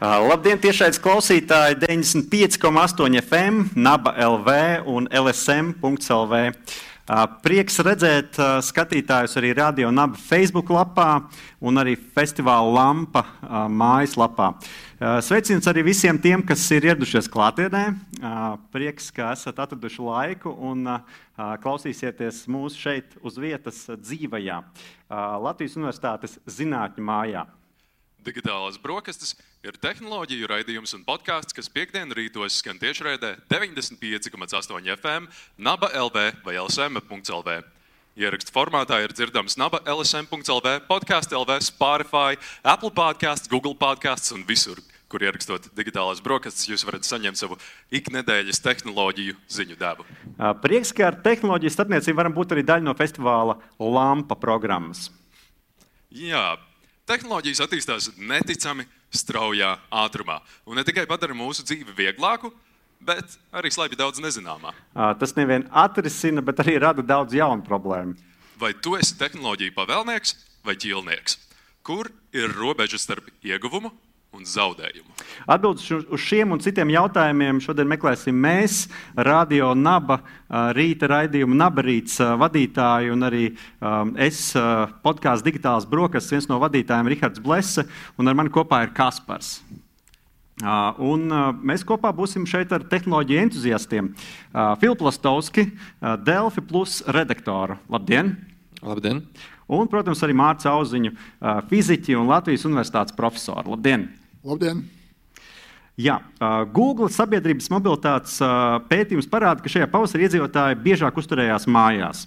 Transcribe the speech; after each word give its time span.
Labdien, 0.00 0.56
tiešais 0.56 0.96
klausītāji! 0.96 1.74
95,8 1.82 3.18
FM, 3.20 3.58
Naba 3.76 4.14
LV 4.16 4.54
un 4.88 5.04
LSM.CLV. 5.12 6.38
Prieks 7.44 7.76
redzēt 7.84 8.40
skatītājus 8.64 9.36
arī 9.36 9.50
Radio 9.58 9.90
Naba 9.92 10.16
Facebook 10.16 10.72
lapā 10.72 11.26
un 11.60 11.82
arī 11.84 11.98
festivāla 12.00 12.72
Lampa 12.78 13.26
mājaslapā. 13.68 14.54
Sveiciens 15.20 15.68
arī 15.68 15.84
visiem 15.92 16.16
tiem, 16.16 16.40
kas 16.48 16.64
ir 16.72 16.88
ieradušies 16.88 17.28
klātienē. 17.28 17.84
Prieks, 18.72 19.12
ka 19.12 19.34
esat 19.36 19.60
atraduši 19.68 20.00
laiku 20.08 20.56
un 20.64 20.96
klausīsieties 21.36 22.46
mūsu 22.48 22.86
šeit 22.88 23.20
uz 23.20 23.36
vietas 23.36 23.84
dzīvajā 24.00 24.62
Latvijas 25.44 25.76
Universitātes 25.76 26.40
zinātņu 26.48 27.10
mājā. 27.12 27.50
Digitālās 28.20 28.76
brokastis 28.76 29.32
ir 29.64 29.78
tehnoloģiju 29.80 30.48
raidījums 30.50 30.92
un 30.92 31.06
podkāsts, 31.06 31.54
kas 31.56 31.70
piekdienu 31.72 32.12
rītos 32.18 32.58
skan 32.60 32.76
tiešraidē 32.80 33.38
95,8 33.48 34.90
FM, 34.98 35.28
Naba 35.56 35.88
LV 35.96 36.44
vai 36.44 36.58
LSM.CLV. 36.60 37.62
Ierakstu 38.20 38.52
formātā 38.52 38.98
ir 39.00 39.14
dzirdams 39.16 39.56
Naba 39.56 39.80
LSM.CLV, 39.88 40.82
podkāstu 40.90 41.38
LV, 41.40 41.62
Spotify, 41.64 42.36
Apple 42.60 42.92
podkāsts, 42.92 43.48
Google 43.48 43.72
podkāsts 43.80 44.36
un 44.36 44.44
visur, 44.44 44.82
kur 45.08 45.24
ierakstot 45.24 45.70
digitālās 45.72 46.20
brokastis, 46.20 46.68
jūs 46.68 46.84
varat 46.84 47.08
saņemt 47.08 47.40
savu 47.40 47.56
iknedēļas 47.96 48.60
tehnoloģiju 48.66 49.38
ziņu 49.48 49.80
devu. 49.80 50.04
Prieks, 50.60 50.92
ka 50.92 51.08
ar 51.08 51.22
tehnoloģiju 51.24 51.72
starpniecību 51.72 52.20
varam 52.20 52.36
būt 52.36 52.52
arī 52.52 52.68
daļa 52.68 52.84
no 52.84 52.98
festivāla 52.98 53.56
Lampa 53.80 54.36
programmas. 54.36 55.08
Jā, 56.10 56.58
Tehnoloģijas 57.10 57.58
attīstās 57.64 58.04
neticami 58.22 58.84
straujā 59.10 59.72
ātrumā. 59.90 60.36
Un 60.62 60.78
ne 60.78 60.84
tikai 60.86 61.08
padara 61.10 61.34
mūsu 61.34 61.64
dzīvi 61.66 61.90
vieglāku, 61.96 62.52
bet 63.02 63.34
arī 63.50 63.72
slēpj 63.74 63.98
daudz 63.98 64.22
nezināmā. 64.22 64.70
Tas 65.18 65.34
nevien 65.34 65.64
atrisina, 65.74 66.44
bet 66.44 66.62
arī 66.62 66.76
rada 66.78 67.02
daudz 67.02 67.34
jaunu 67.34 67.66
problēmu. 67.66 68.14
Vai 68.60 68.70
tu 68.78 68.94
esi 68.94 69.16
tehnoloģija 69.18 69.74
pavēlnieks 69.74 70.36
vai 70.62 70.76
ķīlnieks? 70.78 71.38
Kur 71.82 72.12
ir 72.36 72.54
robeža 72.54 73.00
starp 73.02 73.26
ieguvumu 73.42 73.90
un 74.36 74.46
zaudējumu? 74.46 75.10
Atbildes 75.50 75.88
uz 75.90 76.22
šiem 76.22 76.54
un 76.54 76.60
citiem 76.62 76.92
jautājumiem 76.94 77.60
šodien 77.62 77.88
meklēsim 77.90 78.36
mēs, 78.36 78.84
Radio 79.16 79.72
Naba, 79.74 80.20
rīta 80.76 81.08
raidījuma 81.10 81.58
Nabarīts 81.64 82.20
vadītāji 82.40 83.12
un 83.14 83.26
arī 83.26 83.44
es, 84.22 84.42
podkāstu 85.04 85.50
digitālās 85.50 85.88
brokastis, 85.90 86.36
viens 86.36 86.50
no 86.50 86.60
vadītājiem 86.62 87.10
Rihards 87.10 87.42
Blese, 87.42 87.86
un 88.18 88.30
ar 88.30 88.38
mani 88.38 88.52
kopā 88.54 88.84
ir 88.86 88.94
Kaspars. 88.96 89.58
Un 91.00 91.24
mēs 91.64 91.86
kopā 91.88 92.12
būsim 92.12 92.44
šeit 92.48 92.72
ar 92.76 92.84
tehnoloģiju 92.84 93.44
entuziastiem. 93.46 94.12
Filips 94.82 95.06
Lastovski, 95.08 95.70
Delfi 96.26 96.62
Plus 96.68 97.00
redaktoru. 97.08 97.80
Labdien! 97.88 98.36
Labdien! 98.84 99.24
Un, 99.70 99.86
protams, 99.88 100.20
arī 100.26 100.34
Mārcis 100.36 100.68
Auziņu, 100.68 101.12
fiziķi 101.70 102.16
un 102.18 102.28
Latvijas 102.28 102.66
Universitātes 102.68 103.16
profesori. 103.16 103.70
Labdien! 103.70 104.08
Labdien! 104.46 104.86
Jā, 106.00 106.14
Google 106.72 107.10
sabiedrības 107.12 107.66
mobilitātes 107.68 108.38
pētījums 108.88 109.26
parāda, 109.28 109.60
ka 109.60 109.68
šajā 109.68 109.88
pavasarī 109.92 110.24
iedzīvotāji 110.24 110.78
biežāk 110.80 111.18
uzturējās 111.20 111.66
mājās. 111.68 112.22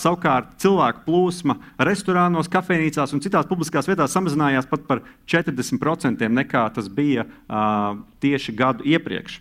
Savukārt 0.00 0.54
cilvēku 0.62 1.04
plūsma 1.04 1.58
restorānos, 1.84 2.48
kafejnīcās 2.48 3.12
un 3.12 3.20
citās 3.20 3.50
publiskās 3.50 3.90
vietās 3.90 4.14
samazinājās 4.16 4.70
pat 4.70 4.86
par 4.88 5.02
40% 5.28 6.30
nekā 6.32 6.64
tas 6.78 6.88
bija 6.88 7.26
tieši 8.24 8.56
gadu 8.56 8.88
iepriekš. 8.88 9.36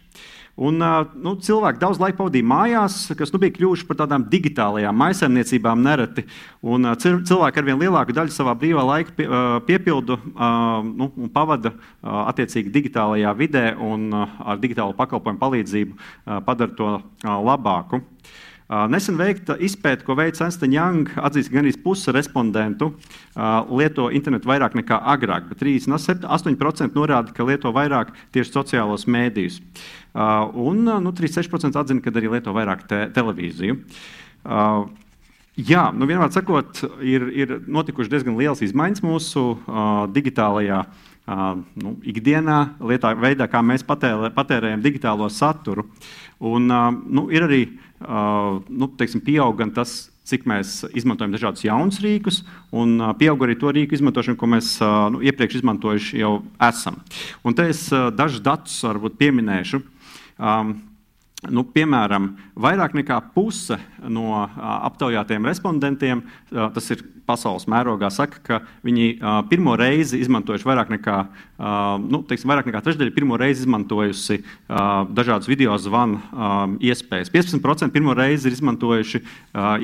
Un, 0.53 0.77
nu, 0.77 1.31
cilvēki 1.41 1.79
daudz 1.81 1.97
laika 1.97 2.19
pavadīja 2.19 2.45
mājās, 2.45 2.97
kas 3.17 3.31
nu, 3.33 3.39
bija 3.41 3.55
kļuvuši 3.55 3.87
par 3.89 3.97
tādām 4.03 4.27
digitālajām 4.29 4.99
maisaimniecībām 5.01 5.81
nereti. 5.81 6.27
Un, 6.61 6.86
cilvēki 7.02 7.61
ar 7.61 7.65
vien 7.65 7.81
lielāku 7.81 8.14
daļu 8.14 8.36
savā 8.36 8.53
brīvā 8.61 8.83
laika 8.86 9.15
pie, 9.17 9.25
piepildu 9.65 10.19
nu, 10.30 11.09
un 11.09 11.31
pavada 11.33 11.73
attiecīgi 12.03 12.69
digitālajā 12.75 13.33
vidē 13.39 13.65
un 13.81 14.11
ar 14.13 14.61
digitālo 14.61 14.93
pakalpojumu 14.99 15.42
palīdzību 15.42 16.43
padara 16.45 16.77
to 16.77 16.92
labāku. 17.23 18.03
Nesen 18.71 19.17
veikta 19.19 19.57
izpēte, 19.59 20.05
ko 20.07 20.15
veica 20.15 20.45
Ernst 20.45 20.63
Young, 20.63 21.09
atzīst, 21.19 21.51
ka 21.51 21.59
gandrīz 21.59 21.77
puse 21.83 22.13
respondentu 22.15 22.93
lieto 23.75 24.07
internetu 24.15 24.47
vairāk 24.49 24.77
nekā 24.79 25.01
agrāk, 25.13 25.49
bet 25.51 25.59
38% 25.59 26.95
norāda, 26.95 27.35
ka 27.35 27.45
lieto 27.47 27.73
vairāk 27.75 28.13
tieši 28.33 28.55
sociālos 28.55 29.03
mēdījus. 29.05 29.59
Un 30.15 30.83
nu, 30.87 31.11
36% 31.11 31.79
atzina, 31.79 32.01
ka 32.01 32.15
arī 32.15 32.31
lieto 32.37 32.55
vairāk 32.55 32.87
te 32.87 33.05
televīziju. 33.13 33.81
Jā, 35.53 35.83
nu 35.93 36.07
vienmēr 36.09 36.31
sakot, 36.33 36.80
ir, 37.05 37.27
ir 37.30 37.51
notikušas 37.69 38.09
diezgan 38.09 38.39
liels 38.39 38.63
izmaiņas 38.65 39.03
mūsu 39.05 39.43
uh, 39.53 40.07
digitālajā 40.09 40.80
uh, 40.81 41.43
nu, 41.77 41.91
ikdienā, 42.09 42.57
lietā, 42.81 43.11
veidā, 43.21 43.45
kā 43.51 43.61
mēs 43.61 43.85
patērē, 43.85 44.31
patērējam 44.33 44.81
digitālo 44.81 45.30
saturu. 45.30 45.85
Un, 46.41 46.65
uh, 46.73 46.89
nu, 46.89 47.27
ir 47.30 47.45
arī 47.45 47.61
Uh, 47.69 47.92
nu, 48.69 48.89
teiksim, 48.99 49.23
pieaug 49.23 49.55
gan 49.59 49.73
tas, 49.75 50.11
cik 50.27 50.45
mēs 50.47 50.86
izmantojam 50.95 51.33
dažādus 51.36 51.65
jaunus 51.65 51.99
rīkus, 52.03 52.41
un 52.71 52.95
uh, 53.02 53.11
pieaug 53.19 53.43
arī 53.43 53.58
to 53.59 53.73
rīku 53.75 53.97
izmantošanu, 53.97 54.39
ko 54.39 54.47
mēs 54.53 54.75
uh, 54.80 55.09
nu, 55.11 55.19
iepriekš 55.25 55.59
izmantojuši 55.59 56.21
jau 56.21 56.37
esam. 56.63 57.02
Un 57.43 57.58
te 57.58 57.67
es 57.73 57.86
dažus 58.15 58.43
datus 58.43 58.80
varbūt 58.87 59.19
pieminēšu. 59.19 59.83
Um, 60.39 60.75
Nu, 61.52 61.65
piemēram, 61.67 62.30
vairāk 62.55 62.93
nekā 62.95 63.17
puse 63.33 63.75
no 64.08 64.30
aptaujātiem 64.55 65.43
respondentiem, 65.49 66.21
tas 66.47 66.86
ir 66.93 67.02
pasaules 67.28 67.66
mērogā, 67.72 68.10
saka, 68.14 68.39
ka 68.44 68.60
viņi 68.86 69.08
pirmo 69.50 69.76
reizi 69.80 70.20
izmantojuši 70.23 70.67
vairāk 70.67 70.92
nekā, 70.94 71.17
nu, 72.04 72.20
teiksim, 72.28 72.52
vairāk 72.52 72.67
nekā 72.70 72.82
trešdaļa 72.84 73.14
pirmo 73.16 73.38
reizi 73.39 73.64
izmantojusi 73.64 74.39
dažādas 74.67 75.48
video 75.48 75.78
zvanu 75.80 76.20
iespējas. 76.84 77.32
15% 77.34 77.94
pirmo 77.95 78.16
reizi 78.17 78.50
ir 78.50 78.58
izmantojuši 78.58 79.23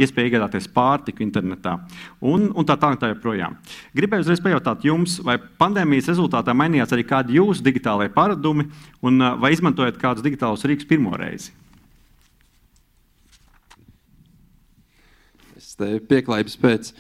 iespēju 0.03 0.31
iegādāties 0.31 0.69
pārtiku 0.75 1.23
internetā 1.25 1.77
un, 2.19 2.49
un 2.53 2.67
tā 2.67 2.75
tālāk. 2.75 2.99
Tā 2.99 3.13
joprojām. 3.13 3.53
Gribēju 3.95 4.25
uzreiz 4.25 4.41
pajautāt 4.43 4.83
jums, 4.83 5.19
vai 5.23 5.37
pandēmijas 5.39 6.09
rezultātā 6.11 6.51
mainījās 6.57 6.91
arī 6.91 7.05
kādi 7.07 7.37
jūsu 7.37 7.63
digitālajie 7.63 8.11
paradumi 8.11 8.65
un 9.05 9.23
vai 9.39 9.53
izmantojat 9.55 10.01
kādus 10.01 10.25
digitālus 10.25 10.65
rīkus 10.67 10.89
pirmo 10.89 11.13
reizi? 11.15 11.53
pieklājības 15.79 16.57
pēc. 16.59 16.91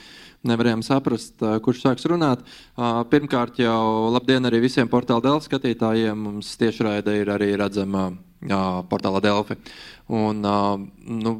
Nevarējām 0.47 0.79
saprast, 0.87 1.41
kurš 1.65 1.81
sāks 1.83 2.05
runāt. 2.07 2.45
Pirmkārt, 3.11 3.57
jau 3.59 4.07
labdien 4.13 4.47
arī 4.47 4.61
visiem 4.63 4.87
portāla 4.87 5.25
Delfi 5.25 5.49
skatītājiem. 5.49 6.15
Mums 6.15 6.53
tiešraide 6.61 7.17
ir 7.19 7.31
arī 7.33 7.49
redzama 7.59 8.05
portālā 8.87 9.19
Delfi. 9.25 9.57
Un, 10.15 10.39
nu, 11.19 11.33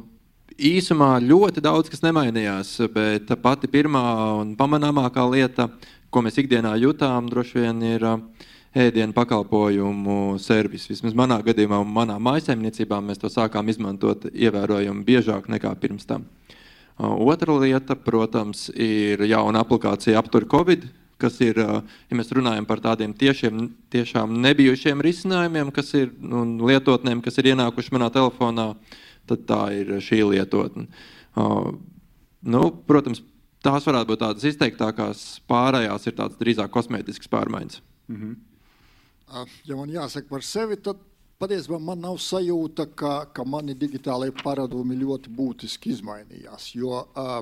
īsumā 0.60 1.14
ļoti 1.24 1.64
daudz 1.64 1.88
kas 1.88 2.04
nemainījās, 2.04 2.74
bet 2.92 3.32
pati 3.40 3.70
pirmā 3.72 4.04
un 4.42 4.52
pamanāmākā 4.58 5.24
lieta, 5.32 5.70
ko 6.12 6.20
mēs 6.26 6.36
ikdienā 6.42 6.74
jutām, 6.82 7.30
droši 7.32 7.64
vien 7.64 7.82
ir 7.86 8.04
ēdienu 8.76 9.16
pakalpojumu 9.16 10.36
servis. 10.42 10.90
Vismaz 10.90 11.16
manā 11.16 11.40
gadījumā, 11.46 11.80
manā 11.88 12.18
mājsaimniecībā 12.20 13.00
mēs 13.02 13.22
to 13.22 13.32
sākām 13.32 13.72
izmantot 13.72 14.28
ievērojami 14.30 15.06
biežāk 15.08 15.48
nekā 15.50 15.72
pirms 15.80 16.06
tam. 16.06 16.28
Otra 17.00 17.54
lieta, 17.56 17.96
protams, 17.96 18.68
ir 18.76 19.22
jauna 19.24 19.62
aplikācija 19.64 20.18
aptur 20.20 20.44
Covid, 20.50 20.84
kas 21.20 21.38
ir, 21.44 21.56
ja 21.60 22.16
mēs 22.16 22.32
runājam 22.36 22.66
par 22.68 22.82
tādiem 22.84 23.14
tiešiem, 23.16 23.62
tiešām 23.92 24.34
nebijušiem 24.44 25.00
risinājumiem, 25.04 25.72
kas 25.72 25.94
ir 25.96 26.12
un 26.20 26.58
lietotnēm, 26.68 27.22
kas 27.24 27.40
ir 27.40 27.52
ienākuši 27.54 27.94
manā 27.96 28.10
telefonā, 28.12 28.74
tad 29.28 29.46
tā 29.48 29.62
ir 29.78 29.94
šī 30.04 30.22
lietotne. 30.32 30.88
Nu, 32.40 32.62
protams, 32.88 33.22
tās 33.64 33.88
varētu 33.88 34.12
būt 34.12 34.22
tādas 34.24 34.46
izteiktākās, 34.52 35.24
pārējās 35.48 36.08
ir 36.08 36.16
tādas 36.20 36.40
drīzāk 36.40 36.72
kosmētiskas 36.72 37.32
pārmaiņas. 37.32 37.80
Mm 38.10 38.20
-hmm. 38.20 38.38
Ja 39.64 39.76
man 39.76 39.92
jāsaka 39.92 40.28
par 40.28 40.42
sevi, 40.42 40.76
tad 40.76 40.98
Patiesībā 41.40 41.78
man 41.80 42.02
nav 42.04 42.18
sajūta, 42.20 42.84
ka, 43.00 43.10
ka 43.32 43.46
mani 43.48 43.72
digitālajie 43.72 44.34
paradumi 44.42 44.98
ļoti 45.00 45.30
būtiski 45.32 45.94
izmainījās. 45.94 46.66
Jo 46.76 46.98
uh, 47.00 47.38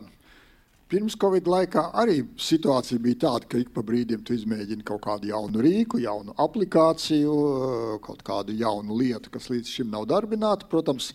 pirms 0.87 1.17
Covid 1.19 1.51
laikā 1.51 1.83
arī 1.99 2.21
situācija 2.39 3.03
bija 3.03 3.19
tāda, 3.25 3.49
ka 3.51 3.59
ik 3.59 3.73
pa 3.75 3.83
brīdim 3.83 4.23
tu 4.23 4.37
izmēģini 4.39 4.87
kaut 4.87 5.03
kādu 5.09 5.33
jaunu 5.33 5.65
rīku, 5.67 5.99
jaunu 6.05 6.37
aplikāciju, 6.47 7.35
kaut 8.07 8.23
kādu 8.23 8.55
jaunu 8.61 9.01
lietu, 9.01 9.35
kas 9.35 9.51
līdz 9.51 9.75
šim 9.81 9.91
nav 9.91 10.07
darbināta. 10.15 10.71
Protams, 10.71 11.11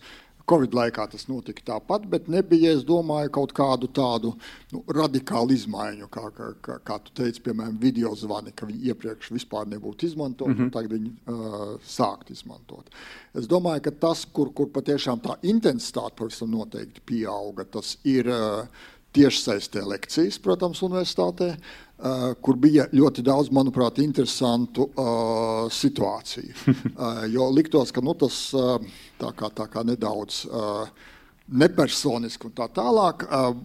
Covid 0.50 0.74
laikā 0.76 1.06
tas 1.08 1.24
notika 1.24 1.62
tāpat, 1.70 2.04
bet 2.10 2.26
nebija, 2.28 2.74
es 2.76 2.82
domāju, 2.84 3.30
kaut 3.32 3.54
kādu 3.56 3.88
tādu 3.96 4.34
nu, 4.74 4.82
radikālu 4.92 5.54
izmaiņu, 5.56 6.08
kā, 6.12 6.26
kā, 6.36 6.48
kā, 6.64 6.76
kā 6.84 6.98
tu 7.06 7.14
teici, 7.16 7.40
piemēram, 7.46 7.78
video 7.80 8.12
zvani, 8.18 8.52
ka 8.52 8.68
viņi 8.68 8.90
iepriekš 8.92 9.30
vispār 9.32 9.70
nebūtu 9.72 10.04
izmantoti, 10.10 10.50
mm 10.50 10.58
-hmm. 10.58 10.64
un 10.64 10.74
tagad 10.74 10.92
viņi 10.92 11.12
uh, 11.32 11.80
sākt 11.80 12.30
izmantot. 12.30 12.90
Es 13.34 13.48
domāju, 13.48 13.86
ka 13.88 13.90
tas, 13.90 14.24
kur, 14.24 14.52
kur 14.52 14.68
patiešām 14.68 15.22
tā 15.24 15.38
intensitāte 15.42 16.16
pavisam 16.16 16.50
noteikti 16.50 17.00
pieauga, 17.00 17.64
tas 17.64 17.96
ir 18.04 18.28
uh, 18.28 18.68
tiešsaistē 19.14 19.84
lekcijas, 19.86 20.38
protams, 20.42 20.82
universitātē. 20.84 21.54
Kur 22.44 22.56
bija 22.60 22.88
ļoti 22.92 23.22
daudz, 23.24 23.48
manuprāt, 23.54 24.00
interesantu 24.02 24.88
uh, 24.90 25.70
situāciju. 25.72 26.54
Uh, 26.94 27.24
jo 27.26 27.48
liktos, 27.50 27.90
ka 27.90 28.02
nu, 28.04 28.12
tas 28.18 28.36
uh, 28.54 28.76
tā 29.18 29.30
kā, 29.34 29.48
tā 29.50 29.64
kā 29.70 29.82
nedaudz 29.86 30.44
uh, 30.46 30.84
nepersoniski 31.50 32.46
un 32.46 32.54
tā 32.54 32.68
tālāk. 32.76 33.24
Uh, 33.26 33.56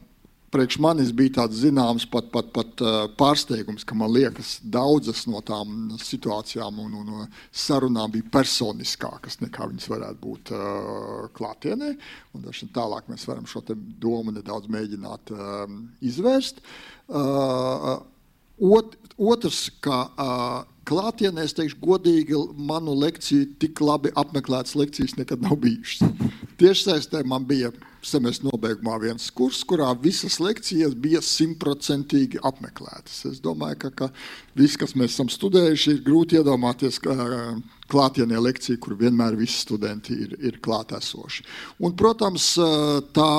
Priekš 0.50 0.80
manis 0.82 1.12
bija 1.14 1.36
tāds 1.42 1.60
zināms 1.62 2.08
pat, 2.10 2.32
pat, 2.34 2.50
pat 2.56 2.82
uh, 2.82 3.00
pārsteigums, 3.20 3.86
ka 3.86 3.98
man 3.98 4.10
liekas, 4.16 4.56
daudzas 4.64 5.26
no 5.30 5.44
tām 5.46 5.92
situācijām 6.02 6.80
un, 6.82 6.96
un 7.04 7.28
sarunām 7.54 8.10
bija 8.16 8.32
personiskākas 8.34 9.40
nekā 9.44 9.70
viņas 9.70 9.90
varētu 9.94 10.22
būt 10.24 10.54
uh, 10.56 11.28
klātienē. 11.38 11.92
Un 12.34 12.48
tālāk 12.74 13.12
mēs 13.12 13.28
varam 13.30 13.46
šo 13.50 13.62
domu 14.02 14.34
nedaudz 14.34 14.72
mēģināt 14.74 15.36
uh, 15.36 15.68
izvērst. 16.02 16.64
Uh, 17.10 18.00
Ot, 18.60 18.98
otrs, 19.16 19.70
kā 19.80 20.02
uh, 20.20 20.66
klātienē, 20.90 21.46
es 21.48 21.56
teikšu, 21.56 21.78
godīgi, 21.80 22.36
manu 22.60 22.92
lekciju 23.00 23.54
tik 23.62 23.80
labi 23.80 24.12
apmeklētas 24.20 24.76
lekcijas 24.76 25.16
nekad 25.16 25.46
nav 25.46 25.56
bijušas. 25.64 26.10
Tiešsaistē 26.60 27.24
man 27.24 27.46
bija 27.48 27.72
semestra 28.06 28.50
nobeigumā 28.50 28.98
viens 29.02 29.30
kurs, 29.36 29.62
kurā 29.68 29.90
visas 30.02 30.40
lekcijas 30.42 30.96
bija 31.00 31.22
simtprocentīgi 31.26 32.42
apmeklētas. 32.46 33.24
Es 33.32 33.42
domāju, 33.44 33.80
ka, 33.86 33.92
ka 34.04 34.10
viss, 34.60 34.80
kas 34.80 34.96
mēs 35.00 35.16
esam 35.16 35.32
studējuši, 35.32 35.96
ir 35.98 36.06
grūti 36.06 36.40
iedomāties, 36.40 37.02
ka 37.04 37.16
klātienē 37.90 38.40
lekcija, 38.44 38.80
kur 38.82 38.96
vienmēr 39.00 39.38
visi 39.40 39.60
studenti 39.64 40.16
ir, 40.28 40.38
ir 40.40 40.62
klātesoši. 40.64 41.46
Un, 41.84 41.96
protams, 42.00 42.54
tā 43.16 43.34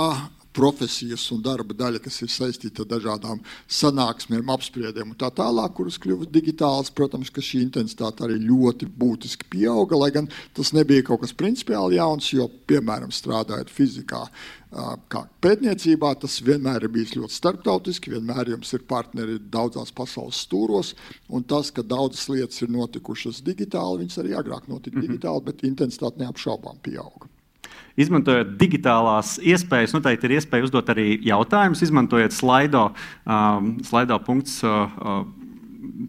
profesijas 0.57 1.25
un 1.35 1.43
darba 1.45 1.75
daļa, 1.77 2.01
kas 2.03 2.21
ir 2.25 2.31
saistīta 2.33 2.85
ar 2.85 2.91
dažādām 2.91 3.43
sanāksmēm, 3.71 4.51
apspriedēm 4.51 5.13
un 5.13 5.19
tā 5.19 5.31
tālāk, 5.35 5.75
kuras 5.79 5.99
kļuva 6.03 6.29
digitālas. 6.31 6.91
Protams, 6.95 7.31
ka 7.31 7.45
šī 7.45 7.63
intensitāte 7.67 8.27
arī 8.27 8.41
ļoti 8.43 8.89
būtiski 9.01 9.51
pieauga, 9.53 9.99
lai 10.01 10.11
gan 10.15 10.31
tas 10.57 10.75
nebija 10.77 11.07
kaut 11.07 11.23
kas 11.25 11.37
principiāli 11.37 12.01
jauns, 12.01 12.33
jo, 12.35 12.49
piemēram, 12.71 13.15
strādājot 13.15 13.71
fizikā, 13.71 14.25
kā 15.11 15.25
pētniecībā, 15.43 16.13
tas 16.23 16.37
vienmēr 16.47 16.87
ir 16.87 16.93
bijis 16.95 17.17
ļoti 17.19 17.35
starptautiski, 17.35 18.13
vienmēr 18.15 18.53
jums 18.53 18.71
ir 18.77 18.87
partneri 18.91 19.41
daudzās 19.51 19.91
pasaules 19.95 20.39
stūros, 20.47 20.95
un 21.29 21.43
tas, 21.43 21.73
ka 21.75 21.83
daudzas 21.83 22.29
lietas 22.31 22.63
ir 22.63 22.71
notikušas 22.71 23.43
digitāli, 23.47 24.05
viņas 24.05 24.23
arī 24.23 24.39
agrāk 24.39 24.69
notika 24.69 24.97
mm 24.97 25.03
-hmm. 25.03 25.09
digitāli, 25.09 25.45
bet 25.45 25.67
intensitāte 25.67 26.23
neapšaubām 26.23 26.79
pieauga. 26.83 27.27
Izmantojot 27.99 28.55
digitālās 28.61 29.39
iespējas, 29.43 29.95
noteikti 29.97 30.29
ir 30.29 30.37
iespēja 30.39 30.69
uzdot 30.69 30.93
arī 30.93 31.17
jautājumus. 31.27 31.83
Izmantojot 31.87 32.37
slaido, 32.37 32.91
um, 33.27 33.77
slaido 33.87 34.19
punktus. 34.27 34.61
Uh, 34.65 34.87
uh, 35.01 35.40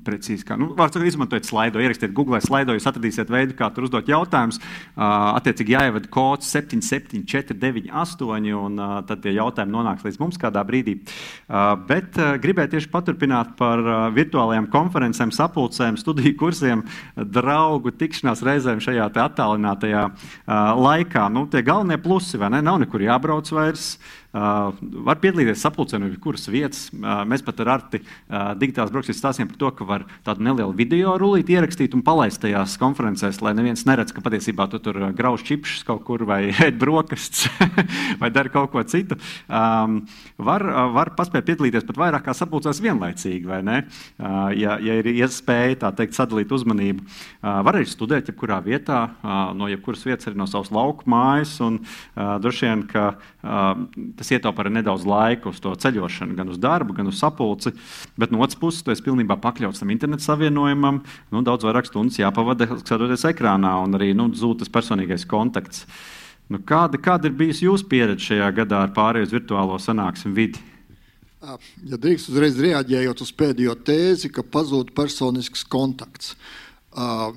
precīzi, 0.05 0.45
kā, 0.47 0.55
nu, 0.59 0.69
sakot, 0.77 1.03
izmantojiet 1.07 1.45
slaido, 1.47 1.79
ierakstiet 1.81 2.13
Google 2.15 2.39
slaido, 2.43 2.73
jūs 2.75 2.87
atradīsiet 2.89 3.29
veidu, 3.31 3.55
kā 3.57 3.67
tur 3.73 3.83
uzdot 3.87 4.05
jautājumus. 4.09 4.57
Uh, 4.61 4.67
attiecīgi 5.37 5.75
jāievada 5.75 6.07
kods 6.11 6.45
77498, 6.53 8.53
un 8.57 8.73
uh, 8.79 8.83
tad 9.07 9.17
tie 9.25 9.33
jautājumi 9.35 9.75
nonāks 9.75 10.05
līdz 10.07 10.17
mums 10.21 10.37
kādā 10.41 10.61
brīdī. 10.67 10.93
Uh, 11.01 11.05
bet 11.89 12.09
uh, 12.19 12.23
gribēju 12.41 12.69
tieši 12.75 12.91
paturpināt 12.93 13.47
par 13.59 13.77
uh, 13.83 13.91
virtuālajām 14.15 14.67
konferencēm, 14.73 15.29
sapulcēm, 15.35 15.93
studiju 16.01 16.33
kursiem, 16.39 16.79
draugu 17.15 17.89
tikšanās 17.97 18.39
reizēm 18.47 18.79
šajā 18.83 19.05
attālinātajā 19.11 20.03
uh, 20.07 20.13
laikā. 20.79 21.23
Nu, 21.33 21.41
tie 21.51 21.61
galvenie 21.65 21.97
plusi, 22.01 22.35
vai 22.41 22.49
ne? 22.55 22.59
Nav 22.65 22.77
nekur 22.85 22.99
jābrauc 23.03 23.47
vairs. 23.55 23.85
Uh, 23.95 23.99
Uh, 24.31 24.71
var 25.03 25.17
piedalīties 25.19 25.59
sapulcē 25.59 25.97
no 25.99 26.07
jebkuras 26.07 26.47
vietas. 26.47 26.85
Uh, 26.95 27.25
mēs 27.27 27.41
pat 27.43 27.57
ar 27.65 27.73
Arti 27.73 27.99
uh, 27.99 28.53
digitālās 28.55 28.93
brauksmēs 28.93 29.17
stāstījām 29.19 29.49
par 29.49 29.57
to, 29.59 29.71
ka 29.75 29.87
var 29.89 30.05
tādu 30.23 30.45
nelielu 30.47 30.71
video 30.77 31.17
rullīti 31.19 31.57
ierakstīt 31.57 31.97
un 31.97 32.03
palaist 32.07 32.39
tajās 32.39 32.77
konferencēs, 32.79 33.41
lai 33.43 33.51
neviens 33.57 33.83
neredz, 33.89 34.13
ka 34.15 34.23
patiesībā 34.23 34.69
tu 34.71 34.79
tur 34.79 35.01
grauž 35.17 35.43
čipšus 35.49 35.83
kaut 35.87 36.05
kur 36.07 36.23
vai 36.29 36.45
ēd 36.63 36.79
brokastis 36.79 37.49
vai 38.21 38.29
dara 38.31 38.53
kaut 38.53 38.71
ko 38.71 38.85
citu. 38.87 39.17
Um, 39.51 39.99
var, 40.39 40.63
var 40.95 41.11
paspēt 41.19 41.49
piedalīties 41.49 41.89
pat 41.89 41.99
vairākās 41.99 42.39
sapulcēs 42.39 42.79
vienlaicīgi, 42.87 43.43
vai 43.51 43.59
ne? 43.67 43.81
Ja, 44.55 44.77
ja 44.79 44.95
ir 45.01 45.09
iespēja 45.11 45.81
tā 45.83 45.91
teikt 45.97 46.15
sadalīt 46.15 46.51
uzmanību. 46.55 47.03
Var 47.43 47.77
arī 47.77 47.87
studēt 47.89 48.31
jebkurā 48.31 48.61
vietā, 48.63 49.01
no 49.57 49.67
jebkuras 49.69 50.05
vietas, 50.07 50.29
arī 50.29 50.39
no 50.39 50.47
savas 50.49 50.71
lauku 50.73 51.09
mājas, 51.11 51.57
un 51.63 51.81
droši 52.15 52.67
vien, 52.69 52.85
ka 52.89 53.05
tas 54.21 54.31
ietaupa 54.35 54.63
arī 54.63 54.75
nedaudz 54.77 55.05
laika 55.09 55.49
uz 55.51 55.59
to 55.63 55.73
ceļošanu, 55.83 56.37
gan 56.37 56.53
uz 56.53 56.59
darbu, 56.61 56.95
gan 56.97 57.09
uz 57.09 57.19
sapulci. 57.19 57.73
Bet 58.21 58.33
no 58.33 58.43
otras 58.45 58.59
puses, 58.61 58.85
tu 58.85 58.93
esi 58.93 59.05
pilnībā 59.05 59.39
pakļauts 59.41 59.81
tam 59.81 59.93
internetu 59.93 60.27
savienojumam. 60.27 61.01
Nu, 61.33 61.43
daudz 61.45 61.65
vairāk 61.67 61.89
stundas 61.89 62.21
jāpavada 62.21 62.69
skatoties 62.83 63.25
ekrānā, 63.33 63.73
un 63.83 63.97
arī 63.97 64.13
nu, 64.17 64.29
zūd 64.37 64.61
tas 64.61 64.71
personīgais 64.73 65.25
kontakts. 65.29 65.87
Nu, 66.51 66.59
kāda, 66.67 66.99
kāda 67.01 67.29
ir 67.29 67.37
bijusi 67.39 67.65
jūsu 67.65 67.87
pieredze 67.89 68.31
šajā 68.31 68.49
gadā 68.61 68.83
ar 68.85 68.95
pārēju 68.95 69.29
uz 69.29 69.35
virtuālo 69.37 69.77
sanāksmu 69.81 70.33
vidi? 70.35 70.61
Ja 71.41 71.97
drīkst 71.97 72.29
uzreiz 72.29 72.59
reaģējot 72.61 73.23
uz 73.23 73.31
pēdējo 73.33 73.73
tēzi, 73.87 74.29
ka 74.29 74.43
pazūd 74.45 74.91
personisks 74.97 75.63
kontakts. 75.65 76.35
Uh, 76.91 77.31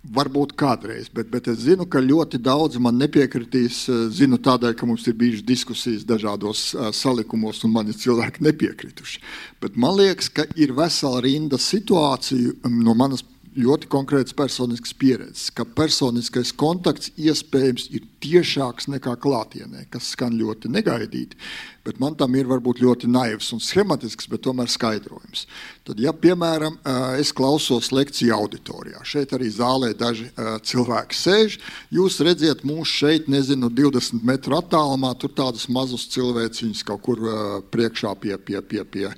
Varbūt 0.00 0.54
kādreiz, 0.56 1.10
bet, 1.12 1.28
bet 1.28 1.50
es 1.52 1.58
zinu, 1.66 1.84
ka 1.84 2.00
ļoti 2.00 2.38
daudz 2.40 2.78
man 2.80 2.96
nepiekritīs. 2.96 3.82
Eh, 3.92 3.98
zinu 4.16 4.38
tādēļ, 4.40 4.72
ka 4.78 4.88
mums 4.88 5.04
ir 5.10 5.18
bijušas 5.20 5.44
diskusijas 5.44 6.06
dažādos 6.08 6.70
uh, 6.72 6.88
salikumos, 6.96 7.60
un 7.68 7.74
mani 7.74 7.92
cilvēki 7.92 8.40
nepiekrituši. 8.46 9.20
Bet 9.60 9.76
man 9.76 9.98
liekas, 9.98 10.30
ka 10.32 10.46
ir 10.56 10.72
vesela 10.72 11.20
rinda 11.20 11.60
situāciju 11.60 12.56
mm, 12.56 12.80
no 12.86 12.96
manas 12.96 13.26
ļoti 13.60 13.90
konkrētas 13.92 14.36
personiskas 14.38 14.96
pieredzes, 14.96 15.50
ka 15.52 15.66
personiskais 15.68 16.54
kontakts 16.56 17.12
iespējams 17.20 17.90
ir 17.92 18.08
tiešāks 18.20 18.90
nekā 18.92 19.16
klātienē, 19.22 19.86
kas 19.92 20.12
skan 20.14 20.36
ļoti 20.40 20.70
negaidīti 20.72 21.38
bet 21.84 22.00
man 22.00 22.14
tam 22.18 22.34
ir 22.36 22.48
varbūt 22.48 22.82
ļoti 22.84 23.08
naivs 23.10 23.50
un 23.54 23.60
schematisks, 23.62 24.28
bet 24.30 24.42
tomēr 24.44 24.68
skaidrojums. 24.70 25.46
Tad, 25.86 26.00
ja, 26.02 26.12
piemēram, 26.12 26.76
es 27.20 27.32
klausos 27.36 27.90
lekciju 27.94 28.34
auditorijā, 28.36 29.00
šeit 29.08 29.32
arī 29.36 29.48
zālē 29.54 29.92
daži 29.98 30.28
cilvēki 30.68 31.16
sēž, 31.16 31.56
jūs 31.96 32.20
redziet 32.26 32.64
mūs 32.68 32.92
šeit, 33.00 33.30
nezinu, 33.32 33.72
20 33.72 34.26
metru 34.28 34.58
attālumā, 34.60 35.14
tur 35.20 35.32
tādus 35.36 35.68
mazus 35.72 36.06
cilvēciņus 36.12 36.84
kaut 36.90 37.04
kur 37.06 37.24
priekšā 37.72 38.12
pie, 38.20 38.36
pie, 38.36 38.60
pie, 38.60 38.84
pie 38.84 39.08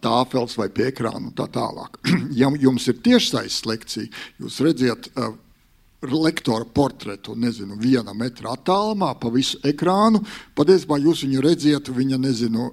tāfels 0.00 0.56
vai 0.60 0.70
pie 0.72 0.88
ekrāna 0.88 1.28
un 1.28 1.36
tā 1.36 1.50
tālāk. 1.52 2.00
ja 2.40 2.48
jums 2.64 2.88
ir 2.88 3.00
tiešsaistes 3.04 3.68
lekcija, 3.68 4.24
jūs 4.40 4.60
redziet 4.64 5.12
lektora 6.02 6.64
portretu, 6.64 7.34
nezinu, 7.36 7.76
viena 7.76 8.14
metra 8.16 8.54
attālumā, 8.56 9.12
pa 9.20 9.28
visu 9.32 9.58
ekrānu. 9.66 10.22
Patiesībā 10.56 10.96
jūs 11.02 11.24
viņu 11.26 11.42
redziet, 11.44 11.90
viņa, 11.92 12.18
nezinu, 12.20 12.70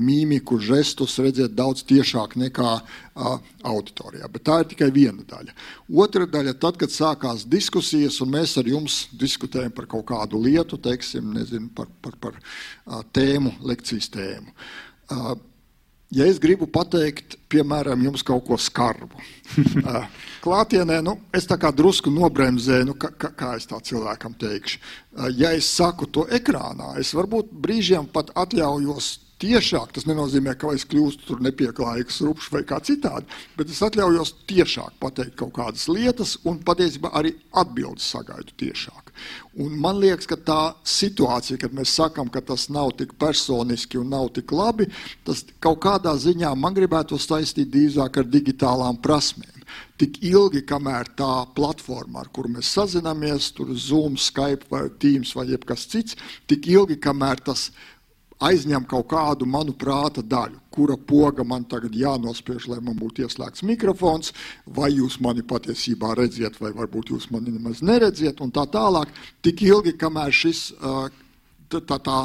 mīmiku, 0.00 0.58
žestus 0.60 1.16
redziet 1.24 1.56
daudz 1.56 1.86
tiešāk 1.88 2.36
nekā 2.36 2.74
auditorijā. 3.16 4.28
Bet 4.32 4.44
tā 4.48 4.60
ir 4.60 4.70
tikai 4.74 4.90
viena 4.92 5.24
daļa. 5.24 5.56
Otra 6.04 6.28
daļa, 6.28 6.56
tad, 6.60 6.76
kad 6.80 6.92
sākās 6.92 7.46
diskusijas, 7.48 8.20
un 8.20 8.34
mēs 8.36 8.58
ar 8.60 8.68
jums 8.68 9.06
diskutējam 9.16 9.72
par 9.72 9.88
kaut 9.88 10.08
kādu 10.12 10.40
lietu, 10.44 10.76
teiksim, 10.76 11.32
nezinu, 11.38 11.72
par, 11.76 11.88
par, 12.04 12.20
par 12.20 12.40
tēmu, 13.16 13.56
lekcijas 13.64 14.12
tēmu. 14.12 14.52
Ja 16.14 16.26
es 16.30 16.38
gribu 16.38 16.68
pateikt, 16.70 17.34
piemēram, 17.50 18.04
jums 18.06 18.22
kaut 18.26 18.44
ko 18.46 18.56
skarbu, 18.62 19.18
klātienē, 20.44 21.00
nu, 21.02 21.16
es 21.34 21.48
tā 21.50 21.58
kā 21.58 21.72
drusku 21.74 22.12
nobremzēju, 22.14 22.86
nu, 22.86 22.94
kā, 22.94 23.10
kā 23.34 23.56
es 23.58 23.66
tā 23.66 23.80
cilvēkam 23.82 24.36
teikšu. 24.38 24.78
Ja 25.34 25.50
es 25.56 25.66
saku 25.66 26.06
to 26.06 26.22
ekrānā, 26.30 26.92
es 27.02 27.10
varbūt 27.16 27.50
brīžiem 27.50 28.06
pat 28.14 28.30
atļaujos 28.38 29.10
tiešāk. 29.42 29.92
Tas 29.96 30.06
nenozīmē, 30.08 30.56
ka 30.58 30.72
es 30.76 30.86
kļūstu 30.88 31.30
tur 31.30 31.42
nepieklājīgs, 31.44 32.20
rupšs 32.26 32.52
vai 32.54 32.62
kā 32.68 32.80
citādi, 32.84 33.28
bet 33.58 33.72
es 33.72 33.82
atļaujos 33.84 34.34
tiešāk 34.48 34.96
pateikt 35.02 35.36
kaut 35.40 35.54
kādas 35.58 35.88
lietas 35.92 36.36
un 36.48 36.60
patiesībā 36.64 37.12
arī 37.18 37.34
atbildes 37.56 38.08
sagaidu 38.14 38.56
tiešāk. 38.62 39.12
Un 39.64 39.76
man 39.80 40.00
liekas, 40.00 40.28
ka 40.28 40.36
tā 40.36 40.60
situācija, 40.84 41.60
kad 41.62 41.74
mēs 41.76 41.94
sakām, 41.96 42.28
ka 42.32 42.42
tas 42.44 42.68
nav 42.72 42.92
tik 42.98 43.14
personiski 43.20 44.00
un 44.00 44.10
nav 44.12 44.30
tik 44.36 44.52
labi, 44.52 44.90
tas 45.24 45.44
kaut 45.64 45.80
kādā 45.84 46.12
ziņā 46.20 46.52
man 46.56 46.76
gribētu 46.76 47.18
saistīt 47.20 47.72
drīzāk 47.72 48.20
ar 48.20 48.28
digitālām 48.28 49.00
prasmēm. 49.00 49.52
Tik 49.96 50.20
ilgi, 50.28 50.60
kamēr 50.68 51.08
tā 51.16 51.30
platforma, 51.56 52.20
ar 52.22 52.28
kuru 52.32 52.52
mēs 52.54 52.68
sazināmies, 52.76 53.48
tur 53.56 53.72
Zoom, 53.80 54.18
Skype 54.20 54.68
vai 54.70 54.84
Teams 55.00 55.32
vai 55.36 55.46
jebkas 55.48 55.86
cits, 55.90 56.18
tik 56.46 56.68
ilgi, 56.70 56.98
kamēr 57.02 57.40
tas 57.48 57.70
aizņem 58.42 58.84
kaut 58.88 59.08
kādu 59.10 59.46
manu 59.48 59.72
prāta 59.76 60.22
daļu, 60.22 60.60
kura 60.70 60.96
poga 60.96 61.44
man 61.44 61.64
tagad 61.64 61.94
jānospiež, 61.96 62.68
lai 62.68 62.80
man 62.84 62.98
būtu 63.00 63.24
ieslēgts 63.24 63.64
mikrofons, 63.64 64.32
vai 64.66 64.90
jūs 64.92 65.18
mani 65.24 65.44
patiesībā 65.46 66.14
redziet, 66.18 66.60
vai 66.60 66.72
varbūt 66.76 67.14
jūs 67.14 67.30
mani 67.32 67.54
nemaz 67.54 67.82
neredziet, 67.82 68.42
un 68.44 68.52
tā 68.52 68.66
tālāk. 68.68 69.12
Tik 69.46 69.62
ilgi, 69.68 69.96
kamēr 69.96 70.34
šis 70.36 70.66
tā, 71.70 71.98
tā 71.98 72.18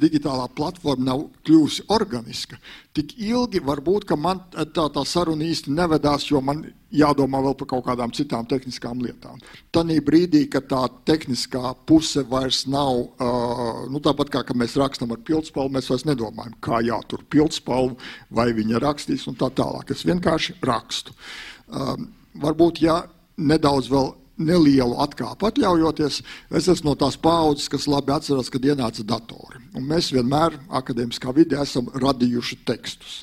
digitālā 0.00 0.48
platforma 0.56 1.12
nav 1.12 1.26
kļuvusi 1.46 1.86
organiska, 1.94 2.58
tik 2.96 3.14
ilgi 3.18 3.62
varbūt 3.64 4.10
man 4.18 4.42
tā, 4.50 4.88
tā 4.90 5.04
saruna 5.06 5.46
īsti 5.46 5.72
nevedās, 5.74 6.28
jo 6.30 6.42
man 6.44 6.66
jādomā 6.94 7.40
vēl 7.44 7.56
par 7.58 7.70
kaut 7.74 7.84
kādām 7.88 8.12
citām 8.14 8.46
tehniskām 8.48 9.02
lietām. 9.04 9.40
Tanī 9.74 9.98
brīdī, 10.04 10.44
kad 10.50 10.68
tā 10.70 10.82
tehniskā 11.08 11.74
puse 11.88 12.24
vairs 12.30 12.64
nav, 12.70 13.00
uh, 13.04 13.84
nu, 13.90 14.02
tāpat 14.04 14.32
kā 14.32 14.44
mēs 14.54 14.78
rakstām 14.80 15.14
ar 15.14 15.22
pildspalvu, 15.26 15.74
mēs 15.76 15.90
vairs 15.90 16.06
nedomājam, 16.08 16.56
kā 16.64 16.82
jātur 16.86 17.24
pildspalvu, 17.30 17.98
vai 18.34 18.50
viņa 18.56 18.82
rakstīs 18.84 19.26
un 19.30 19.38
tā 19.40 19.50
tālāk. 19.54 19.90
Es 19.90 20.06
vienkārši 20.06 20.58
rakstu. 20.64 21.16
Uh, 21.68 21.96
varbūt, 22.42 22.82
ja 22.84 23.02
nedaudz 23.36 23.90
vēl 23.90 24.14
nelielu 24.40 24.96
atkāpu 25.02 25.46
atļaujoties, 25.48 26.20
es 26.58 26.68
esmu 26.70 26.90
no 26.90 26.94
tās 26.98 27.16
paudzes, 27.20 27.68
kas 27.70 27.86
labi 27.90 28.14
atceras, 28.14 28.50
kad 28.50 28.64
ienāca 28.66 29.04
datori. 29.06 29.60
Un 29.78 29.86
mēs 29.90 30.10
vienmēr 30.14 30.58
akadēmiskā 30.74 31.34
vidē 31.36 31.62
esam 31.62 31.90
radījuši 32.02 32.58
tekstus. 32.66 33.22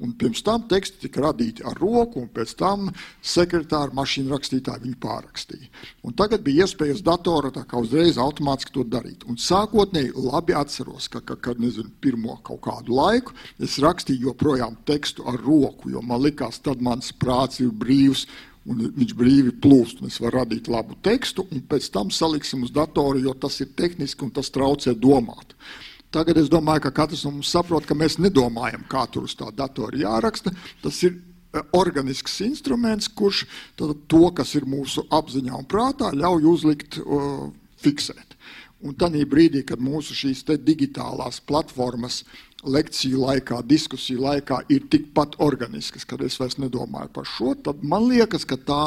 Un 0.00 0.14
pirms 0.16 0.40
tam 0.44 0.62
teksti 0.68 1.02
tika 1.04 1.26
radīti 1.26 1.64
ar 1.68 1.76
roku, 1.76 2.22
un 2.22 2.28
pēc 2.32 2.54
tam 2.56 2.88
sekretāri, 3.20 3.92
mašīnu 3.98 4.32
rakstītāji 4.32 4.86
viņu 4.86 4.98
pārrakstīja. 5.02 5.68
Un 6.08 6.16
tagad 6.16 6.44
bija 6.46 6.64
iespēja 6.64 6.96
uz 6.96 7.02
datora 7.04 7.52
tā 7.52 7.66
kā 7.68 7.82
uzreiz 7.84 8.16
automātiski 8.20 8.72
to 8.78 8.84
darīt. 8.88 9.26
Un 9.28 9.36
sākotnēji 9.40 10.14
labi 10.16 10.56
atceros, 10.56 11.10
ka, 11.12 11.20
ka 11.20 11.36
kad 11.36 11.60
nezinu, 11.60 11.92
pirmo 12.00 12.38
kaut 12.46 12.62
kādu 12.64 12.96
laiku 12.96 13.36
es 13.60 13.76
rakstīju 13.82 14.30
joprojām 14.30 14.78
tekstu 14.88 15.26
ar 15.28 15.36
roku, 15.44 15.92
jo 15.92 16.00
man 16.00 16.24
likās, 16.24 16.62
tad 16.64 16.80
mans 16.84 17.12
prāts 17.12 17.60
ir 17.60 17.68
brīvs 17.68 18.24
un 18.68 18.82
viņš 18.96 19.14
brīvi 19.16 19.54
plūst. 19.62 20.02
Es 20.08 20.20
varu 20.22 20.40
radīt 20.40 20.68
labu 20.70 20.96
tekstu, 21.04 21.46
un 21.52 21.62
pēc 21.68 21.90
tam 21.92 22.12
saliksim 22.14 22.64
uz 22.66 22.72
datoru, 22.74 23.20
jo 23.20 23.36
tas 23.36 23.60
ir 23.60 23.72
tehniski 23.76 24.26
un 24.26 24.32
tas 24.36 24.52
traucē 24.52 24.96
domāt. 24.96 25.56
Tagad 26.10 26.40
es 26.42 26.50
domāju, 26.50 26.88
ka 26.88 26.94
katrs 27.02 27.22
no 27.26 27.36
mums 27.36 27.52
saprot, 27.54 27.86
ka 27.86 27.94
mēs 27.94 28.18
nedomājam, 28.18 28.82
kā 28.90 29.04
tur 29.12 29.28
uz 29.28 29.36
tā 29.38 29.50
datora 29.54 29.98
jāraksta. 29.98 30.50
Tas 30.82 30.98
ir 31.06 31.14
e, 31.14 31.62
organisks 31.78 32.40
instruments, 32.42 33.06
kurš 33.06 33.44
to, 33.78 34.24
kas 34.34 34.56
ir 34.58 34.66
mūsu 34.66 35.06
apziņā 35.06 35.54
un 35.54 35.68
prātā, 35.70 36.10
ļauj 36.16 36.50
uzlikt, 36.50 36.98
uh, 37.04 37.46
fiksēt. 37.80 38.36
Un 38.80 38.96
tādā 38.96 39.22
brīdī, 39.28 39.62
kad 39.68 39.80
mūsu 39.82 40.16
šīs 40.16 40.42
digitālās 40.64 41.40
platformas 41.44 42.22
lekciju 42.64 43.20
laikā, 43.20 43.60
diskusiju 43.64 44.22
laikā 44.24 44.62
ir 44.72 44.86
tikpat 44.92 45.36
organiskas, 45.40 46.06
kad 46.08 46.22
es 46.24 46.38
vairs 46.40 46.58
nedomāju 46.60 47.12
par 47.12 47.28
šo, 47.28 47.54
tad 47.54 47.84
man 47.84 48.08
liekas, 48.08 48.46
ka 48.48 48.56
tā 48.56 48.84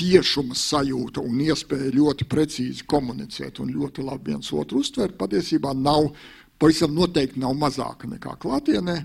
tiešuma 0.00 0.56
sajūta 0.56 1.20
un 1.20 1.40
iespēja 1.44 1.92
ļoti 1.92 2.26
precīzi 2.28 2.86
komunicēt 2.88 3.60
un 3.60 3.72
ļoti 3.74 4.04
labi 4.06 4.32
viens 4.32 4.52
otru 4.56 4.80
uztvert, 4.80 5.18
patiesībā 5.20 5.74
nav, 5.76 6.10
pavisam 6.60 6.94
noteikti 6.94 7.40
nav 7.42 7.56
mazāka 7.58 8.08
nekā 8.10 8.36
klātienē. 8.42 8.96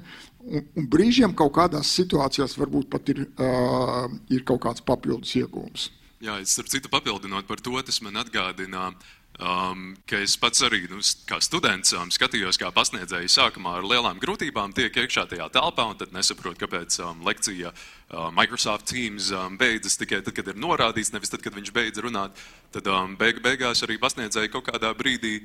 Un, 0.46 0.66
un 0.78 0.88
brīžiem 0.92 1.34
kaut 1.38 1.56
kādās 1.58 1.90
situācijās 1.98 2.58
varbūt 2.60 2.90
pat 2.94 3.10
ir, 3.14 3.26
uh, 3.42 4.06
ir 4.30 4.46
kaut 4.46 4.62
kāds 4.68 4.86
papildus 4.86 5.34
iegūms. 5.40 5.90
Jā, 6.24 6.38
es 6.42 6.54
starp 6.56 6.70
citu 6.72 6.90
papildinot 6.92 7.48
par 7.50 7.62
to, 7.62 7.76
tas 7.86 8.02
man 8.06 8.22
atgādina 8.22 8.92
Um, 9.36 9.98
es 10.16 10.38
pats 10.40 10.62
arī 10.64 10.86
nu, 10.88 11.02
kā 11.28 11.42
students 11.44 11.92
um, 11.92 12.08
skatījos, 12.14 12.56
kā 12.56 12.70
pasniedzēji 12.72 13.34
sākumā 13.34 13.74
ar 13.82 13.88
lielām 13.88 14.20
grūtībām 14.22 14.72
tiek 14.72 14.96
iekšā 14.96 15.26
tajā 15.28 15.50
telpā, 15.52 15.90
un 15.92 16.00
tad 16.00 16.14
nesaprotu, 16.16 16.62
kāpēc 16.62 16.96
um, 17.04 17.20
lekcija 17.28 17.74
uh, 17.74 18.30
Microsoft 18.32 18.88
Teams 18.88 19.34
um, 19.36 19.58
beidzas 19.60 20.00
tikai 20.00 20.22
tad, 20.24 20.32
kad 20.38 20.48
ir 20.48 20.56
norādīts, 20.56 21.12
nevis 21.12 21.34
tad, 21.34 21.44
kad 21.44 21.58
viņš 21.58 21.74
beidz 21.76 22.00
runāt. 22.06 22.40
Tad 22.72 22.88
um, 22.88 23.18
beig 23.20 23.44
beigās 23.44 23.84
arī 23.84 24.00
pasniedzēji 24.00 24.54
kaut 24.56 24.70
kādā 24.70 24.94
brīdī 24.96 25.42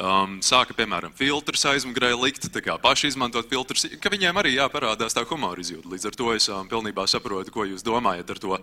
um, 0.00 0.38
sāka, 0.44 0.74
piemēram, 0.78 1.12
filtrus 1.16 1.64
aizmugurē 1.68 2.12
likt, 2.16 2.48
tā 2.54 2.62
kā 2.64 2.78
paši 2.80 3.12
izmantot 3.12 3.48
filtrus, 3.50 3.86
ka 4.02 4.12
viņiem 4.12 4.40
arī 4.40 4.54
jāparādās 4.56 5.16
tā 5.16 5.24
humora 5.28 5.62
izjūta. 5.62 5.90
Līdz 5.92 6.08
ar 6.10 6.18
to 6.18 6.32
es 6.34 6.48
um, 6.52 6.68
pilnībā 6.70 7.06
saprotu, 7.10 7.54
ko 7.54 7.66
jūs 7.68 7.86
domājat 7.86 8.30
ar 8.34 8.42
to 8.42 8.58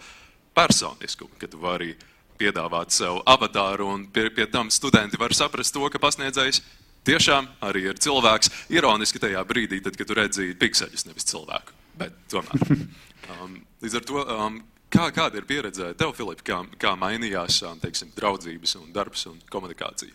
personisku, 0.56 1.30
ka 1.40 1.50
tu 1.52 1.60
vari 1.62 1.94
piedāvāt 2.40 2.92
sev 2.96 3.22
avatāru, 3.28 3.88
un 3.94 4.08
pie, 4.12 4.30
pie 4.36 4.48
tam 4.52 4.72
studenti 4.74 5.20
var 5.20 5.36
saprast 5.36 5.76
to, 5.76 5.88
ka 5.92 6.02
pasniedzējs 6.02 6.62
tiešām 7.08 7.48
arī 7.64 7.86
ir 7.92 8.00
cilvēks. 8.02 8.52
Ironiski 8.74 9.22
tajā 9.22 9.44
brīdī, 9.48 9.82
tad, 9.84 9.98
kad 10.00 10.10
tu 10.10 10.18
redzīji 10.18 10.58
pikseļus, 10.60 11.08
nevis 11.10 11.28
cilvēku. 11.32 11.76
Bet 12.00 12.16
tomēr. 12.32 12.64
Um, 13.26 13.56
līdz 13.82 13.96
ar 13.98 14.04
to, 14.06 14.20
um, 14.22 14.58
kā, 14.94 15.08
kāda 15.10 15.40
ir 15.40 15.48
pieredze 15.50 15.88
tev, 15.98 16.12
Filip, 16.14 16.44
kā, 16.46 16.60
kā 16.78 16.92
mainījās 16.94 17.58
um, 17.66 17.80
teiksim, 17.82 18.12
draudzības 18.14 18.76
un 18.78 18.92
darbs 18.94 19.26
un 19.32 19.40
komunikācija? 19.50 20.14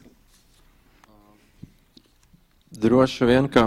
Droši 2.70 3.26
vien, 3.26 3.48
ka 3.50 3.64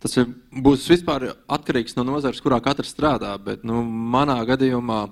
tas 0.00 0.14
ir, 0.16 0.30
būs 0.56 0.86
vispār 0.88 1.34
atkarīgs 1.52 1.98
no 1.98 2.04
nozares, 2.08 2.40
kurā 2.40 2.56
katrs 2.64 2.94
strādā, 2.94 3.34
bet 3.36 3.60
nu, 3.60 3.82
manā 3.84 4.38
gadījumā, 4.48 5.02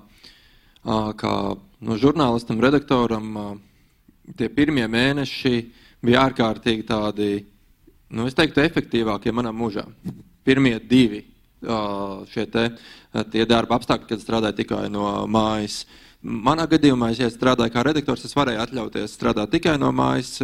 kā 1.21 1.33
no 1.85 1.97
žurnālistam, 2.01 2.57
redaktoram 2.57 3.59
tie 4.37 4.49
pirmie 4.49 4.87
mēneši 4.89 5.53
bija 6.01 6.25
ārkārtīgi 6.25 6.87
tādi, 6.89 7.29
nu, 8.09 8.25
es 8.25 8.33
teiktu, 8.33 8.65
efektīvākie 8.65 9.35
manā 9.35 9.53
mūžā. 9.53 9.85
Pirmie 10.43 10.79
divi 10.81 11.21
šie 12.33 12.45
te, 12.51 12.69
tie 13.33 13.45
darba 13.49 13.79
apstākļi, 13.79 14.09
kad 14.09 14.23
strādāju 14.23 14.59
tikai 14.61 14.87
no 14.93 15.25
mājas. 15.31 15.83
Manā 16.23 16.63
gadījumā, 16.71 17.09
ja 17.17 17.27
strādāju 17.27 17.73
kā 17.73 17.81
redaktors, 17.83 18.23
es 18.23 18.35
varēju 18.37 18.61
atļauties 18.63 19.15
strādāt 19.17 19.51
tikai 19.51 19.75
no 19.81 19.89
mājas. 19.91 20.37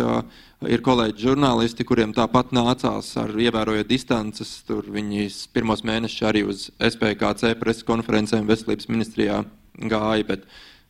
Ir 0.67 0.83
kolēģi 0.83 1.23
žurnālisti, 1.23 1.85
kuriem 1.87 2.11
tāpat 2.11 2.51
nācās 2.51 3.13
ar 3.21 3.31
ievērojot 3.31 3.87
distances. 3.87 4.57
Tur 4.67 4.89
viņi 4.91 5.29
pirmos 5.55 5.85
mēnešus 5.87 6.25
arī 6.27 6.43
uz 6.51 6.65
SPKC 6.83 7.53
preses 7.61 7.87
konferencēm 7.87 8.49
veselības 8.49 8.91
ministrijā 8.91 9.39
gāja. 9.79 10.27
Bet, 10.27 10.43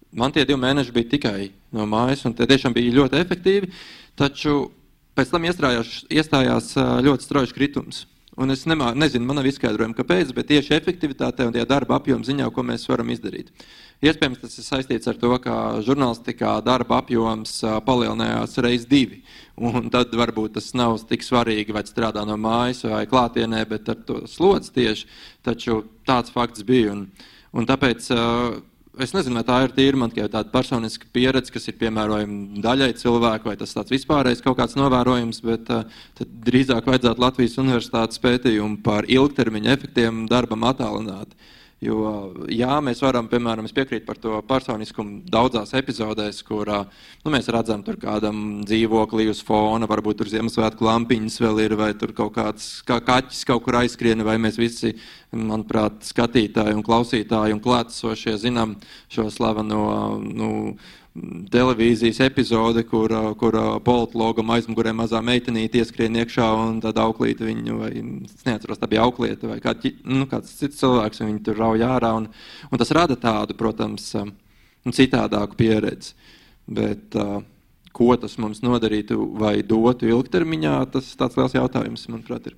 man 0.09 0.33
tie 0.33 0.47
divi 0.49 0.57
mēneši 0.65 0.95
bija 0.95 1.11
tikai 1.13 1.51
no 1.77 1.85
mājas, 1.85 2.25
un 2.25 2.33
tie 2.33 2.49
tiešām 2.49 2.73
bija 2.73 2.97
ļoti 2.97 3.21
efektīvi. 3.21 3.69
Taču 4.17 4.71
pēc 5.13 5.35
tam 5.35 5.45
iestrājās, 5.45 6.73
ļoti 7.05 7.29
strauji 7.29 7.53
kritums. 7.53 8.07
Un 8.39 8.53
es 8.53 8.61
nemā, 8.69 8.93
nezinu, 8.95 9.25
man 9.27 9.35
nav 9.41 9.47
izskaidrojumi, 9.49 9.97
kāpēc, 9.97 10.29
bet 10.31 10.47
tieši 10.47 10.77
efektivitātē 10.77 11.49
un 11.49 11.55
darba 11.67 11.97
apjoma 11.99 12.23
ziņā, 12.23 12.45
ko 12.55 12.63
mēs 12.63 12.85
varam 12.87 13.09
izdarīt. 13.11 13.49
Iespējams, 13.99 14.39
tas 14.39 14.53
ir 14.55 14.63
saistīts 14.63 15.09
ar 15.11 15.17
to, 15.19 15.33
ka 15.43 15.55
žurnālistikā 15.83 16.53
darba 16.63 17.01
apjoms 17.01 17.57
palielinājās 17.83 18.55
reiz 18.63 18.85
divi. 18.87 19.25
Un 19.59 19.91
tad 19.91 20.15
varbūt 20.15 20.55
tas 20.55 20.71
nav 20.71 20.95
tik 21.09 21.25
svarīgi, 21.27 21.75
vai 21.75 21.83
strādā 21.83 22.23
no 22.23 22.39
mājas 22.39 22.85
vai 22.87 23.03
klātienē, 23.11 23.65
bet 23.67 23.91
ar 23.91 23.99
to 24.07 24.21
slodzi 24.31 24.71
tieši. 24.77 25.09
Taču 25.43 25.81
tāds 26.07 26.31
fakts 26.31 26.63
bija. 26.63 26.95
Un, 26.95 27.09
un 27.51 27.67
tāpēc 27.67 28.07
Es 28.99 29.13
nezinu, 29.15 29.37
vai 29.39 29.45
tā 29.47 29.57
ir 29.63 29.71
tīra 29.75 29.99
man 30.01 30.11
tikai 30.11 30.27
tāda 30.27 30.51
personiska 30.51 31.07
pieredze, 31.15 31.53
kas 31.55 31.69
ir 31.71 31.77
piemērojama 31.79 32.59
daļai 32.65 32.89
cilvēku, 32.99 33.47
vai 33.47 33.55
tas 33.59 33.71
tāds 33.71 33.93
vispārējais 33.93 34.43
kaut 34.43 34.57
kāds 34.59 34.75
novērojums, 34.75 35.39
bet 35.45 35.71
uh, 35.71 36.01
drīzāk 36.19 36.89
vajadzētu 36.89 37.23
Latvijas 37.23 37.55
universitātes 37.63 38.19
pētījumu 38.19 38.81
par 38.83 39.07
ilgtermiņa 39.07 39.77
efektiem 39.77 40.25
darbam 40.31 40.67
attālināt. 40.67 41.31
Uh, 41.31 41.55
Jo, 41.79 42.33
jā, 42.51 42.73
mēs 42.83 42.99
varam, 42.99 43.29
piemēram, 43.31 43.67
piekrīt 43.71 44.03
par 44.03 44.17
to 44.19 44.35
personiskumu 44.43 45.21
daudzās 45.31 45.71
epizodēs, 45.79 46.41
kur 46.43 46.67
nu, 46.67 47.31
mēs 47.31 47.47
redzam, 47.55 47.85
tur 47.87 47.95
kādam 48.01 48.65
dzīvoklī 48.67 49.29
uz 49.31 49.39
fona, 49.47 49.87
varbūt 49.87 50.19
tur 50.19 50.31
Ziemassvētku 50.33 50.83
lampiņas 50.83 51.39
vēl 51.39 51.63
ir, 51.63 51.77
vai 51.79 51.93
tur 51.95 52.11
kaut 52.17 52.33
kāds 52.35 52.67
kā 52.83 52.99
kaķis 52.99 53.47
kaut 53.47 53.63
kur 53.63 53.79
aizskrien, 53.79 54.25
vai 54.27 54.35
mēs 54.43 54.59
visi, 54.59 54.91
manuprāt, 55.31 56.03
skatītāji 56.03 56.75
un 56.75 56.83
klausītāji 56.83 57.55
un 57.55 57.63
klātesošie 57.63 58.35
zinām 58.43 58.75
šo 59.07 59.29
slaveno. 59.31 59.83
Nu, 60.19 60.49
televīzijas 61.53 62.21
epizode, 62.25 62.83
kur, 62.87 63.13
kur 63.39 63.57
politlogam 63.85 64.51
aizmugurē 64.55 64.93
mazā 64.95 65.21
meitenīte 65.25 65.81
ieskrien 65.81 66.17
iekšā 66.21 66.47
un 66.63 66.81
tad 66.83 66.99
auklīte 67.01 67.47
viņu, 67.47 67.77
vai 67.81 67.91
es 67.99 68.47
neatceros, 68.47 68.81
tā 68.81 68.89
bija 68.91 69.05
auklieta 69.07 69.49
vai 69.49 69.59
kāds, 69.63 69.93
nu, 70.05 70.27
kāds 70.31 70.55
cits 70.59 70.81
cilvēks, 70.81 71.23
un 71.23 71.33
viņi 71.33 71.45
tur 71.47 71.61
rauj 71.61 71.85
ārā. 71.87 72.15
Un, 72.21 72.29
un 72.69 72.81
tas 72.81 72.93
rada 72.95 73.17
tādu, 73.19 73.57
protams, 73.59 74.11
citādāku 74.95 75.59
pieredzi. 75.59 76.13
Bet, 76.69 77.15
ko 77.99 78.13
tas 78.21 78.37
mums 78.39 78.61
nodarītu 78.63 79.17
vai 79.39 79.59
dotu 79.65 80.07
ilgtermiņā, 80.09 80.75
tas 80.93 81.09
tāds 81.19 81.37
liels 81.39 81.55
jautājums, 81.57 82.05
manuprāt. 82.11 82.51
Ir. 82.51 82.55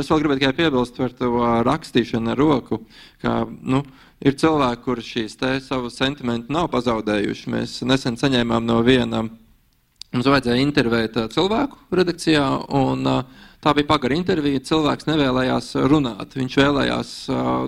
Es 0.00 0.10
vēl 0.10 0.22
gribētu 0.22 0.44
tikai 0.44 0.54
piebilst 0.60 1.00
par 1.00 1.14
to 1.18 1.32
rakstīšanu 1.66 2.32
ar 2.32 2.40
roku, 2.40 2.82
ka, 3.22 3.42
nu, 3.48 3.82
ir 4.22 4.38
cilvēki, 4.38 4.82
kuriem 4.86 5.06
šīs 5.06 5.38
savu 5.66 5.90
sentimentu 5.90 6.54
nav 6.54 6.70
pazaudējuši. 6.72 7.52
Mēs 7.52 7.78
nesen 7.86 8.18
saņēmām 8.20 8.66
no 8.66 8.80
viena, 8.86 9.24
mums 10.12 10.28
vajadzēja 10.28 10.62
intervēt 10.62 11.16
cilvēku 11.34 11.96
redakcijā, 11.96 12.44
un 12.78 13.06
tā 13.62 13.72
bija 13.78 13.88
pagara 13.88 14.16
intervija. 14.18 14.62
Cilvēks 14.66 15.06
nevēlējās 15.08 15.70
runāt. 15.90 16.34
Viņš 16.38 16.58
vēlējās, 16.58 17.14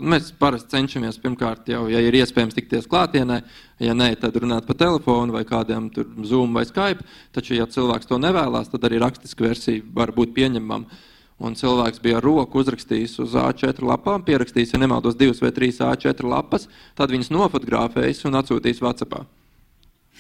mēs 0.03 0.33
parasti 0.39 0.77
cenšamies 0.77 1.21
pirmkārt 1.23 1.71
jau, 1.71 1.87
ja 1.91 2.03
ir 2.03 2.19
iespējams 2.19 2.57
tikties 2.59 2.91
klātienē, 2.91 3.41
ja 3.83 3.95
nē, 3.97 4.13
tad 4.21 4.37
runāt 4.43 4.67
pa 4.69 4.77
telefonu 4.79 5.35
vai 5.35 5.45
kādiem 5.49 5.89
tur 5.95 6.11
Zoom 6.27 6.55
vai 6.55 6.67
Skype. 6.69 7.07
Taču, 7.35 7.57
ja 7.59 7.67
cilvēks 7.71 8.11
to 8.11 8.21
nevēlas, 8.23 8.71
tad 8.75 8.87
arī 8.87 9.03
rakstiska 9.03 9.47
versija 9.47 9.83
var 9.95 10.15
būt 10.15 10.35
pieņemama. 10.37 11.03
Un 11.45 11.57
cilvēks 11.59 12.01
bija 12.01 12.19
ar 12.21 12.25
roku 12.25 12.63
uzrakstījis 12.63 13.19
uz 13.25 13.35
A4 13.37 13.85
lapām, 13.85 14.23
pierakstījis, 14.25 14.75
ja 14.75 14.81
nemaldos, 14.81 15.19
divas 15.21 15.43
vai 15.45 15.53
trīs 15.53 15.83
A4 15.85 16.25
lapas, 16.31 16.69
tad 16.97 17.13
viņas 17.13 17.33
nofotografējis 17.35 18.25
un 18.31 18.41
atsūtījis 18.41 18.81
WhatsApp. 18.85 19.27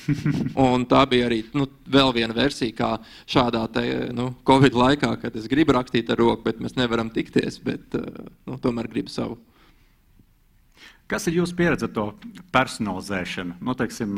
un 0.66 0.84
tā 0.90 1.04
bija 1.08 1.28
arī 1.28 1.40
nu, 1.56 1.66
vēl 1.90 2.12
viena 2.16 2.36
versija, 2.36 2.74
kā 2.76 2.90
šādā 3.30 3.62
te, 3.72 3.84
nu, 4.16 4.32
Covid 4.46 4.76
laikā, 4.76 5.14
kad 5.22 5.36
es 5.38 5.48
gribu 5.50 5.76
rakstīt 5.76 6.10
ar 6.12 6.20
roku, 6.20 6.42
bet 6.48 6.60
mēs 6.62 6.76
nevaram 6.76 7.12
tikties, 7.14 7.60
bet 7.64 7.96
eh, 7.98 8.24
nu, 8.48 8.58
tomēr 8.60 8.90
gribu 8.90 9.12
savu. 9.12 9.38
Kas 11.04 11.26
ir 11.28 11.34
jūsu 11.36 11.52
pieredze 11.58 11.84
ar 11.84 11.90
to 11.92 12.04
personalizēšanu? 12.54 13.58
Nu, 13.60 13.74
teiksim, 13.76 14.16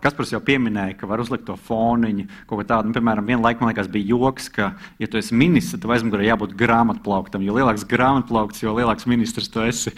Kaspars 0.00 0.30
jau 0.32 0.40
pieminēja, 0.44 0.94
ka 0.96 1.08
var 1.10 1.20
uzlikt 1.20 1.44
to 1.44 1.56
foniņu, 1.66 2.24
kaut 2.48 2.62
ko 2.62 2.64
tādu. 2.70 2.88
Nu, 2.88 2.96
piemēram, 2.96 3.28
viena 3.28 3.44
laika 3.44 3.60
man 3.60 3.74
liekas, 3.74 3.90
bija 3.92 4.14
joks, 4.14 4.48
ka, 4.54 4.70
ja 5.02 5.08
tu 5.10 5.20
esi 5.20 5.36
ministrs, 5.36 5.82
tad 5.82 5.92
aizmugurē 5.92 6.30
jābūt 6.30 6.54
grāmatplauktam. 6.56 7.44
Jo 7.44 7.58
lielāks 7.58 7.84
grāmatplaukts, 7.90 8.64
jo 8.64 8.72
lielāks 8.78 9.04
ministrs 9.10 9.52
tu 9.52 9.66
esi. 9.66 9.92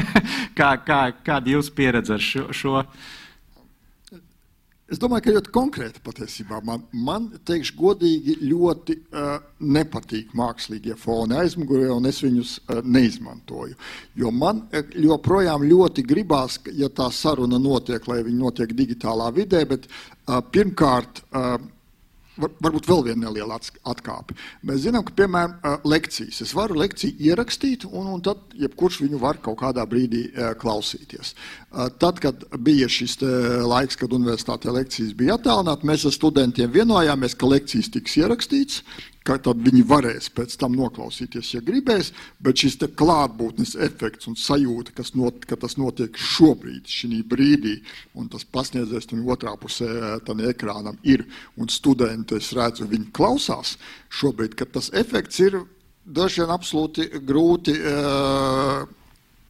kā, 0.58 0.70
kā, 0.80 1.02
kāda 1.26 1.52
ir 1.52 1.58
jūsu 1.58 1.76
pieredze 1.76 2.16
ar 2.16 2.24
šo? 2.24 2.48
šo? 2.56 2.86
Es 4.94 5.00
domāju, 5.02 5.24
ka 5.26 5.32
ļoti 5.34 5.50
konkrēti 5.50 6.00
patiesībā 6.06 6.60
man, 6.62 6.84
man 6.94 7.24
teikšu, 7.48 7.74
godīgi 7.80 8.36
ļoti 8.46 8.94
uh, 9.00 9.32
nepatīk 9.74 10.30
mākslīgie 10.38 10.94
foni 11.00 11.34
aizmugurē, 11.40 11.88
un 11.90 12.06
es 12.06 12.20
viņus 12.22 12.52
uh, 12.60 12.78
neizmantoju. 12.86 13.74
Jo 14.22 14.30
man 14.30 14.62
uh, 14.68 14.84
joprojām 15.02 15.66
ļoti 15.66 16.04
gribās, 16.06 16.60
ja 16.78 16.86
tā 16.94 17.08
saruna 17.10 17.58
notiek, 17.58 18.06
lai 18.06 18.20
viņa 18.22 18.38
notiek 18.38 18.76
digitālā 18.78 19.32
vidē, 19.34 19.64
bet 19.66 19.90
uh, 19.90 20.38
pirmkārt. 20.54 21.24
Uh, 21.32 21.56
Var, 22.34 22.50
varbūt 22.66 22.88
vēl 22.90 23.02
viena 23.06 23.28
neliela 23.28 23.60
atkāpe. 23.86 24.34
Mēs 24.66 24.82
zinām, 24.88 25.04
ka, 25.06 25.14
piemēram, 25.20 25.54
lekcijas. 25.86 26.40
Es 26.42 26.54
varu 26.56 26.80
lekciju 26.80 27.14
ierakstīt, 27.28 27.86
un, 27.86 28.08
un 28.16 28.24
tad 28.26 28.42
jebkurš 28.58 29.00
viņu 29.04 29.20
var 29.22 29.38
kaut 29.44 29.60
kādā 29.62 29.84
brīdī 29.86 30.24
klausīties. 30.58 31.34
Tad, 32.02 32.18
kad 32.24 32.42
bija 32.58 32.90
šis 32.90 33.20
laiks, 33.70 33.98
kad 34.00 34.14
universitātē 34.16 34.74
lekcijas 34.74 35.14
bija 35.14 35.38
attālinātas, 35.38 35.86
mēs 35.86 36.08
ar 36.10 36.16
studentiem 36.16 36.74
vienojāmies, 36.74 37.38
ka 37.38 37.50
lekcijas 37.50 37.92
tiks 37.94 38.18
ierakstītas, 38.18 38.82
ka 39.24 39.38
tad 39.40 39.60
viņi 39.64 39.82
varēs 39.88 40.28
pēc 40.36 40.56
tam 40.60 40.74
noklausīties, 40.76 41.54
ja 41.54 41.62
gribēs, 41.64 42.12
bet 42.44 42.60
šis 42.60 42.76
klātbūtnes 42.96 43.74
efekts 43.86 44.28
un 44.28 44.36
sajūta, 44.36 44.92
kas 44.98 45.14
not, 45.16 45.46
ka 45.48 45.56
tas 45.60 45.78
notiek 45.80 46.16
šobrīd, 46.20 46.84
šī 46.90 47.22
brīdī, 47.28 47.78
un 48.20 48.28
tas 48.32 48.44
pasniedzējs 48.44 49.08
tam 49.10 49.24
otrā 49.32 49.54
pusē 49.60 50.18
tam 50.26 50.42
ekrānam 50.44 50.98
ir, 51.02 51.24
un 51.56 51.72
studenti, 51.72 52.36
es 52.36 52.52
redzu, 52.56 52.88
viņi 52.90 53.12
klausās 53.16 53.78
šobrīd, 54.12 54.58
ka 54.58 54.68
tas 54.68 54.92
efekts 54.92 55.40
ir 55.40 55.62
daži 56.04 56.42
vien 56.42 56.52
absolūti 56.52 57.08
grūti 57.24 57.78
uh, 57.80 58.84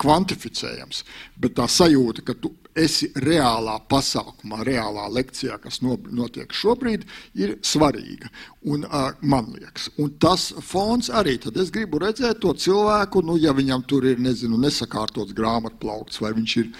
kvantificējams, 0.02 1.04
bet 1.40 1.56
tā 1.58 1.66
sajūta, 1.70 2.24
ka 2.26 2.34
tu 2.38 2.52
esi 2.74 3.06
reālā 3.22 3.76
pasākumā, 3.90 4.64
reālā 4.66 5.06
lekcijā, 5.14 5.60
kas 5.62 5.80
notiek 5.84 6.50
šobrīd, 6.54 7.06
ir 7.38 7.54
svarīga. 7.62 8.30
Un, 8.70 8.86
man 9.22 9.52
liekas, 9.54 9.88
un 10.02 10.10
tas 10.20 10.48
fons 10.64 11.10
arī. 11.14 11.36
Tad 11.42 11.58
es 11.62 11.70
gribu 11.74 12.02
redzēt 12.02 12.42
to 12.42 12.54
cilvēku, 12.58 13.22
nu, 13.26 13.38
ja 13.40 13.54
viņam 13.54 13.86
tur 13.86 14.08
ir 14.10 14.22
nezinu, 14.22 14.58
nesakārtots 14.60 15.36
grāmatplaukts, 15.38 16.20
vai 16.24 16.34
viņš 16.34 16.56
ir 16.62 16.72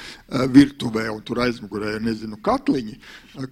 virtuvē 0.55 1.07
un 1.15 1.23
tur 1.27 1.45
aizmugurē 1.47 1.99
ir 1.99 2.09
nezinu, 2.09 2.41
katliņi, 2.43 2.99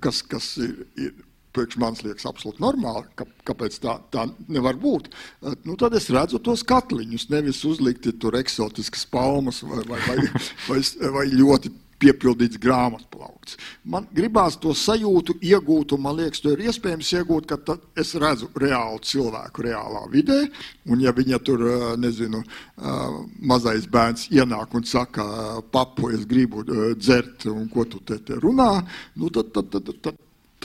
kas, 0.03 0.25
kas 0.27 0.57
ir. 0.63 0.81
ir 0.99 1.21
priekš 1.53 1.79
manis 1.83 2.03
liekas 2.07 2.27
absolūti 2.29 2.63
normāli, 2.65 3.05
ka, 3.19 3.27
kāpēc 3.49 3.79
tā, 3.83 3.99
tā 4.15 4.27
nevar 4.53 4.79
būt. 4.81 5.11
Nu, 5.67 5.77
tad 5.81 5.97
es 5.99 6.11
redzu 6.13 6.41
tos 6.43 6.65
katliņus, 6.69 7.29
nevis 7.33 7.63
uzlikti 7.69 8.15
tur 8.21 8.39
eksotiskas 8.41 9.07
palmas 9.13 9.63
vai, 9.67 9.85
vai, 9.89 10.01
vai, 10.09 10.19
vai, 10.71 10.83
vai 11.19 11.27
ļoti 11.33 11.73
piepildīts 12.03 12.59
grāmatplaukts. 12.63 13.59
Man 13.87 14.09
gribās 14.15 14.57
to 14.61 14.73
sajūtu 14.75 15.37
iegūt, 15.39 15.95
un 15.95 16.03
man 16.03 16.17
liekas, 16.19 16.43
to 16.43 16.55
ir 16.55 16.65
iespējams 16.67 17.13
iegūt, 17.21 17.47
ka 17.47 17.77
es 17.99 18.15
redzu 18.19 18.49
reālu 18.59 18.99
cilvēku 19.07 19.67
reālā 19.69 20.03
vidē, 20.11 20.41
un 20.91 21.05
ja 21.05 21.15
viņa 21.15 21.39
tur, 21.47 21.63
nezinu, 22.03 22.43
mazais 23.53 23.87
bērns 23.93 24.29
ienāk 24.35 24.75
un 24.79 24.89
saka, 24.89 25.29
papu, 25.75 26.11
es 26.17 26.27
gribu 26.27 26.67
dzert, 26.99 27.47
un 27.53 27.71
ko 27.71 27.87
tu 27.87 28.03
te, 28.07 28.19
te 28.19 28.39
runā, 28.43 28.73
nu 29.23 29.31
tad, 29.31 29.55
tad, 29.55 29.71
tad, 29.71 29.87
tad 29.91 30.05
tad 30.11 30.21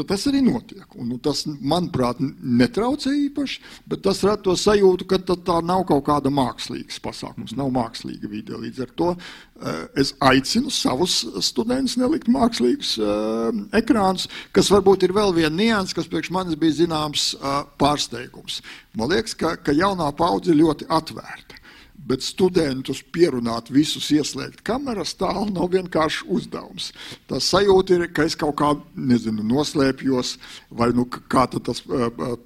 tas 0.07 0.25
arī 0.29 0.43
notiek. 0.45 0.85
Un, 0.95 1.07
nu, 1.11 1.17
tas, 1.23 1.45
manuprāt, 1.47 2.19
netraucē 2.21 3.13
īpaši, 3.27 3.61
bet 3.89 4.03
tas 4.05 4.21
rada 4.25 4.43
to 4.45 4.55
sajūtu, 4.59 5.07
ka 5.09 5.19
tā 5.25 5.57
nav 5.65 5.85
kaut 5.89 6.05
kāda 6.09 6.31
mākslīga 6.33 6.99
pasākums, 7.03 7.55
nav 7.57 7.71
mākslīga 7.75 8.29
vide. 8.29 8.57
Līdz 8.57 8.83
ar 8.85 8.93
to 8.99 9.09
uh, 9.13 9.83
es 9.97 10.13
aicinu 10.23 10.73
savus 10.73 11.19
studentus 11.45 11.97
nelikt 11.99 12.29
mākslīgus 12.31 12.95
uh, 13.01 13.49
ekrānus, 13.77 14.27
kas 14.55 14.71
varbūt 14.73 15.07
ir 15.07 15.15
vēl 15.17 15.33
viena 15.37 15.55
nianses, 15.55 15.95
kas 15.97 16.09
priekš 16.11 16.33
manis 16.35 16.59
bija 16.59 16.83
zināms 16.83 17.31
uh, 17.37 17.63
pārsteigums. 17.79 18.61
Man 18.97 19.13
liekas, 19.13 19.37
ka, 19.37 19.55
ka 19.61 19.75
jaunā 19.75 20.11
paudze 20.17 20.53
ir 20.53 20.61
ļoti 20.61 20.89
atvērta 20.89 21.63
bet 22.07 22.23
studentus 22.23 23.01
pierunāt 23.13 23.71
visus 23.73 24.09
ieslēgt 24.15 24.63
kameras 24.67 25.13
tālu 25.19 25.47
nav 25.51 25.71
vienkārši 25.75 26.27
uzdevums. 26.33 26.91
Tas 27.27 27.49
sajūta 27.51 27.97
ir, 27.97 28.05
ka 28.15 28.27
es 28.27 28.37
kaut 28.39 28.57
kā, 28.61 28.71
nezinu, 28.95 29.43
noslēpjos, 29.47 30.37
vai 30.79 30.89
nu 30.95 31.07
kā 31.11 31.47
tas 31.51 31.83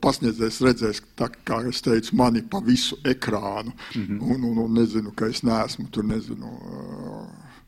pasniedzējs 0.02 0.62
redzēs, 0.66 1.04
tā, 1.20 1.30
kā 1.48 1.62
es 1.70 1.84
teicu, 1.86 2.16
mani 2.18 2.42
pa 2.42 2.62
visu 2.66 2.98
ekrānu, 3.06 3.72
mm 3.72 4.02
-hmm. 4.02 4.34
un, 4.34 4.50
un, 4.52 4.66
un 4.66 4.74
nezinu, 4.82 5.14
ka 5.16 5.28
es 5.28 5.44
neesmu 5.44 5.88
tur, 5.92 6.06
nezinu, 6.06 6.52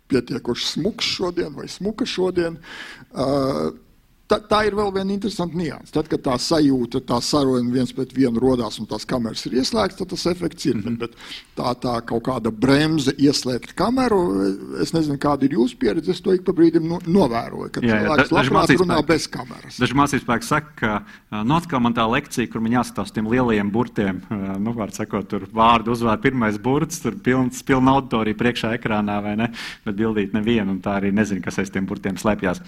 pietiekoši 0.08 0.68
smuks 0.68 1.06
šodien 1.06 1.56
vai 1.56 1.68
smuka 1.68 2.06
šodien. 2.06 2.58
Uh, 3.12 3.74
tā, 4.32 4.40
tā 4.50 4.62
ir 4.68 4.78
vēl 4.78 4.92
viena 4.96 5.14
interesanta 5.14 5.58
nianses. 5.58 5.94
Tad, 5.94 6.10
kad 6.12 6.24
tā 6.26 6.36
sajūta, 6.40 7.02
tā 7.08 7.20
saruna 7.24 7.74
viens 7.74 7.94
pret 7.96 8.14
vienu 8.16 8.42
rodās 8.42 8.80
un 8.82 8.88
tās 8.90 9.06
kameras 9.10 9.46
ir 9.48 9.58
ieslēgtas, 9.60 10.00
tad 10.00 10.12
tas 10.14 10.26
efekts 10.32 10.66
ir. 10.70 10.78
Mm 10.78 10.84
-hmm. 10.84 10.98
Bet 11.00 11.16
tā, 11.58 11.74
tā 11.84 11.96
kaut 12.06 12.24
kāda 12.28 12.52
bremze 12.52 13.14
ieslēgt 13.18 13.76
kameru, 13.76 14.22
es 14.82 14.94
nezinu, 14.94 15.18
kāda 15.18 15.46
ir 15.46 15.58
jūsu 15.58 15.78
pieredze. 15.78 16.12
Es 16.12 16.22
to 16.22 16.34
ik 16.34 16.44
pa 16.44 16.52
brīdim 16.52 16.88
no, 16.88 17.00
novēroju, 17.06 17.72
ka 17.72 17.82
jā, 17.82 18.00
cilvēks 18.00 18.30
da, 18.30 18.36
labprāt 18.36 18.70
runā 18.70 18.98
spēki, 18.98 19.08
bez 19.08 19.28
kameras. 19.28 19.80
Daži 19.80 19.94
mācības 19.94 20.24
spēki 20.24 20.46
saka, 20.46 20.72
ka 20.76 21.44
nu, 21.44 21.56
atkal 21.56 21.80
man 21.80 21.94
tā 21.94 22.08
lekcija, 22.10 22.48
kur 22.52 22.62
man 22.62 22.72
jāskatās 22.72 23.12
tiem 23.12 23.28
lielajiem 23.28 23.72
burtiem, 23.72 24.22
nu, 24.60 24.74
var 24.74 24.92
sakot, 24.92 25.28
tur 25.28 25.48
vārdu 25.54 25.92
uzvārdu 25.92 26.22
pirmais 26.22 26.58
burts, 26.58 27.00
tur 27.00 27.16
pilns, 27.16 27.64
pilna 27.64 27.92
auditorija 27.92 28.36
priekšā 28.36 28.74
ekrānā 28.78 29.22
vai 29.24 29.36
ne, 29.36 29.50
bet 29.86 29.96
bildīt 29.96 30.34
nevienu, 30.34 30.72
un 30.72 30.82
tā 30.82 30.98
arī 31.00 31.12
nezinu, 31.12 31.42
kas 31.42 31.60
aiz 31.60 31.70
tiem 31.70 31.86
burtiem 31.86 32.18
slēpjas. 32.18 32.62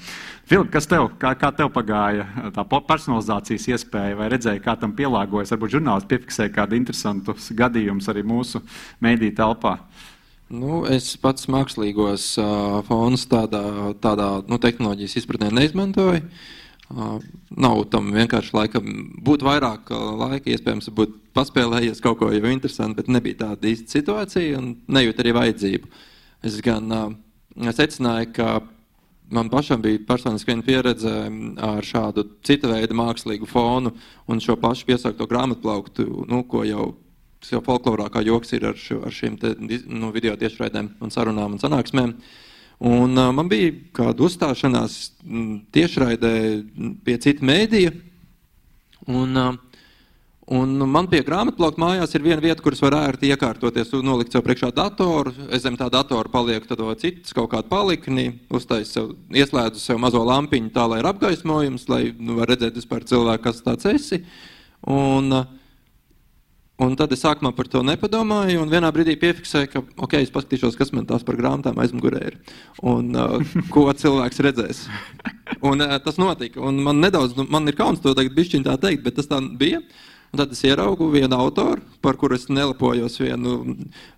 Filip, 0.45 0.71
kas 0.71 0.87
tev, 0.87 1.09
kā, 1.19 1.33
kā 1.39 1.44
tev 1.55 1.69
pagāja 1.75 2.25
tā 2.55 2.63
personalizācijas 2.65 3.67
iespēja, 3.75 4.17
vai 4.19 4.29
redzēji, 4.33 4.63
kā 4.65 4.75
tam 4.79 4.95
pielāgojas? 4.97 5.53
Varbūt 5.53 5.77
žurnālists 5.77 6.09
piefiksēja 6.09 6.53
kādu 6.55 6.77
interesantu 6.79 7.35
gadījumu 7.35 8.03
arī 8.11 8.23
mūsu 8.25 8.61
mēdīju 9.05 9.35
telpā. 9.37 9.77
Nu, 10.55 10.83
es 10.85 11.15
pats 11.17 11.47
mākslīgos 11.49 12.35
uh, 12.37 12.81
fonus 12.85 13.25
tādā, 13.29 13.63
tādā 14.01 14.29
nu, 14.45 14.59
tehnoloģijas 14.61 15.17
izpratnē 15.21 15.49
neizmantoju. 15.57 16.21
Uh, 16.85 17.17
nav 17.49 17.81
tam 17.89 18.11
vienkārši 18.13 18.53
laikam, 18.53 18.91
būtu 19.25 19.47
vairāk 19.47 19.89
laika, 19.89 20.51
iespējams, 20.53 20.91
būt 20.93 21.17
paspēlējies 21.33 22.03
kaut 22.03 22.19
ko 22.19 22.29
jau 22.29 22.51
interesantu, 22.51 22.99
bet 23.01 23.09
nebija 23.09 23.41
tāda 23.41 23.71
īsta 23.71 23.97
situācija 23.97 24.59
un 24.61 24.75
nejūt 24.85 25.23
arī 25.23 25.33
vajadzību. 25.39 25.89
Es 26.45 26.59
gan 26.65 26.93
uh, 26.93 27.09
secināju, 27.73 28.29
ka 28.37 28.49
man 29.29 29.49
pašam 29.49 29.81
bija 29.81 29.99
personiski 30.07 30.51
viena 30.51 30.65
pieredze 30.65 31.13
ar 31.61 31.85
šādu 31.85 32.25
citu 32.45 32.69
veidu 32.71 32.97
mākslīgu 32.97 33.47
fonu 33.49 33.93
un 34.27 34.41
šo 34.43 34.57
pašu 34.61 34.87
piesākto 34.89 35.27
grāmatplauktu, 35.29 36.05
nu, 36.29 36.43
ko 36.49 36.63
jau, 36.67 36.87
jau 37.49 37.61
folklorā 37.65 38.09
kā 38.13 38.23
joks 38.25 38.53
ir 38.57 38.67
ar, 38.71 38.79
šo, 38.79 39.01
ar 39.05 39.13
šīm 39.15 39.37
te, 39.41 39.55
nu, 39.59 40.11
video 40.15 40.35
tiešraidēm 40.39 40.95
un 41.01 41.13
sarunām 41.13 41.57
un 41.57 41.61
sanāksmēm. 41.61 42.15
Un, 42.85 43.15
uh, 43.15 43.31
man 43.31 43.47
bija 43.47 43.71
kāda 43.95 44.25
uzstāšanās 44.27 44.97
tiešraidē 45.73 46.33
pie 47.05 47.15
cita 47.23 47.45
mēdīja. 47.47 47.93
Un, 49.07 49.37
uh, 49.37 49.53
Un 50.45 50.77
man 50.77 51.07
pie 51.09 51.23
grāmatbloka 51.25 51.81
mājās 51.81 52.11
ir 52.13 52.21
viena 52.21 52.37
vieta, 52.43 52.61
kuras 52.61 52.81
var 52.83 52.93
ērti 52.99 53.31
iekārtoties, 53.33 53.89
nolikt 54.05 54.35
sev 54.35 54.43
priekšā 54.45 54.69
datoru. 54.77 55.33
Es 55.49 55.63
zem 55.63 55.73
tā 55.79 55.87
datora 55.89 56.29
palieku 56.29 56.69
tad 56.69 56.83
citas 57.01 57.33
kaut 57.33 57.49
kādu 57.49 57.71
palikni, 57.71 58.27
uztaisu 58.53 58.91
sev, 58.91 59.07
ieslēdzu 59.33 59.81
sev 59.81 59.97
mazo 60.03 60.21
lampiņu 60.21 60.69
tā, 60.75 60.85
lai 60.91 61.01
ir 61.01 61.09
apgaismojums, 61.09 61.89
lai 61.89 62.03
nu, 62.19 62.37
var 62.37 62.53
redzēt 62.53 62.77
vispār 62.77 63.09
cilvēku, 63.09 63.43
kas 63.47 63.65
tāds 63.65 63.89
esi. 63.89 64.21
Un, 64.85 65.33
un 66.77 66.97
tad 67.01 67.17
es 67.17 67.25
sākumā 67.25 67.55
par 67.57 67.73
to 67.73 67.81
nepadomāju, 67.81 68.61
un 68.61 68.69
vienā 68.69 68.93
brīdī 68.93 69.17
piefiksēju, 69.17 69.73
ka, 69.73 69.85
ok, 69.97 70.19
es 70.21 70.33
paskatīšos, 70.35 70.77
kas 70.77 70.93
man 70.93 71.09
tās 71.09 71.25
par 71.25 71.41
grāmatām 71.41 71.81
aizmugurē 71.81 72.25
ir, 72.29 72.41
un 72.85 73.15
uh, 73.17 73.39
ko 73.73 73.89
cilvēks 73.89 74.45
redzēs. 74.45 74.87
Un 75.65 75.81
uh, 75.81 75.97
tas 76.05 76.21
notika, 76.21 76.61
un 76.61 76.83
man 76.85 77.01
nedaudz, 77.01 77.33
nu, 77.33 77.49
man 77.49 77.65
ir 77.65 77.81
kauns 77.81 78.05
to 78.05 78.13
tagad 78.13 78.37
bišķiņ 78.37 78.69
tā 78.69 78.77
teikt, 78.77 79.07
bet 79.07 79.17
tas 79.17 79.33
tā 79.33 79.41
bija. 79.41 79.81
Uh, 79.81 80.03
Un 80.35 80.41
tad 80.41 80.51
es 80.51 80.59
ieraugu 80.67 81.05
vienu 81.13 81.31
autoru, 81.39 81.79
par 82.03 82.17
kuru 82.19 82.35
es 82.35 82.49
nelepojos, 82.51 83.13
vienu 83.21 83.53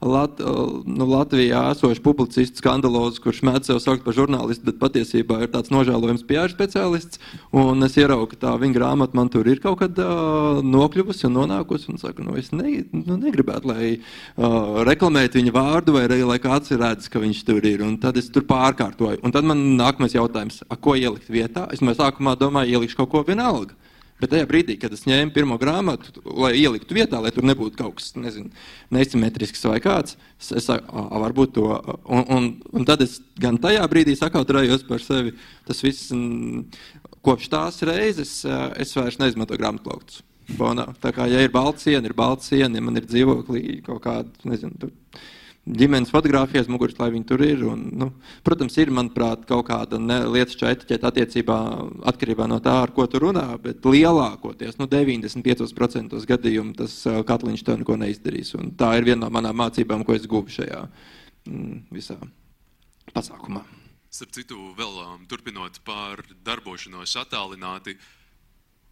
Lat, 0.01 0.39
nu, 0.41 1.05
Latvijā 1.05 1.59
esošu 1.75 2.01
publicistu 2.01 2.57
skandalozu, 2.57 3.21
kurš 3.21 3.43
mēdz 3.45 3.69
sev 3.69 3.81
saukt 3.83 4.01
par 4.01 4.15
žurnālistu, 4.17 4.65
bet 4.65 4.79
patiesībā 4.81 5.43
ir 5.45 5.51
tāds 5.53 5.69
nožēlojams 5.69 6.25
PR 6.25 6.49
speciālists. 6.49 7.21
Un 7.53 7.85
es 7.85 7.99
ieraugu, 8.01 8.31
ka 8.31 8.41
tā 8.47 8.55
viņa 8.57 8.79
grāmata 8.79 9.13
man 9.19 9.29
tur 9.29 9.45
ir 9.45 9.61
kaut 9.61 9.77
kad 9.83 10.01
uh, 10.01 10.57
nokļuvusi 10.65 11.29
un 11.29 11.37
nonākusi. 11.37 11.91
Un 11.93 12.01
saku, 12.01 12.25
nu, 12.25 12.33
es 12.41 12.49
ne, 12.49 12.79
nu, 12.97 13.19
negribētu, 13.21 13.69
lai 13.69 13.93
uh, 13.93 14.81
reklamētu 14.89 15.37
viņa 15.37 15.53
vārdu, 15.53 15.99
vai 15.99 16.07
arī 16.09 16.23
lai 16.25 16.41
kāds 16.41 16.73
redz, 16.73 17.11
ka 17.13 17.21
viņš 17.21 17.45
tur 17.45 17.61
ir. 17.61 17.85
Un 17.85 17.99
tad 18.01 18.17
es 18.17 18.33
tur 18.33 18.49
pārkārtoju. 18.49 19.21
Un 19.21 19.37
tad 19.37 19.45
man 19.45 19.61
nākamais 19.77 20.17
jautājums, 20.17 20.63
ko 20.81 20.97
ielikt 20.97 21.29
vietā? 21.29 21.69
Es 21.69 21.85
sākumā 22.01 22.33
domāju, 22.41 22.79
ielikšu 22.79 23.03
kaut 23.03 23.13
ko 23.13 23.27
vienalga. 23.29 23.77
Bet 24.17 24.31
tajā 24.33 24.47
brīdī, 24.49 24.79
kad 24.81 24.93
es 24.95 25.03
ņēmu 25.05 25.33
pirmo 25.35 25.59
grāmatu, 25.61 26.23
lai 26.25 26.55
ieliktu 26.57 26.95
vietā, 26.97 27.19
lai 27.21 27.29
tur 27.33 27.45
nebūtu 27.45 27.77
kaut 27.77 27.99
kas 27.99 28.15
nezinu, 28.17 28.49
nesimetrisks 28.93 29.61
vai 29.69 29.77
kāds, 29.83 30.15
es, 30.41 30.49
es 30.57 30.69
varbūt 30.71 31.53
to. 31.53 31.67
Un, 32.05 32.23
un, 32.33 32.47
un 32.73 32.87
tad 32.87 33.03
es 33.05 33.19
gan 33.37 33.59
tajā 33.61 33.83
brīdī 33.91 34.17
sakautrējos 34.17 34.87
par 34.89 35.05
sevi. 35.05 35.35
Tas 35.69 35.83
viss, 35.85 36.09
kopš 37.27 37.51
tās 37.53 37.77
reizes, 37.85 38.39
es 38.81 38.97
vairs 38.97 39.21
neizmantoju 39.21 39.61
grāmatplauktus. 39.61 40.23
Tā 41.03 41.11
kā, 41.13 41.27
ja 41.29 41.43
ir 41.43 41.51
balts 41.53 41.85
siena, 41.85 42.07
ir 42.07 42.15
balts 42.17 42.49
siena, 42.49 42.73
ja 42.79 42.83
man 42.83 42.97
ir 42.97 43.05
dzīvoklī 43.05 43.81
kaut 43.85 44.01
kāda, 44.05 44.31
nezinu, 44.47 44.79
tur 44.79 44.93
ģimenes 45.67 46.11
fotografijas 46.13 46.69
muguras, 46.71 46.95
lai 46.99 47.09
viņi 47.13 47.27
tur 47.27 47.41
ir. 47.43 47.63
Un, 47.67 47.83
nu, 47.99 48.09
protams, 48.45 48.75
ir, 48.79 48.91
manuprāt, 48.93 49.43
kaut 49.49 49.67
kāda 49.69 49.99
lietas 50.29 50.55
etiķeta 50.55 51.11
attiecībā 51.11 51.57
atkarībā 52.11 52.47
no 52.49 52.59
tā, 52.63 52.77
ar 52.85 52.93
ko 52.95 53.07
tu 53.09 53.21
runā, 53.23 53.45
bet 53.61 53.85
lielākoties, 53.85 54.77
nu, 54.79 54.87
95% 54.91 56.21
gadījumu 56.31 56.75
tas 56.77 56.99
uh, 57.09 57.19
Katliņš 57.27 57.65
to 57.67 57.77
neko 57.81 57.97
neizdarīs. 57.99 58.53
Un 58.59 58.71
tā 58.79 58.93
ir 58.99 59.09
viena 59.09 59.25
no 59.25 59.33
manām 59.33 59.59
mācībām, 59.59 60.05
ko 60.07 60.15
es 60.15 60.27
guvu 60.29 60.53
šajā 60.53 60.85
mm, 61.49 61.81
visā 61.95 62.19
pasākumā. 63.13 63.65
Starp 64.13 64.31
citu, 64.33 64.71
vēl 64.77 65.01
um, 65.03 65.25
turpinot 65.29 65.81
par 65.85 66.23
darbošanos 66.47 67.17
attālināti, 67.19 67.97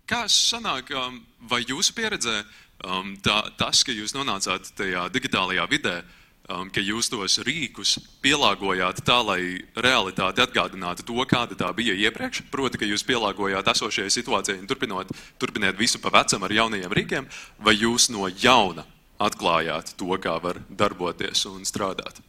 kā 0.09 0.25
sanāk, 0.29 0.91
um, 0.93 1.21
vai 1.49 1.63
jūsu 1.63 1.95
pieredzē 1.97 2.35
um, 2.83 3.15
tā, 3.23 3.39
tas, 3.57 3.81
ka 3.87 3.95
jūs 3.95 4.13
nonācāt 4.13 4.75
tajā 4.77 5.07
digitālajā 5.15 5.65
vidē, 5.71 5.95
uh, 6.03 6.21
um, 6.49 6.69
ka 6.69 6.83
jūs 6.83 7.09
tos 7.11 7.39
rīkus 7.45 7.95
pielāgojāt 8.23 9.01
tā, 9.05 9.17
lai 9.25 9.39
realitāte 9.75 10.43
atgādinātu 10.45 11.05
to, 11.07 11.17
kāda 11.29 11.57
tā 11.59 11.71
bija 11.77 11.95
iepriekš. 12.05 12.45
Proti, 12.53 12.81
ka 12.81 12.89
jūs 12.89 13.05
pielāgojāt 13.07 13.71
esošajai 13.73 14.13
situācijai 14.13 14.59
un 14.61 14.69
turpinot, 14.69 15.11
turpiniet 15.41 15.79
visu 15.79 16.01
pa 16.03 16.13
vecam 16.19 16.45
ar 16.45 16.53
jaunajiem 16.53 16.99
rīkiem, 16.99 17.29
vai 17.59 17.77
jūs 17.77 18.09
no 18.13 18.29
jauna 18.29 18.85
atklājāt 19.21 19.95
to, 19.99 20.11
kā 20.21 20.37
var 20.43 20.61
darboties 20.69 21.45
un 21.49 21.65
strādāt? 21.67 22.21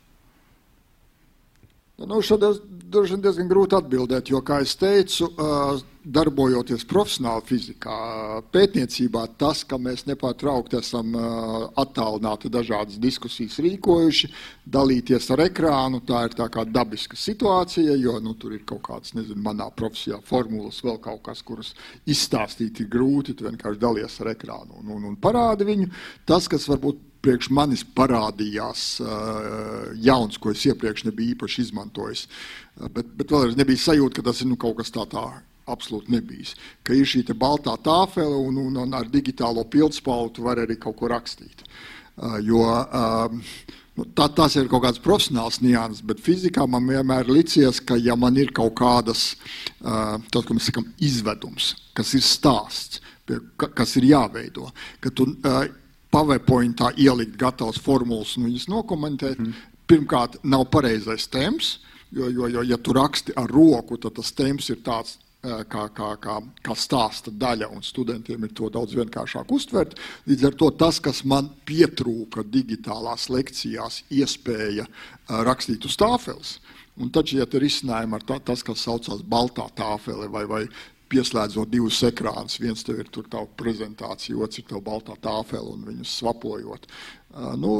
Nu, 1.96 2.18
šodien 2.20 3.22
diezgan 3.24 3.46
grūti 3.48 3.72
atbildēt, 3.78 4.28
jo, 4.28 4.42
kā 4.44 4.58
jau 4.60 4.72
teicu, 4.82 5.30
darbojoties 6.04 6.84
profesionāli 6.86 7.46
fizikā, 7.48 7.94
pētniecībā, 8.52 9.22
tas, 9.40 9.62
ka 9.64 9.78
mēs 9.80 10.04
nepārtraukti 10.06 10.76
esam 10.78 11.16
attālināti 11.16 12.52
dažādas 12.52 13.00
diskusijas 13.00 13.56
rīkojuši, 13.64 14.30
dalīties 14.76 15.30
ar 15.32 15.46
ekrānu, 15.46 16.02
tā 16.06 16.26
ir 16.28 16.36
tā 16.36 16.50
kā 16.52 16.66
dabiska 16.68 17.16
situācija, 17.16 17.96
jo 17.96 18.18
nu, 18.20 18.36
tur 18.36 18.54
ir 18.58 18.68
kaut 18.68 18.84
kāds, 18.90 19.16
nezinu, 19.16 19.40
manā 19.48 19.70
profesijā 19.72 20.20
formulas, 20.28 20.82
vēl 20.84 21.00
kaut 21.00 21.24
kas, 21.26 21.40
kuras 21.48 21.72
izstāstīt 22.04 22.84
ir 22.84 22.92
grūti, 22.92 23.34
tu 23.34 23.48
vienkārši 23.48 23.82
dalies 23.88 24.20
ar 24.20 24.34
ekrānu 24.36 24.82
un, 24.82 24.94
un, 24.98 25.10
un 25.14 25.16
parādi 25.16 25.66
viņu. 25.72 25.90
Tas, 26.28 26.44
kas 26.52 26.68
varbūt 26.68 27.05
priekš 27.24 27.50
manis 27.54 27.84
parādījās 27.96 28.84
uh, 29.02 29.92
jauns, 30.02 30.38
ko 30.38 30.52
es 30.54 30.64
iepriekš 30.68 31.06
nebiju 31.08 31.36
īpaši 31.36 31.66
izmantojis. 31.66 32.26
Uh, 32.76 32.88
bet, 32.88 33.08
bet 33.18 33.32
vēlreiz 33.34 33.58
nebija 33.58 33.84
sajūta, 33.86 34.18
ka 34.18 34.28
tas 34.30 34.42
ir 34.42 34.50
nu, 34.50 34.58
kaut 34.60 34.78
kas 34.80 34.92
tāds 34.94 35.14
tā, 35.14 35.24
absolūti 35.66 36.14
nebijis. 36.14 36.54
Ka 36.86 36.94
ir 36.94 37.08
šī 37.08 37.24
baltā 37.34 37.74
tāfele 37.82 38.38
un, 38.38 38.60
un, 38.68 38.76
un 38.84 38.94
ar 38.94 39.08
digitālo 39.10 39.64
pildspalvu 39.70 40.44
var 40.46 40.62
arī 40.62 40.78
kaut 40.78 41.00
ko 41.00 41.10
rakstīt. 41.10 41.66
Uh, 42.16 42.38
jo, 42.44 42.62
Nu, 43.96 44.04
tā, 44.12 44.26
tas 44.28 44.52
ir 44.60 44.66
kaut 44.68 44.82
kāds 44.84 45.00
profesionāls 45.00 45.62
nianses, 45.64 46.02
bet 46.04 46.20
fizikā 46.20 46.66
man 46.68 46.84
vienmēr 46.84 47.30
licies, 47.32 47.78
ka, 47.80 47.96
ja 47.96 48.12
man 48.12 48.36
ir 48.36 48.50
kaut 48.56 48.74
kādas, 48.76 49.30
tas, 49.80 50.44
ko 50.44 50.56
mēs 50.56 50.68
sakām, 50.68 50.90
izvedums, 51.00 51.70
kas 51.96 52.12
ir 52.18 52.24
stāsts, 52.26 53.00
kas 53.56 53.96
ir 53.96 54.10
jāveido, 54.10 54.68
ka 55.00 55.12
tu 55.16 55.30
PowerPointā 56.14 56.92
ielikt 56.96 57.36
gatavas 57.40 57.80
formulas 57.82 58.36
un 58.38 58.48
viņas 58.48 58.68
nokomentēt, 58.72 59.38
mm. 59.42 59.68
pirmkārt, 59.90 60.38
nav 60.44 60.66
pareizais 60.72 61.26
temps, 61.28 61.76
jo, 62.14 62.30
jo, 62.30 62.48
jo, 62.48 62.62
ja 62.62 62.78
tu 62.78 62.94
raksti 62.96 63.34
ar 63.36 63.50
roku, 63.52 63.98
tad 64.00 64.16
tas 64.18 64.32
temps 64.36 64.70
ir 64.70 64.82
tāds 64.86 65.18
kā, 65.68 65.86
kā, 65.94 66.10
kā, 66.22 66.36
kā 66.64 66.76
stāsta 66.78 67.30
daļa, 67.30 67.68
un 67.74 67.84
studentiem 67.84 68.46
ir 68.46 68.54
to 68.56 68.70
daudz 68.72 68.96
vienkāršāk 68.96 69.52
uztvert. 69.52 69.96
Līdz 70.26 70.48
ar 70.48 70.56
to 70.58 70.70
tas, 70.78 71.00
kas 71.02 71.22
man 71.24 71.50
pietrūka 71.68 72.44
digitālās 72.50 73.28
lekcijās, 73.32 74.02
iespēja 74.10 74.86
rakstīt 75.46 75.86
uz 75.86 75.96
tāfeles. 76.00 76.56
Un 76.96 77.10
tad 77.12 77.28
šie 77.28 77.44
ir 77.44 77.66
izcinājumi 77.66 78.16
ar 78.16 78.24
tā, 78.24 78.38
tas, 78.40 78.62
kas 78.64 78.86
saucās 78.86 79.20
baltā 79.20 79.66
tāfele 79.76 80.30
vai, 80.32 80.46
vai 80.48 80.62
pieslēdzot 81.12 81.70
divus 81.70 82.02
ekrānus. 82.06 82.60
Viens 82.62 82.84
tev 82.86 83.00
ir 83.02 83.12
tur 83.12 83.28
tā 83.30 83.44
prezentācija, 83.60 84.38
otrs 84.38 84.62
ir 84.62 84.68
tev 84.70 84.82
baltā 84.86 85.16
tāfele 85.22 85.72
un 85.74 85.86
viņus 85.88 86.18
svapojot. 86.20 86.86
Uh, 86.86 87.54
nu, 87.60 87.72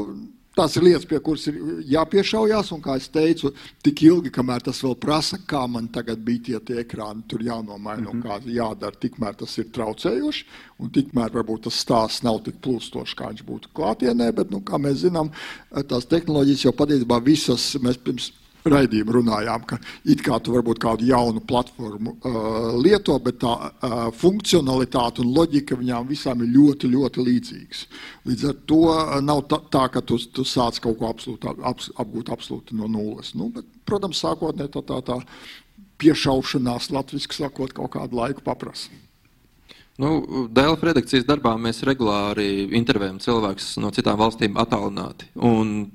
Tās 0.57 0.73
ir 0.73 0.87
lietas, 0.87 1.05
pie 1.05 1.19
kuras 1.21 1.43
ir 1.51 1.57
jāpiešaujās, 1.91 2.71
un, 2.73 2.79
kā 2.81 2.95
jau 2.97 3.11
teicu, 3.13 3.51
tik 3.85 4.01
ilgi, 4.07 4.31
kamēr 4.33 4.63
tas 4.65 4.79
vēl 4.81 4.95
prasa, 4.97 5.37
kā 5.45 5.59
man 5.69 5.85
tagad 5.93 6.23
bija 6.25 6.41
tie, 6.47 6.61
tie 6.65 6.79
ekrāni, 6.81 7.21
tur 7.29 7.43
jānomaina 7.45 8.01
mm 8.01 8.07
-hmm. 8.07 8.15
un 8.15 8.23
kā 8.23 8.55
jādara, 8.55 8.97
tikmēr 8.97 9.37
tas 9.37 9.53
ir 9.61 9.67
traucējoši, 9.75 10.45
un 10.79 10.89
tikmēr 10.89 11.29
varbūt 11.35 11.67
tas 11.67 11.77
stāsts 11.77 12.23
nav 12.25 12.41
tik 12.41 12.57
plūstošs, 12.65 13.13
kā 13.13 13.29
viņš 13.29 13.43
būtu 13.45 13.69
klātienē, 13.73 14.31
bet, 14.33 14.49
nu, 14.49 14.61
kā 14.61 14.81
mēs 14.81 15.05
zinām, 15.05 15.29
tās 15.69 16.09
tehnoloģijas 16.09 16.65
jau 16.65 16.73
patiesībā 16.73 17.21
visas, 17.23 17.75
mēs 17.77 18.01
pirms 18.01 18.31
raidījumu 18.65 19.15
runājām, 19.19 19.65
ka 19.67 19.79
it 20.09 20.21
kā 20.25 20.39
tu 20.43 20.53
varbūt 20.55 20.81
kādu 20.81 21.07
jaunu 21.07 21.41
platformu 21.47 22.15
uh, 22.17 22.75
lieto, 22.79 23.17
bet 23.23 23.39
tā 23.43 23.53
uh, 23.69 23.97
funkcionalitāte 24.15 25.23
un 25.23 25.33
loģika 25.35 25.77
viņām 25.79 26.07
visām 26.09 26.43
ir 26.43 26.53
ļoti, 26.55 26.91
ļoti 26.93 27.25
līdzīgas. 27.29 27.85
Līdz 28.27 28.49
ar 28.51 28.59
to 28.69 28.81
uh, 28.91 29.15
nav 29.23 29.45
tā, 29.51 29.61
tā 29.73 29.87
ka 29.93 30.03
tu, 30.05 30.19
tu 30.33 30.45
sāc 30.47 30.81
kaut 30.83 30.99
ko 30.99 31.09
absolūti, 31.11 31.55
ap, 31.63 31.83
apgūt 32.03 32.31
absolūti 32.33 32.77
no 32.77 32.91
nulles. 32.91 33.33
Nu, 33.37 33.51
bet, 33.53 33.67
protams, 33.87 34.21
sākotnē 34.23 34.69
tā, 34.73 34.83
tā, 34.85 35.01
tā 35.05 35.19
piešaušanās, 36.01 36.91
latviski 36.93 37.37
sakot, 37.39 37.73
kaut 37.75 37.95
kādu 37.97 38.19
laiku 38.19 38.45
paprasa. 38.45 38.93
Nu, 39.97 40.45
Dēlā 40.53 40.75
redakcijas 40.77 41.23
darbā 41.25 41.55
mēs 41.57 41.79
regulāri 41.87 42.67
intervējam 42.77 43.17
cilvēkus 43.17 43.79
no 43.81 43.89
citām 43.95 44.19
valstīm 44.19 44.59
attālināti. 44.61 45.31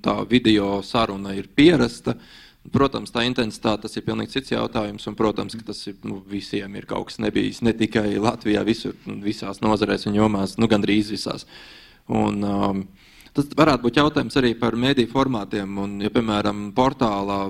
Tā 0.03 0.15
video 0.27 0.81
saruna 0.83 1.37
ir 1.39 1.47
pierasta. 1.55 2.17
Uh, 2.17 2.41
Protams, 2.71 3.11
tā 3.11 3.25
intensitāte 3.27 3.89
tas 3.89 3.97
ir 3.99 4.05
pilnīgi 4.07 4.37
cits 4.37 4.53
jautājums, 4.53 5.09
un, 5.11 5.17
protams, 5.19 5.57
ka 5.59 5.65
tas 5.73 5.81
ir, 5.91 5.97
nu, 6.07 6.21
visiem 6.31 6.77
ir 6.79 6.87
kaut 6.87 7.09
kas 7.09 7.19
nebijis 7.19 7.59
ne 7.67 7.73
tikai 7.75 8.21
Latvijā, 8.23 8.63
visur, 8.63 8.95
visās 9.25 9.59
nozarēs 9.65 10.07
un 10.07 10.15
jomās, 10.15 10.55
nu, 10.63 10.69
gandrīz 10.71 11.11
visās. 11.11 11.43
Un, 12.07 12.39
um, 12.47 12.85
tas 13.35 13.51
varētu 13.59 13.83
būt 13.89 13.99
jautājums 13.99 14.39
arī 14.39 14.55
par 14.61 14.79
mediju 14.79 15.11
formātiem, 15.11 15.75
un, 15.83 15.99
ja, 16.07 16.13
piemēram, 16.15 16.69
portālā, 16.77 17.41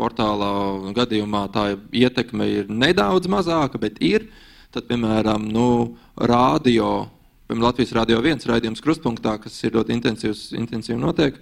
portālā 0.00 0.50
gadījumā 0.96 1.44
tā 1.52 1.68
ietekme 1.92 2.48
ir 2.48 2.72
nedaudz 2.72 3.28
mazāka, 3.28 3.76
bet 3.82 4.00
ir, 4.00 4.30
tad, 4.72 4.88
piemēram, 4.88 5.50
nu, 5.52 5.68
rādio, 6.16 7.10
piemēram, 7.44 7.68
Latvijas 7.68 7.92
Rādio 8.00 8.24
1 8.24 8.48
raidījums 8.48 8.80
krustpunktā, 8.82 9.36
kas 9.44 9.60
ir 9.68 9.76
ļoti 9.76 10.00
intensīvs, 10.00 10.48
intensīvi 10.56 11.02
notiek 11.04 11.36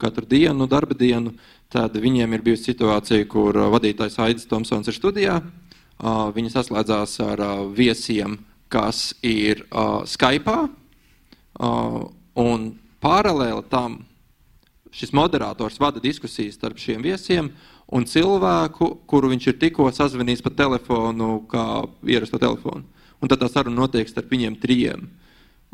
katru 0.00 0.26
dienu, 0.28 0.66
darba 0.70 0.94
dienu, 0.98 1.32
uh, 1.32 1.56
Tad 1.72 1.96
viņiem 1.98 2.30
ir 2.36 2.44
bijusi 2.46 2.70
situācija, 2.70 3.26
kur 3.30 3.56
uh, 3.58 3.70
vadītājs 3.74 4.20
Aidis 4.22 4.46
Tomsons 4.46 4.86
ir 4.86 4.94
studijā. 4.94 5.40
Uh, 5.96 6.28
viņi 6.36 6.52
saslēdzās 6.54 7.16
ar 7.24 7.42
uh, 7.42 7.62
viesiem, 7.74 8.38
kas 8.70 9.10
ir 9.26 9.64
Skype. 10.06 10.56
Uh, 11.56 12.04
un 12.38 12.68
paralēli 13.02 13.64
tam 13.72 14.04
šis 14.94 15.12
moderators 15.16 15.80
vada 15.82 16.02
diskusijas 16.02 16.56
starp 16.58 16.78
šiem 16.80 17.02
viesiem 17.04 17.50
un 17.92 18.06
cilvēku, 18.06 18.92
kuru 19.10 19.30
viņš 19.32 19.50
ir 19.50 19.58
tikko 19.60 19.88
sazvanījis 19.94 20.44
pa 20.44 20.52
telefonu, 20.54 21.40
kā 21.50 21.66
ierasto 22.06 22.38
telefonu. 22.42 22.86
Un 23.22 23.30
tad 23.32 23.42
tā 23.42 23.50
saruna 23.50 23.82
notiek 23.82 24.10
starp 24.10 24.30
viņiem 24.30 24.58
trijiem. 24.62 25.08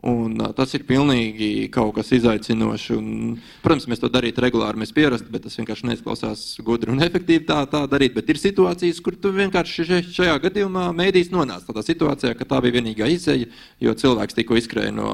Un, 0.03 0.35
uh, 0.41 0.51
tas 0.51 0.73
ir 0.75 0.83
pilnīgi 0.83 1.69
kaut 1.71 1.93
kas 1.95 2.09
izaicinošs. 2.17 2.89
Un, 2.97 3.37
protams, 3.63 3.85
mēs 3.87 4.01
to 4.03 4.09
darītu 4.11 4.43
regulāri, 4.43 4.81
mēs 4.83 4.91
pierastu, 4.95 5.31
bet 5.31 5.45
tas 5.47 5.55
vienkārši 5.61 5.87
neizklausās 5.87 6.41
gudri 6.67 6.91
un 6.91 7.05
efektīvi 7.07 7.45
tā, 7.47 7.61
tā 7.71 7.85
darīt. 7.91 8.17
Bet 8.17 8.33
ir 8.33 8.41
situācijas, 8.43 8.99
kur 9.05 9.15
tu 9.15 9.31
vienkārši 9.37 10.01
šajā 10.09 10.35
gadījumā 10.43 10.89
mēdīs 10.99 11.31
nonāca 11.31 11.69
tādā 11.69 11.85
situācijā, 11.87 12.33
ka 12.35 12.49
tā 12.51 12.59
bija 12.65 12.81
vienīgā 12.81 13.07
izēja, 13.15 13.47
jo 13.85 13.95
cilvēks 14.03 14.41
tikko 14.41 14.59
izskrēja 14.59 14.91
no 14.97 15.13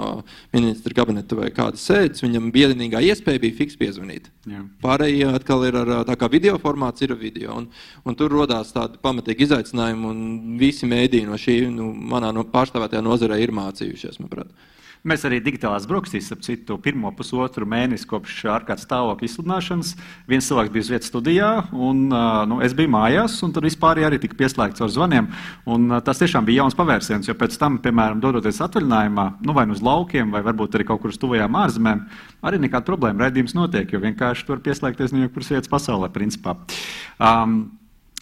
ministra 0.57 0.96
kabineta 0.96 1.37
vai 1.37 1.51
kādas 1.53 1.85
sēdes, 1.85 2.24
viņam 2.24 2.48
vienīgā 2.55 3.05
iespēja 3.11 3.44
bija 3.44 3.59
fiks 3.61 3.77
piezvanīt. 3.77 4.33
Jā. 4.48 4.64
Pārējie 4.81 5.29
atkal 5.35 5.66
ir 5.68 5.77
ar 5.83 5.92
tā 6.09 6.16
kā 6.16 6.31
video 6.33 6.57
formāts, 6.64 7.05
ir 7.05 7.12
video. 7.20 7.59
Un, 7.61 7.68
un 8.09 8.16
tur 8.16 8.33
rodās 8.33 8.72
tādi 8.72 8.96
pamatīgi 9.05 9.51
izaicinājumi, 9.51 10.09
un 10.09 10.57
visi 10.64 10.88
mēdī 10.88 11.27
no 11.29 11.37
šī, 11.37 11.61
nu, 11.77 11.92
manā 11.92 12.33
no 12.33 12.48
pārstāvētajā 12.48 13.05
nozarē 13.05 13.40
ir 13.44 13.53
mācījušies, 13.61 14.20
manuprāt. 14.24 14.57
Mēs 15.06 15.22
arī 15.28 15.38
digitālās 15.42 15.87
brokastīs, 15.87 16.30
ap 16.34 16.40
citu, 16.42 16.74
pirmo 16.82 17.11
pusotru 17.14 17.66
mēnesi 17.68 18.06
kopš 18.08 18.40
ārkārtas 18.50 18.87
stāvokļa 18.88 19.28
izsludināšanas, 19.28 19.92
viens 20.30 20.48
cilvēks 20.50 20.72
bija 20.74 20.87
uz 20.87 20.90
vietas 20.90 21.12
studijā, 21.12 21.50
un 21.72 22.02
nu, 22.50 22.58
es 22.66 22.74
biju 22.76 22.90
mājās, 22.96 23.37
un 23.46 23.54
tur 23.54 23.68
vispār 23.68 24.02
arī 24.08 24.18
tika 24.22 24.38
pieslēgts 24.38 24.82
ar 24.82 24.90
zvaniem. 24.94 25.30
Un, 25.70 25.87
tas 26.04 26.18
tiešām 26.18 26.48
bija 26.48 26.64
jauns 26.64 26.76
pavērsiens, 26.78 27.30
jo 27.30 27.37
pēc 27.38 27.56
tam, 27.61 27.78
piemēram, 27.84 28.20
dodoties 28.24 28.58
atvaļinājumā, 28.66 29.28
nu, 29.46 29.54
vai 29.56 29.68
nu 29.70 29.78
uz 29.78 29.84
laukiem, 29.87 30.34
vai 30.34 30.42
varbūt 30.46 30.74
arī 30.78 30.88
kaut 30.90 31.04
kur 31.04 31.14
uz 31.14 31.22
tuvajām 31.22 31.62
ārzemēm, 31.62 32.04
arī 32.42 32.62
nekāda 32.66 32.88
problēma. 32.90 33.28
Raidījums 33.28 33.54
notiek, 33.58 33.94
jo 33.94 34.02
vienkārši 34.02 34.50
tur 34.50 34.62
pieslēgties 34.66 35.14
no 35.14 35.22
jebkuras 35.24 35.54
vietas 35.54 35.70
pasaulē, 35.70 36.11
principā. 36.14 36.58
Um, 37.22 37.78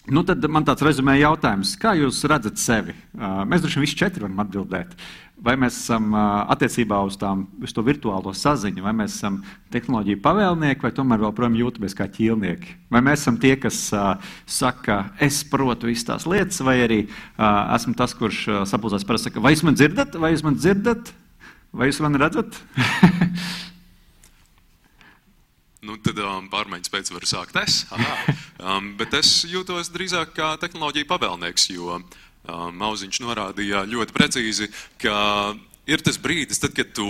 Nu, 0.07 0.23
tad 0.23 0.45
man 0.47 0.62
tāds 0.62 0.85
rezumē 0.87 1.16
jautājums, 1.19 1.73
kā 1.83 1.97
jūs 1.99 2.21
redzat 2.31 2.61
sevi? 2.62 2.92
Mēs 3.19 3.64
droši 3.64 3.81
vien 3.81 3.83
visi 3.83 3.97
četri 3.99 4.23
varam 4.23 4.38
atbildēt. 4.45 4.92
Vai 5.42 5.57
mēs 5.59 5.81
esam 5.81 6.14
attiecībā 6.14 7.01
uz, 7.09 7.16
tām, 7.19 7.42
uz 7.59 7.75
to 7.75 7.83
virtuālo 7.85 8.31
saziņu, 8.31 8.85
vai 8.87 8.95
mēs 9.01 9.16
esam 9.19 9.40
tehnoloģiju 9.75 10.23
pavēlnieki, 10.23 10.87
vai 10.87 10.92
tomēr 10.95 11.27
joprojām 11.27 11.59
jūtamies 11.59 11.99
kā 11.99 12.07
ķīlnieki? 12.14 12.77
Vai 12.95 13.03
mēs 13.03 13.27
esam 13.27 13.40
tie, 13.42 13.57
kas 13.59 13.83
saka, 14.47 15.03
es 15.27 15.42
protu 15.51 15.90
visas 15.90 16.07
tās 16.12 16.31
lietas, 16.31 16.62
vai 16.62 16.79
arī 16.87 17.03
esmu 17.37 17.99
tas, 17.99 18.14
kurš 18.14 18.47
sapulcēs 18.71 19.07
parasti 19.11 19.33
saka, 19.33 19.42
vai 19.42 19.57
jūs 19.57 19.66
man 19.66 19.77
dzirdat, 19.77 20.14
vai 20.23 20.33
jūs 20.37 20.47
man 20.47 20.62
dzirdat, 20.62 21.14
vai 21.75 21.90
jūs 21.90 22.05
man 22.07 22.23
redzat? 22.23 22.62
Nu, 25.87 25.96
tad 26.03 26.18
um, 26.18 26.49
pārmaiņas 26.51 26.92
pēc 26.92 27.12
var 27.14 27.27
sākt 27.31 27.59
es. 27.62 27.85
Um, 28.57 28.94
bet 28.99 29.14
es 29.14 29.44
jūtos 29.46 29.92
drīzāk 29.94 30.33
kā 30.35 30.55
tehnoloģija 30.62 31.07
pavēlnieks, 31.11 31.68
jo 31.75 31.99
um, 32.01 32.07
Mauziņš 32.81 33.20
norādīja 33.22 33.85
ļoti 33.87 34.16
precīzi, 34.16 34.70
ka 35.03 35.16
ir 35.87 36.03
tas 36.03 36.18
brīdis, 36.18 36.62
tad, 36.62 36.75
kad 36.75 36.90
tu 36.96 37.07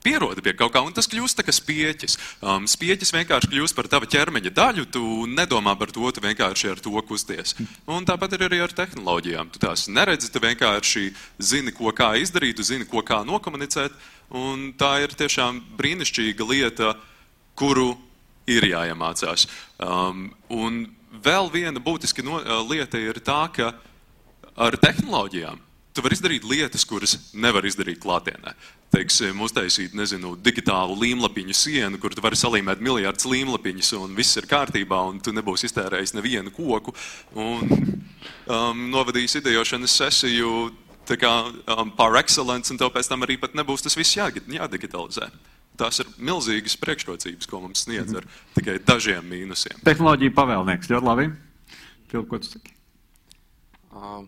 pierodi 0.00 0.40
pie 0.44 0.54
kaut 0.56 0.72
kā, 0.74 0.82
un 0.84 0.94
tas 0.96 1.08
kļūst 1.10 1.42
kā 1.44 1.52
spieķis. 1.54 2.16
Um, 2.40 2.64
spieķis 2.70 3.12
vienkārši 3.14 3.50
kļūst 3.52 3.76
par 3.76 3.88
tava 3.92 4.08
ķermeņa 4.10 4.52
daļu, 4.56 4.86
tu 4.92 5.02
nedomā 5.28 5.74
par 5.78 5.92
to, 5.92 6.08
tu 6.08 6.24
vienkārši 6.24 6.72
ar 6.72 6.80
to 6.80 7.02
kusties. 7.08 7.56
Un 7.90 8.08
tāpat 8.08 8.36
ir 8.36 8.46
arī 8.48 8.62
ar 8.64 8.74
tehnoloģijām. 8.76 9.52
Tu 9.52 9.62
tās 9.62 9.86
neredzi, 9.92 10.32
tu 10.32 10.42
vienkārši 10.42 11.10
zini, 11.36 11.74
ko 11.76 11.92
kā 11.96 12.14
izdarīt, 12.20 12.56
tu 12.56 12.66
zini, 12.66 12.88
ko 12.88 13.04
kā 13.06 13.20
nokomunicēt, 13.28 13.94
un 14.32 14.70
tā 14.78 14.96
ir 15.04 15.16
tiešām 15.18 15.60
brīnišķīga 15.76 16.48
lieta 16.48 16.94
kuru 17.60 17.92
ir 18.50 18.66
jāiemācās. 18.72 19.46
Um, 19.78 20.30
un 20.48 20.86
vēl 21.22 21.50
viena 21.52 21.82
būtiska 21.82 22.24
no, 22.26 22.40
uh, 22.40 22.60
lieta 22.66 22.98
ir 23.00 23.20
tā, 23.24 23.44
ka 23.54 23.74
ar 24.56 24.76
tehnoloģijām 24.80 25.60
tu 25.94 26.04
vari 26.04 26.16
izdarīt 26.16 26.44
lietas, 26.46 26.84
kuras 26.86 27.16
nevar 27.34 27.66
izdarīt 27.66 28.00
klātienē. 28.02 28.54
Teiksim, 28.94 29.38
uztaisīt, 29.44 29.94
nezinu, 29.94 30.32
digitālu 30.42 30.96
līmlapiņu 30.98 31.54
sienu, 31.54 31.98
kur 32.02 32.14
tu 32.14 32.22
vari 32.24 32.38
salīmēt 32.38 32.82
miljardus 32.82 33.26
līmlapiņus, 33.30 33.92
un 33.98 34.14
viss 34.18 34.38
ir 34.38 34.48
kārtībā, 34.50 35.00
un 35.10 35.20
tu 35.22 35.34
nebūsi 35.34 35.68
iztērējis 35.68 36.14
nevienu 36.16 36.54
koku, 36.54 36.94
un 37.34 37.62
um, 37.70 38.86
novadījis 38.94 39.40
idejošanas 39.42 39.98
sesiju 40.02 40.70
kā, 41.10 41.34
um, 41.74 41.90
par 41.98 42.18
excellence, 42.20 42.70
un 42.70 42.78
tev 42.78 42.92
pēc 42.94 43.10
tam 43.10 43.26
arī 43.26 43.38
pat 43.42 43.56
nebūs 43.58 43.82
tas 43.82 43.98
viss 43.98 44.18
jā, 44.18 44.28
jādigitalizē. 44.30 45.30
Tās 45.80 46.02
ir 46.02 46.10
milzīgas 46.20 46.76
priekšrocības, 46.80 47.48
ko 47.48 47.62
mums 47.62 47.86
sniedz 47.86 48.12
ar 48.18 48.26
tikai 48.56 48.76
dažiem 48.84 49.24
mīnusiem. 49.30 49.78
Tehnoloģija 49.86 50.34
pavēlnieks 50.36 50.92
ļoti 50.92 51.08
labi. 51.08 51.30
Filip, 52.10 52.28
ko 52.28 52.40
tu 52.42 52.50
saki? 52.50 52.74
Uh, 53.90 54.20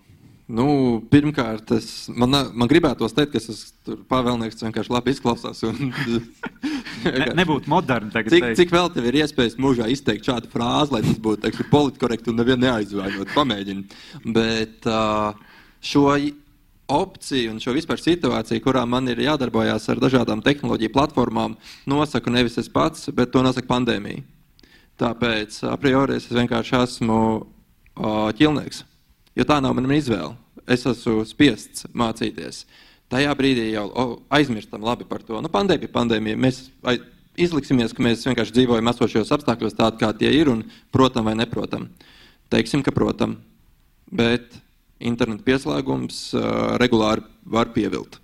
nu, 0.48 0.66
pirmkārt, 1.12 1.74
es, 1.76 1.90
man, 2.08 2.32
man 2.56 2.70
gribētos 2.70 3.14
teikt, 3.16 3.34
ka 3.34 3.42
es 3.42 3.74
tur 3.84 4.00
pavēlnieks 4.10 4.64
vienkārši 4.64 4.94
labi 4.94 5.12
izklausās. 5.12 5.60
Un, 5.68 5.92
ne, 7.04 7.28
nebūtu 7.42 7.70
moderni. 7.72 8.14
Cik, 8.14 8.32
teikt. 8.32 8.56
cik 8.62 8.72
vēl 8.72 8.88
tev 8.94 9.10
ir 9.10 9.20
iespējas 9.22 9.58
mūžā 9.60 9.90
izteikt 9.92 10.30
šādu 10.30 10.50
frāzi, 10.52 10.96
lai 10.96 11.02
tas 11.04 11.20
būtu 11.22 11.68
politkorekti 11.72 12.32
un 12.32 12.40
nevienu 12.40 12.64
neaizvainot? 12.64 13.34
Pamēģini. 13.36 14.00
Bet 14.38 14.88
uh, 14.88 15.36
šo 15.84 16.08
opciju 16.92 17.54
un 17.54 17.60
šo 17.62 17.74
vispār 17.76 18.00
situāciju, 18.00 18.62
kurā 18.64 18.84
man 18.88 19.08
ir 19.10 19.22
jādarbojas 19.24 19.88
ar 19.92 20.00
dažādām 20.02 20.42
tehnoloģiju 20.44 20.92
platformām, 20.94 21.56
nosaku 21.88 22.32
nevis 22.34 22.58
es 22.60 22.68
pats, 22.72 23.08
bet 23.14 23.32
to 23.32 23.42
nosaka 23.44 23.70
pandēmija. 23.70 24.22
Tāpēc 25.00 25.62
a 25.70 25.74
priori 25.80 26.18
es 26.20 26.28
vienkārši 26.30 26.78
esmu 26.82 27.18
uh, 27.18 28.28
ķilnieks, 28.38 28.84
jo 29.38 29.46
tā 29.48 29.58
nav 29.64 29.74
mana 29.78 29.98
izvēle. 29.98 30.36
Es 30.70 30.84
esmu 30.86 31.24
spiests 31.26 31.88
mācīties. 31.96 32.62
Tajā 33.12 33.32
brīdī 33.36 33.72
jau 33.72 33.88
oh, 33.88 34.12
aizmirstam 34.32 34.84
labi 34.86 35.04
par 35.08 35.24
to. 35.26 35.40
Nu, 35.44 35.50
pandēmija, 35.52 35.90
pandēmija. 35.92 36.38
Mēs 36.40 36.62
izliksimies, 37.36 37.92
ka 37.92 38.04
mēs 38.04 38.24
vienkārši 38.28 38.54
dzīvojam 38.56 38.88
esošajos 38.92 39.32
apstākļos 39.36 39.76
tādi, 39.76 40.00
kā 40.00 40.12
tie 40.16 40.30
ir, 40.32 40.48
un 40.52 40.62
protam 40.94 41.28
vai 41.28 41.34
neprotam. 41.36 41.90
Teiksim, 42.52 42.84
ka 42.84 42.94
protam. 42.94 43.38
Bet 44.12 44.54
interneta 45.02 45.44
pieslēgums 45.46 46.24
regulāri 46.82 47.24
var 47.44 47.72
pievilt. 47.74 48.18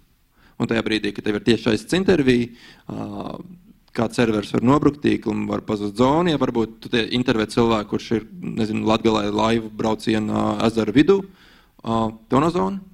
Un 0.58 0.66
tajā 0.70 0.82
brīdī, 0.82 1.12
kad 1.14 1.26
tev 1.26 1.38
ir 1.38 1.46
tiešais 1.46 1.86
intervija, 1.94 2.48
kāds 3.98 4.18
serveris 4.18 4.52
var 4.54 4.64
nobrukt, 4.66 5.00
tīklam 5.02 5.46
var 5.50 5.62
pazust 5.66 5.98
zonu, 5.98 6.32
ja 6.32 6.40
varbūt 6.40 6.76
tu 6.84 6.90
intervē 7.14 7.46
cilvēku, 7.50 7.92
kurš 7.94 8.10
ir, 8.18 8.26
nezinu, 8.58 8.86
Latgalē 8.88 9.28
laivu 9.30 9.70
braucienā 9.74 10.58
ezera 10.66 10.94
vidū, 10.94 11.20
to 11.82 12.42
no 12.42 12.50
zonu. 12.54 12.84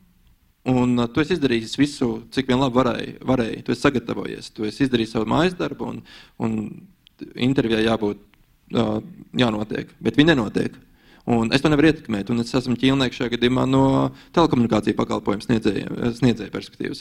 Un 0.64 0.96
tu 1.12 1.20
esi 1.20 1.36
izdarījis 1.36 1.74
visu, 1.76 2.06
cik 2.32 2.48
vien 2.48 2.62
labi 2.62 2.78
varēji. 2.78 3.10
varēji. 3.28 3.64
Tu 3.66 3.72
esi 3.74 3.84
sagatavojies, 3.84 4.46
tu 4.56 4.64
esi 4.64 4.86
izdarījis 4.86 5.10
savu 5.12 5.28
mājas 5.28 5.56
darbu, 5.58 5.90
un, 5.92 5.98
un 6.40 6.54
intervijai 7.36 7.82
jābūt, 7.84 8.22
jānotiek. 9.36 9.92
Bet 10.00 10.16
viņi 10.16 10.32
nenotiek. 10.32 10.78
Un 11.24 11.54
es 11.56 11.62
to 11.64 11.70
nevaru 11.72 11.88
ietekmēt, 11.88 12.28
un 12.28 12.42
es 12.42 12.52
esmu 12.52 12.76
ķīlnieks 12.76 13.16
šajā 13.16 13.32
gadījumā 13.32 13.64
no 13.64 13.84
telekomunikāciju 14.36 14.96
pakalpojumu 14.98 15.46
sniedzēja, 15.46 16.10
sniedzēja 16.18 16.52
perspektīvas. 16.52 17.00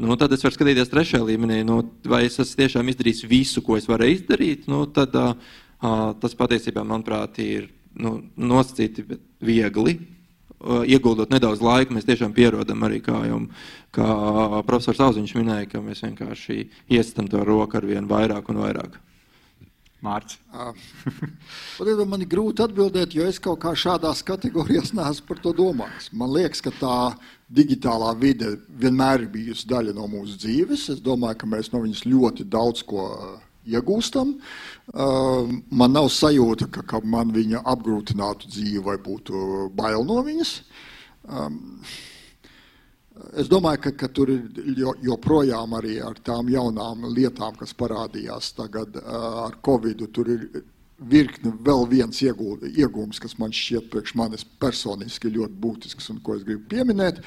Nu, 0.00 0.14
tad 0.16 0.32
es 0.32 0.44
varu 0.46 0.54
skatīties 0.54 0.88
trešajā 0.88 1.26
līmenī, 1.26 1.58
nu, 1.68 1.82
vai 2.08 2.22
es 2.28 2.38
esmu 2.40 2.62
tiešām 2.62 2.88
izdarījis 2.88 3.26
visu, 3.28 3.62
ko 3.66 3.76
es 3.76 3.88
varēju 3.90 4.20
izdarīt. 4.20 4.68
Nu, 4.72 4.86
tad, 4.88 5.12
uh, 5.18 5.58
tas 6.22 6.36
patiesībā, 6.38 6.84
manuprāt, 6.86 7.40
ir 7.44 7.66
nu, 7.98 8.22
nosacīti 8.40 9.04
viegli. 9.44 9.98
Uh, 10.58 10.86
ieguldot 10.88 11.28
nedaudz 11.34 11.60
laika, 11.62 11.92
mēs 11.94 12.08
tiešām 12.08 12.32
pierodam 12.34 12.88
arī, 12.88 13.02
kā, 13.04 13.20
jau, 13.28 13.42
kā 13.94 14.08
profesors 14.70 15.02
Auziņš 15.10 15.34
minēja, 15.36 15.68
ka 15.74 15.82
mēs 15.84 16.00
vienkārši 16.06 16.62
iestam 16.96 17.28
to 17.28 17.44
roku 17.44 17.76
ar 17.78 17.86
vien 17.90 18.08
vairāk 18.08 18.48
un 18.48 18.62
vairāk. 18.64 18.96
Mārcis. 20.04 20.38
Man 22.10 22.22
ir 22.22 22.30
grūti 22.30 22.62
atbildēt, 22.62 23.16
jo 23.16 23.26
es 23.26 23.40
kaut 23.42 23.58
kā 23.64 23.72
šādās 23.74 24.22
kategorijās 24.26 24.92
neesmu 24.94 25.26
par 25.26 25.42
to 25.42 25.52
domājis. 25.56 26.12
Man 26.14 26.30
liekas, 26.36 26.62
ka 26.62 26.72
tā 26.78 26.98
digitālā 27.50 28.12
vide 28.20 28.54
vienmēr 28.68 29.26
ir 29.26 29.32
bijusi 29.32 29.66
daļa 29.70 29.96
no 29.96 30.06
mūsu 30.10 30.38
dzīves. 30.38 30.88
Es 30.94 31.02
domāju, 31.02 31.40
ka 31.40 31.50
mēs 31.50 31.72
no 31.72 31.82
viņas 31.82 32.04
ļoti 32.06 32.46
daudz 32.46 32.84
ko 32.86 33.08
iegūstam. 33.68 34.36
Man 34.94 35.96
nav 35.96 36.10
sajūta, 36.14 36.70
ka, 36.72 36.84
ka 36.86 37.02
man 37.04 37.32
viņa 37.34 37.64
apgrūtinātu 37.68 38.52
dzīvi 38.52 38.84
vai 38.86 38.96
būtu 39.02 39.68
bail 39.76 40.06
no 40.08 40.22
viņas. 40.26 40.54
Es 43.38 43.48
domāju, 43.50 43.82
ka, 43.86 43.92
ka 43.98 44.08
tur 44.14 44.30
ir 44.32 44.82
joprojām 45.04 45.76
arī 45.78 45.98
ar 46.04 46.18
tām 46.24 46.50
jaunām 46.52 47.08
lietām, 47.12 47.56
kas 47.58 47.74
parādījās 47.78 48.52
tagad 48.56 48.98
ar 49.02 49.56
Covid. 49.64 50.04
Tur 50.14 50.30
ir 50.34 50.44
virkne 50.98 51.52
vēl 51.64 51.86
viens 51.90 52.20
iegūms, 52.22 53.20
kas 53.22 53.38
man 53.38 53.54
šķiet 53.54 53.90
priekš 53.92 54.14
manis 54.18 54.46
personiski 54.60 55.30
ļoti 55.34 55.58
būtisks 55.62 56.10
un 56.14 56.22
ko 56.22 56.38
es 56.38 56.46
gribu 56.46 56.66
pieminēt. 56.70 57.22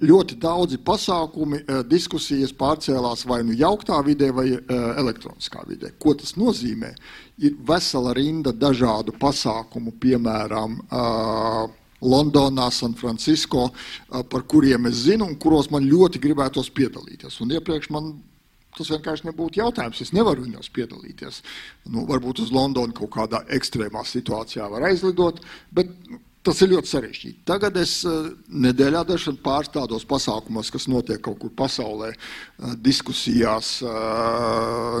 ļoti 0.00 0.38
daudzi 0.40 0.78
pasākumi, 0.80 1.60
diskusijas 1.84 2.54
pārcēlās 2.56 3.26
vai 3.28 3.42
nu 3.44 3.52
jauktā 3.52 4.00
vidē, 4.04 4.30
vai 4.32 4.46
elektroniskā 4.96 5.66
vidē. 5.68 5.92
Ko 5.98 6.14
tas 6.14 6.36
nozīmē? 6.40 6.94
Ir 7.38 7.58
vesela 7.68 8.14
rinda 8.16 8.52
dažādu 8.52 9.12
pasākumu, 9.20 9.92
piemēram, 10.00 10.80
Londonā, 12.00 12.70
San 12.72 12.94
Francisco, 12.94 13.68
par 14.08 14.46
kuriem 14.48 14.88
es 14.90 15.04
zinu 15.06 15.28
un 15.28 15.36
kuros 15.40 15.70
man 15.70 15.88
ļoti 15.88 16.22
gribētos 16.22 16.72
piedalīties. 16.76 17.40
Un 17.44 17.52
iepriekš 17.58 17.90
man 17.94 18.14
tas 18.76 18.90
vienkārši 18.92 19.28
nebūtu 19.28 19.60
jautājums. 19.60 20.00
Es 20.00 20.14
nevaru 20.16 20.46
viņos 20.46 20.70
piedalīties. 20.72 21.42
Nu, 21.90 22.06
varbūt 22.08 22.44
uz 22.44 22.52
Londonu 22.54 22.96
kaut 22.96 23.12
kādā 23.18 23.44
ekstrēmā 23.52 24.04
situācijā 24.06 24.68
var 24.70 24.88
aizlidot, 24.90 25.42
bet 25.74 25.92
Tas 26.40 26.56
ir 26.64 26.70
ļoti 26.70 26.88
sarežģīti. 26.88 27.42
Tagad 27.44 27.74
es 27.76 27.98
nedēļā 28.48 29.02
dažkārt 29.10 29.42
pāris 29.44 29.72
tādos 29.74 30.06
pasākumos, 30.08 30.70
kas 30.72 30.86
notiek 30.88 31.20
kaut 31.20 31.36
kur 31.42 31.50
pasaulē, 31.52 32.14
diskusijās, 32.80 33.74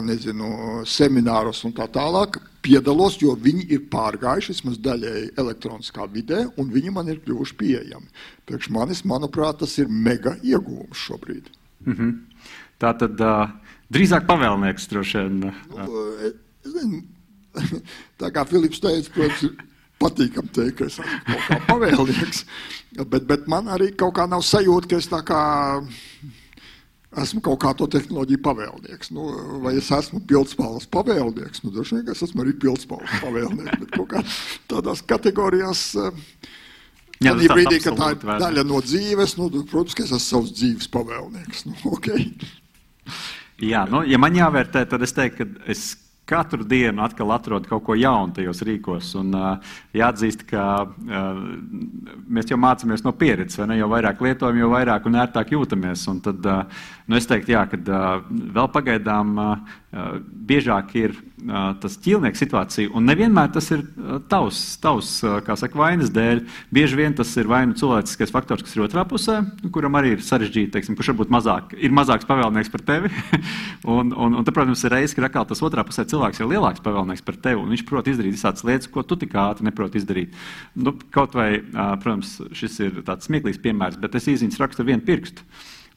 nezinu, 0.04 0.82
semināros 0.84 1.62
un 1.64 1.72
tā 1.78 1.86
tālāk, 1.88 2.36
piedalos, 2.64 3.18
jo 3.22 3.34
viņi 3.36 3.66
ir 3.74 3.86
pārgājuši 3.92 4.54
vismaz 4.54 4.80
daļēji 4.84 5.32
elektroniskā 5.40 6.06
vidē, 6.12 6.44
un 6.60 6.72
viņi 6.72 6.92
man 6.94 7.08
ir 7.12 7.22
kļuvuši 7.24 7.56
pieejami. 7.60 8.10
Priekš 8.48 8.70
manis, 8.74 9.04
manuprāt, 9.08 9.60
tas 9.62 9.76
ir 9.80 9.88
mega 9.88 10.36
iegūms 10.42 11.06
šobrīd. 11.06 11.50
Mm 11.86 11.96
-hmm. 11.96 12.12
Tā 12.80 12.92
tad 12.98 13.20
uh, 13.20 13.48
drīzāk 13.92 14.26
pavēlnieks 14.28 14.88
droši 14.88 15.18
vien. 15.18 15.52
Nu, 16.64 17.02
tā 18.20 18.30
kā 18.30 18.44
Filips 18.46 18.80
teica, 18.80 19.10
protams, 19.14 19.66
patīkami 20.00 20.52
teikt, 20.56 20.76
ka 20.78 20.84
es 20.88 20.98
esmu 20.98 21.18
kaut 21.26 21.48
kā 21.48 21.58
pavēlnieks, 21.68 22.44
bet, 23.04 23.26
bet 23.28 23.48
man 23.48 23.68
arī 23.68 23.90
kaut 23.96 24.14
kā 24.16 24.26
nav 24.30 24.44
sajūta, 24.46 24.88
ka 24.88 24.96
es 24.96 25.10
tā 25.10 25.20
kā 25.26 25.40
esmu 27.18 27.42
kaut 27.42 27.58
kā 27.64 27.72
to 27.74 27.88
tehnoloģiju 27.90 28.40
pavēlnieks. 28.44 29.10
Nu, 29.16 29.26
vai 29.64 29.74
es 29.80 29.90
esmu 29.94 30.22
pildspalvas 30.30 30.86
pavēlnieks? 30.94 31.64
Nu, 31.64 31.72
droši 31.74 31.98
vien, 31.98 32.08
es 32.12 32.22
esmu 32.26 32.44
arī 32.44 32.54
pildspalvas 32.62 33.22
pavēlnieks, 33.24 33.80
bet 33.82 33.94
kaut 33.96 34.10
kā 34.12 34.24
tādās 34.70 35.02
kategorijās. 35.02 35.84
Jā, 37.20 37.34
Tādā 37.34 37.50
brīdī, 37.52 37.80
kad 37.84 37.98
tā 37.98 38.12
ir 38.14 38.22
daļa 38.24 38.62
no 38.64 38.78
dzīves, 38.84 39.34
nu, 39.36 39.50
protams, 39.68 39.96
ka 39.96 40.06
es 40.06 40.12
esmu 40.14 40.26
savs 40.26 40.54
dzīves 40.56 40.88
pavēlnieks. 40.94 41.66
Nu, 41.68 41.76
okay. 41.92 42.30
Jā, 43.60 43.84
nu, 43.90 44.04
ja 44.08 44.20
man 44.22 44.38
jāvērtē, 44.38 44.86
tad 44.88 45.04
es 45.04 45.12
teiktu, 45.12 45.44
ka 45.50 45.68
es 45.74 45.90
katru 46.30 46.64
dienu 46.64 47.02
atkal 47.02 47.32
atrod 47.34 47.66
kaut 47.68 47.82
ko 47.86 47.96
jaunu 47.98 48.34
tajos 48.36 48.62
rīkos. 48.66 49.10
Un, 49.18 49.32
uh, 49.34 49.74
jāatzīst, 49.96 50.44
ka 50.50 50.66
uh, 50.86 51.40
mēs 52.30 52.52
jau 52.52 52.58
mācāmies 52.60 53.02
no 53.06 53.12
pieredzes, 53.18 53.58
vai 53.60 53.72
ne? 53.72 53.80
Jo 53.80 53.90
vairāk 53.90 54.22
lietojam, 54.24 54.60
jo 54.62 54.70
vairāk 54.70 55.08
un 55.10 55.18
ērtāk 55.24 55.54
jūtamies. 55.56 56.06
Un 56.12 56.22
tad, 56.24 56.46
uh, 56.46 56.86
nu, 57.10 57.18
es 57.18 57.26
teiktu, 57.26 57.54
jā, 57.56 57.64
ka 57.66 57.78
uh, 57.80 58.26
vēl 58.54 58.68
pagaidām 58.70 59.32
uh, 59.42 59.78
biežāk 60.46 60.92
ir 61.00 61.14
uh, 61.16 61.72
tas 61.82 61.96
ķīlnieks 61.98 62.38
situācija, 62.44 62.92
un 62.94 63.08
nevienmēr 63.10 63.50
tas 63.50 63.66
ir 63.74 63.82
tavs, 64.30 64.60
tavs 64.82 65.08
kā 65.46 65.56
saka, 65.58 65.78
vainas 65.80 66.12
dēļ. 66.14 66.44
Bieži 66.70 67.00
vien 67.00 67.16
tas 67.18 67.32
ir 67.40 67.50
vai 67.50 67.64
nu 67.66 67.74
cilvēciskais 67.78 68.30
faktors, 68.34 68.62
kas 68.66 68.76
ir 68.76 68.84
otrā 68.84 69.02
pusē, 69.10 69.40
kuram 69.74 69.98
arī 69.98 70.14
ir 70.14 70.22
sarežģīti, 70.22 70.70
teiksim, 70.76 70.98
kurš 70.98 71.10
varbūt 71.12 71.34
mazāk, 71.34 71.74
ir 71.74 71.94
mazāks 71.96 72.28
pavēlnieks 72.30 72.70
par 72.70 72.86
tevi. 72.92 73.10
un, 73.96 74.14
un, 74.14 74.38
un 74.38 74.46
tad, 74.46 74.54
protams, 74.54 74.86
ir 74.86 74.94
reizes, 74.94 75.16
kad 75.18 75.26
atkal 75.26 75.48
tas 75.50 75.64
otrā 75.66 75.82
pusē 75.88 76.06
cilvēks 76.10 76.44
ir 76.44 76.52
lielāks 76.52 76.84
pavēlnieks 76.86 77.26
par 77.26 77.40
tevi, 77.42 77.58
un 77.64 77.74
viņš 77.74 77.84
prot 77.90 78.12
izdarīt 78.12 78.38
visādas 78.38 78.62
lietas, 78.68 78.90
ko 78.92 79.02
tu 79.02 79.18
tik 79.18 79.34
ātri 79.34 79.66
neproti 79.66 79.98
izdarīt. 79.98 80.38
Nu, 80.78 80.94
kaut 81.10 81.34
vai, 81.34 81.50
protams, 81.74 82.38
šis 82.54 82.80
ir 82.86 83.02
tāds 83.02 83.26
smieklīgs 83.26 83.62
piemērs, 83.66 83.98
bet 83.98 84.14
es 84.20 84.30
īziņas 84.30 84.62
rakstu 84.62 84.86
ar 84.86 84.92
vienu 84.92 85.06
pirkstu. 85.10 85.50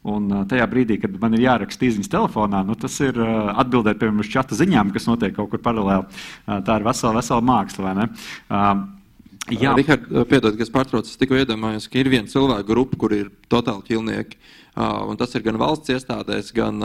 Un 0.04 0.26
tajā 0.52 0.66
brīdī, 0.68 0.98
kad 1.00 1.14
man 1.22 1.38
ir 1.38 1.46
jāraksta 1.46 1.86
izziņas 1.88 2.12
telefonā, 2.12 2.60
nu, 2.68 2.76
tas 2.76 2.98
ir 3.06 3.16
atbildēt 3.24 4.02
piemēram 4.02 4.20
uz 4.20 4.32
čata 4.34 4.58
ziņām, 4.60 4.92
kas 4.92 5.08
notiek 5.08 5.32
kaut 5.38 5.48
kur 5.54 5.62
paralēli. 5.64 6.24
Tā 6.44 6.76
ir 6.76 6.84
vesela, 6.84 7.16
vesela 7.22 7.46
māksla. 7.48 7.94
Jā, 9.52 9.74
Rihard, 9.76 10.10
piedod, 10.28 10.56
ka 10.56 10.64
es 10.64 10.72
pārtraucu. 10.72 11.08
Es 11.08 11.20
tikko 11.20 11.36
iedomājos, 11.40 11.88
ka 11.92 12.00
ir 12.00 12.12
viena 12.12 12.32
cilvēka 12.32 12.68
grupa, 12.68 13.00
kur 13.00 13.16
ir 13.16 13.32
totāli 13.52 13.84
ķilnieki. 13.90 14.40
Un 14.80 15.20
tas 15.20 15.36
ir 15.36 15.44
gan 15.46 15.60
valsts 15.60 15.92
iestādēs, 15.96 16.52
gan 16.56 16.84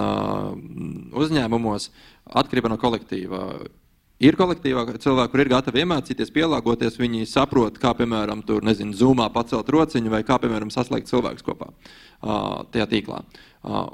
uzņēmumos, 1.14 1.90
atkarībā 2.38 2.70
no 2.70 2.78
kolektīva. 2.78 3.44
Ir 4.18 4.35
kolektīvā 4.35 4.83
cilvēki, 4.98 5.31
kur 5.31 5.40
ir 5.44 5.50
gatavi 5.52 5.85
iemācīties, 5.85 6.33
pielāgoties. 6.35 6.96
Viņi 6.98 7.28
saprot, 7.31 7.76
kā, 7.78 7.92
piemēram, 7.94 8.42
tur, 8.46 8.64
nezinu, 8.66 8.96
zūmā 8.98 9.28
pacelt 9.31 9.70
rociņu 9.70 10.11
vai 10.11 10.24
kā, 10.26 10.40
piemēram, 10.42 10.72
saslēgt 10.74 11.07
cilvēkus 11.12 11.46
kopā 11.46 11.70
uh, 11.70 12.64
tajā 12.74 12.88
tīklā. 12.90 13.22
Uh, 13.62 13.92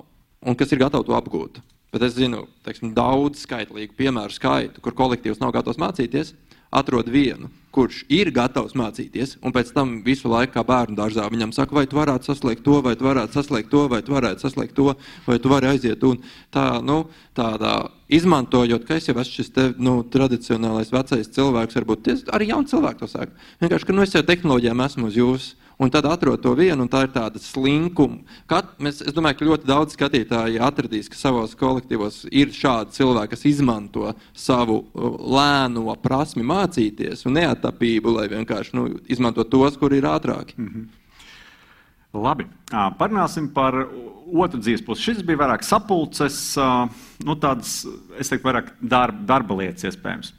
un 0.49 0.57
kas 0.57 0.73
ir 0.73 0.81
gatavi 0.81 1.11
to 1.11 1.17
apgūt. 1.19 1.61
Bet 1.93 2.07
es 2.09 2.17
zinu 2.17 2.47
teiksim, 2.65 2.95
daudz 2.97 3.45
skaitlīgu 3.45 3.95
piemēru 4.01 4.33
skaitu, 4.35 4.81
kur 4.83 4.97
kolektīvs 4.97 5.45
nav 5.45 5.53
gatavs 5.55 5.79
mācīties 5.79 6.33
atrod 6.75 7.09
vienu, 7.13 7.51
kurš 7.75 8.05
ir 8.13 8.31
gatavs 8.35 8.77
mācīties, 8.79 9.37
un 9.43 9.55
pēc 9.55 9.73
tam 9.75 9.97
visu 10.07 10.31
laiku, 10.31 10.53
kā 10.55 10.63
bērnu 10.67 10.95
dārzā, 10.99 11.27
viņam 11.31 11.55
saka, 11.57 11.75
vai 11.75 11.87
tu 11.91 11.99
varētu 11.99 12.31
saslēgt 12.31 12.63
to, 12.67 12.79
vai 12.85 12.95
tu 12.99 13.07
varētu 13.09 13.35
saslēgt 13.35 13.71
to, 13.73 13.87
vai 13.91 14.01
tu 14.07 14.15
varētu 14.15 14.47
saslēgt 14.47 14.77
to, 14.79 14.93
vai 15.27 15.39
tu 15.43 15.51
vari 15.51 15.73
aiziet. 15.73 16.07
Un 16.07 16.23
tā, 16.55 16.67
nu, 16.87 17.01
tādā 17.35 17.75
izmantojot, 18.15 18.87
ka 18.87 19.01
es 19.01 19.11
jau 19.11 19.17
esmu 19.19 19.41
šis 19.41 19.53
te, 19.57 19.67
nu, 19.83 19.97
tradicionālais 20.07 20.95
vecais 20.95 21.35
cilvēks, 21.35 21.81
varbūt 21.81 22.15
arī 22.35 22.53
jauni 22.53 22.71
cilvēki 22.71 23.03
to 23.03 23.11
saka. 23.11 23.47
Vienkārši, 23.65 23.91
ka 23.91 23.99
nu, 23.99 24.07
es 24.07 24.15
jau 24.15 24.23
tehnoloģijām 24.27 24.87
esmu 24.87 25.11
uz 25.11 25.19
jūsu 25.19 25.64
un 25.79 25.91
tad 25.91 26.07
atrod 26.07 26.43
to 26.43 26.55
vienu, 26.59 26.85
un 26.85 26.91
tā 26.91 27.05
ir 27.07 27.13
tāda 27.15 27.41
slinkuma. 27.43 28.23
Kat, 28.51 28.75
mēs, 28.83 29.01
es 29.03 29.15
domāju, 29.17 29.39
ka 29.39 29.49
ļoti 29.51 29.69
daudz 29.69 29.97
skatītāji 29.97 30.61
atradīs, 30.63 31.11
ka 31.11 31.19
savos 31.19 31.57
kolektīvos 31.59 32.25
ir 32.31 32.53
šādi 32.55 32.99
cilvēki, 32.99 33.33
kas 33.35 33.47
izmanto 33.51 34.13
savu 34.33 34.83
uh, 34.85 35.17
lēno 35.37 35.97
prasmi 36.03 36.47
mācīties 36.47 37.27
un 37.29 37.41
neatapību, 37.41 38.19
lai 38.19 38.29
vienkārši 38.33 38.77
nu, 38.79 38.89
izmanto 39.11 39.47
tos, 39.49 39.79
kuri 39.81 40.03
ir 40.03 40.11
ātrāki. 40.11 40.59
Mm 40.59 40.69
-hmm. 40.69 40.93
Labi, 42.15 42.47
parunāsim 42.71 43.49
par 43.51 43.75
otru 44.31 44.61
dzīves 44.61 44.85
pusi. 44.87 45.03
Šis 45.03 45.23
bija 45.27 45.41
vairāk 45.41 45.65
sapulces, 45.67 46.55
nu, 47.27 47.35
tādas, 47.43 47.81
es 48.19 48.31
teiktu, 48.31 48.47
vairāk 48.47 48.71
darba, 48.81 49.19
darba 49.27 49.57
lietas 49.59 49.89
iespējams. 49.91 50.31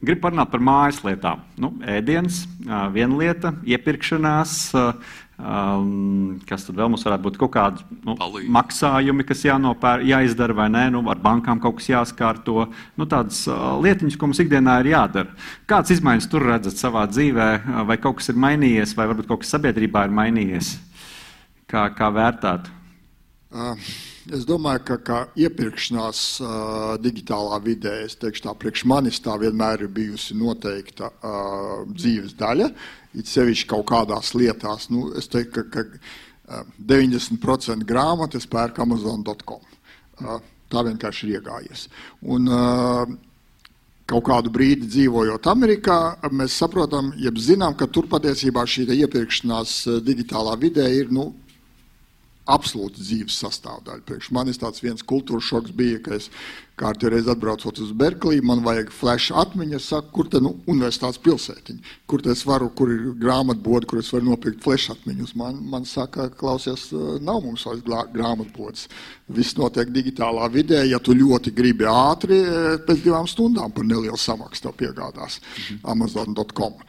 Gribu 0.00 0.22
parunāt 0.24 0.48
par 0.48 0.62
mājas 0.64 1.02
lietām. 1.04 1.42
Nu, 1.60 1.74
ēdienas, 1.84 2.46
viena 2.94 3.18
lieta, 3.20 3.50
iepirkšanās, 3.68 4.54
kas 6.48 6.64
tad 6.64 6.78
vēl 6.78 6.88
mums 6.88 7.04
varētu 7.04 7.26
būt 7.26 7.36
kaut 7.40 7.52
kādi 7.52 7.84
nu, 8.06 8.14
Palīgi. 8.16 8.48
maksājumi, 8.52 9.26
kas 9.28 9.44
jānopēr, 9.44 10.06
jāizdara 10.08 10.56
vai 10.56 10.70
nē, 10.72 10.86
nu, 10.96 11.02
ar 11.12 11.20
bankām 11.20 11.60
kaut 11.60 11.78
kas 11.80 11.90
jāskārto. 11.92 12.64
Nu, 12.96 13.08
tādas 13.08 13.42
lietiņas, 13.84 14.16
ko 14.16 14.30
mums 14.30 14.40
ikdienā 14.40 14.78
ir 14.80 14.92
jādara. 14.94 15.36
Kādas 15.68 15.92
izmaiņas 15.96 16.28
tur 16.32 16.48
redzat 16.48 16.80
savā 16.80 17.04
dzīvē, 17.12 17.50
vai 17.88 17.98
kaut 18.00 18.22
kas 18.22 18.32
ir 18.32 18.40
mainījies, 18.40 18.96
vai 18.96 19.08
varbūt 19.12 19.28
kaut 19.28 19.44
kas 19.44 19.52
sabiedrībā 19.52 20.06
ir 20.08 20.16
mainījies? 20.16 20.78
Kā, 21.68 21.90
kā 21.92 22.08
vērtēt? 22.16 22.72
Uh. 23.52 23.90
Es 24.30 24.44
domāju, 24.46 24.84
ka, 24.86 24.96
ka 25.02 25.16
iepirkšanās 25.42 26.18
uh, 26.44 26.50
digitālā 27.02 27.56
vidē, 27.64 27.96
es 28.06 28.14
teikšu, 28.20 28.44
tā 28.44 28.52
priekš 28.62 28.84
manis 28.86 29.18
tā 29.24 29.34
vienmēr 29.40 29.82
ir 29.86 29.90
bijusi 29.90 30.36
noteikta 30.38 31.08
uh, 31.10 31.80
dzīves 31.90 32.36
daļa. 32.38 32.68
It 33.18 33.26
sevišķi 33.26 33.66
kaut 33.72 33.88
kādās 33.90 34.30
lietās, 34.38 34.86
nu, 34.94 35.08
es 35.18 35.26
teiktu, 35.32 35.64
ka, 35.74 35.82
ka 35.82 36.60
uh, 36.60 36.62
90% 36.92 37.88
grāmatas 37.88 38.46
pērk 38.50 38.78
Amazon.com. 38.84 39.66
Uh, 40.20 40.38
tā 40.70 40.86
vienkārši 40.86 41.26
ir 41.26 41.40
iegājies. 41.40 41.88
Un, 42.22 42.46
uh, 42.46 43.18
kaut 44.10 44.26
kādu 44.30 44.54
brīdi 44.54 44.86
dzīvojot 44.90 45.46
Amerikā, 45.50 46.00
mēs 46.30 46.54
saprotam, 46.62 47.10
ja 47.18 47.34
zinām, 47.34 47.74
ka 47.78 47.90
tur 47.90 48.06
patiesībā 48.10 48.62
šī 48.66 48.86
iepirkšanās 49.00 49.76
digitālā 50.06 50.54
vidē 50.58 50.86
ir 51.02 51.10
nu, 51.14 51.32
absolūta 52.48 53.02
dzīves 53.02 53.36
sastāvdaļa. 53.42 54.04
Priekš 54.08 54.30
manis 54.34 54.58
tāds 54.60 54.82
viens 54.82 55.04
kultūras 55.06 55.46
šoks 55.50 55.74
bija, 55.76 56.00
ka 56.04 56.16
es 56.16 56.30
kārtīgi 56.80 57.12
reiz 57.12 57.28
atbraucot 57.28 57.78
uz 57.82 57.92
Berkliju, 57.96 58.44
man 58.46 58.62
vajag 58.64 58.90
flash 58.94 59.34
atmiņu, 59.36 59.76
es 59.76 59.88
saku, 59.92 60.08
kur 60.16 60.30
te 60.32 60.40
nu, 60.42 60.54
universitātes 60.70 61.20
pilsētiņa, 61.20 61.94
kur 62.08 62.24
es 62.32 62.44
varu, 62.48 62.70
kur 62.76 62.92
ir 62.94 63.06
grāmatbodi, 63.20 63.88
kur 63.90 64.00
es 64.00 64.10
varu 64.14 64.30
nopirkt 64.30 64.64
flash 64.64 64.92
atmiņus. 64.94 65.34
Man, 65.38 65.60
man 65.72 65.86
saka, 65.88 66.30
klausies, 66.40 66.88
nav 67.20 67.42
mums 67.44 67.66
vairs 67.68 67.84
grāmatbodas. 68.14 68.88
Viss 69.30 69.58
notiek 69.60 69.92
digitālā 69.92 70.48
vidē, 70.52 70.82
ja 70.88 70.98
tu 70.98 71.14
ļoti 71.16 71.52
gribi 71.56 71.88
ātri, 71.90 72.40
pēc 72.86 73.04
divām 73.04 73.28
stundām 73.30 73.74
par 73.76 73.86
nelielu 73.86 74.18
samaksu 74.18 74.64
tev 74.66 74.78
piegādās 74.80 75.40
mhm. 75.40 75.82
Amazon.com. 75.92 76.80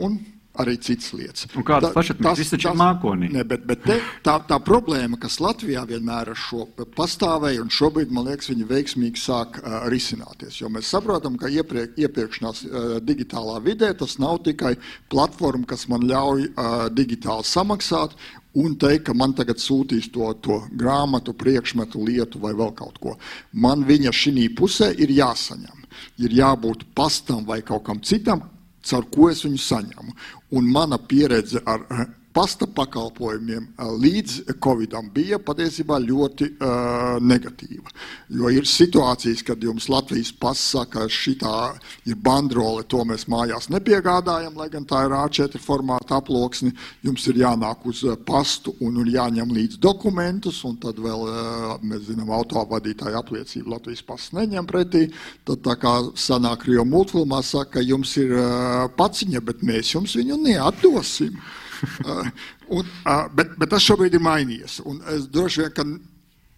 Un 0.00 0.22
arī 0.60 0.76
citas 0.84 1.12
lietas. 1.16 1.46
Un 1.56 1.64
kādas 1.64 1.94
pašatmiņas 1.96 2.42
tas 2.42 2.52
taču 2.52 2.72
mākonī? 2.76 3.30
Ne, 3.32 3.44
bet, 3.48 3.64
bet 3.68 3.84
te, 3.86 3.96
tā, 4.24 4.36
tā 4.48 4.58
problēma, 4.64 5.16
kas 5.20 5.38
Latvijā 5.40 5.84
vienmēr 5.88 6.32
ar 6.34 6.38
šo 6.38 6.66
pastāvēja, 6.96 7.62
un 7.64 7.72
šobrīd, 7.72 8.12
man 8.12 8.28
liekas, 8.28 8.50
viņi 8.52 8.68
veiksmīgi 8.68 9.22
sāk 9.22 9.58
uh, 9.62 9.78
risināties. 9.92 10.60
Jo 10.60 10.68
mēs 10.72 10.92
saprotam, 10.92 11.38
ka 11.40 11.50
iepriek, 11.52 11.96
iepirkšanās 12.04 12.62
uh, 12.66 12.94
digitālā 13.00 13.58
vidē 13.64 13.92
tas 13.96 14.18
nav 14.22 14.42
tikai 14.44 14.74
platforma, 15.12 15.64
kas 15.72 15.86
man 15.92 16.04
ļauj 16.08 16.46
uh, 16.50 16.86
digitāli 16.92 17.48
samaksāt 17.48 18.16
un 18.60 18.76
teikt, 18.76 19.06
ka 19.08 19.16
man 19.16 19.32
tagad 19.36 19.60
sūtīs 19.62 20.10
to, 20.12 20.28
to 20.44 20.60
grāmatu, 20.76 21.32
priekšmetu, 21.32 22.02
lietu 22.04 22.42
vai 22.42 22.52
vēl 22.56 22.74
kaut 22.76 23.00
ko. 23.00 23.16
Man 23.52 23.86
viņa 23.88 24.12
šī 24.12 24.50
pusē 24.58 24.92
ir 25.00 25.14
jāsaņem. 25.16 25.78
Ir 26.24 26.32
jābūt 26.34 26.86
pastam 26.96 27.44
vai 27.46 27.60
kaut 27.64 27.84
kam 27.86 28.00
citam, 28.04 28.40
caur 28.82 29.06
ko 29.14 29.30
es 29.30 29.44
viņu 29.46 29.60
saņemu. 29.62 30.16
Un 30.58 30.70
mana 30.72 30.98
pieredze 30.98 31.62
ar 31.66 31.86
pasta 32.32 32.66
pakalpojumiem 32.66 33.66
līdz 34.00 34.56
Covidam 34.62 35.08
bija 35.12 35.38
patiesībā 35.42 35.98
ļoti 36.02 36.48
uh, 36.54 37.18
negatīva. 37.20 37.92
Jo 38.32 38.50
ir 38.52 38.68
situācijas, 38.68 39.44
kad 39.46 39.62
jums 39.62 39.88
Latvijas 39.92 40.32
pasaka, 40.32 41.04
šitā 41.12 41.74
ir 42.08 42.16
bandrole, 42.16 42.84
to 42.88 43.02
mēs 43.08 43.26
mājās 43.30 43.68
nepiegādājam, 43.72 44.56
lai 44.56 44.68
gan 44.72 44.86
tā 44.88 45.04
ir 45.06 45.16
A4 45.16 45.60
formāta 45.62 46.18
aploksni, 46.20 46.72
jums 47.04 47.26
ir 47.28 47.42
jānāk 47.44 47.86
uz 47.88 48.04
pastu 48.26 48.74
un, 48.80 48.96
un 49.02 49.10
jāņem 49.12 49.52
līdz 49.58 49.80
dokumentus, 49.82 50.62
un 50.68 50.78
tad 50.82 51.00
vēl, 51.02 51.26
uh, 51.28 51.74
mēs 51.84 52.08
zinām, 52.08 52.32
autovadītāja 52.32 53.20
apliecību 53.20 53.76
Latvijas 53.76 54.04
pasts 54.08 54.36
neņem 54.36 54.68
pretī, 54.68 55.06
tad 55.48 55.64
tā 55.66 55.76
kā 55.80 55.98
sanāk 56.18 56.64
Rio 56.68 56.86
multfilmā 56.88 57.42
saka, 57.44 57.84
jums 57.84 58.16
ir 58.20 58.32
uh, 58.38 58.86
paciņa, 58.96 59.44
bet 59.44 59.66
mēs 59.66 59.92
jums 59.96 60.16
viņu 60.16 60.40
neatdosim. 60.46 61.36
Uh, 61.82 62.30
un, 62.78 62.86
uh, 63.06 63.26
bet, 63.34 63.56
bet 63.58 63.72
tas 63.72 63.84
šobrīd 63.84 64.14
ir 64.16 64.22
mainījies. 64.22 64.80
Es 65.14 65.26
droši 65.32 65.64
vien, 65.64 65.72
ka 65.74 65.86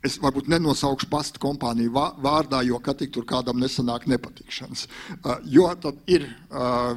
es 0.04 0.18
varbūt 0.20 0.50
nenosaukšu 0.52 1.08
pastu 1.08 1.40
kompāniju 1.40 1.94
vārdā, 1.94 2.60
jo 2.66 2.76
ka 2.84 2.92
tik 2.98 3.14
tur 3.14 3.24
kādam 3.28 3.60
nesanāk 3.62 4.04
nepatikšanas. 4.10 4.86
Uh, 5.16 5.38
jo 5.48 5.68
tad 5.80 6.00
ir 6.10 6.28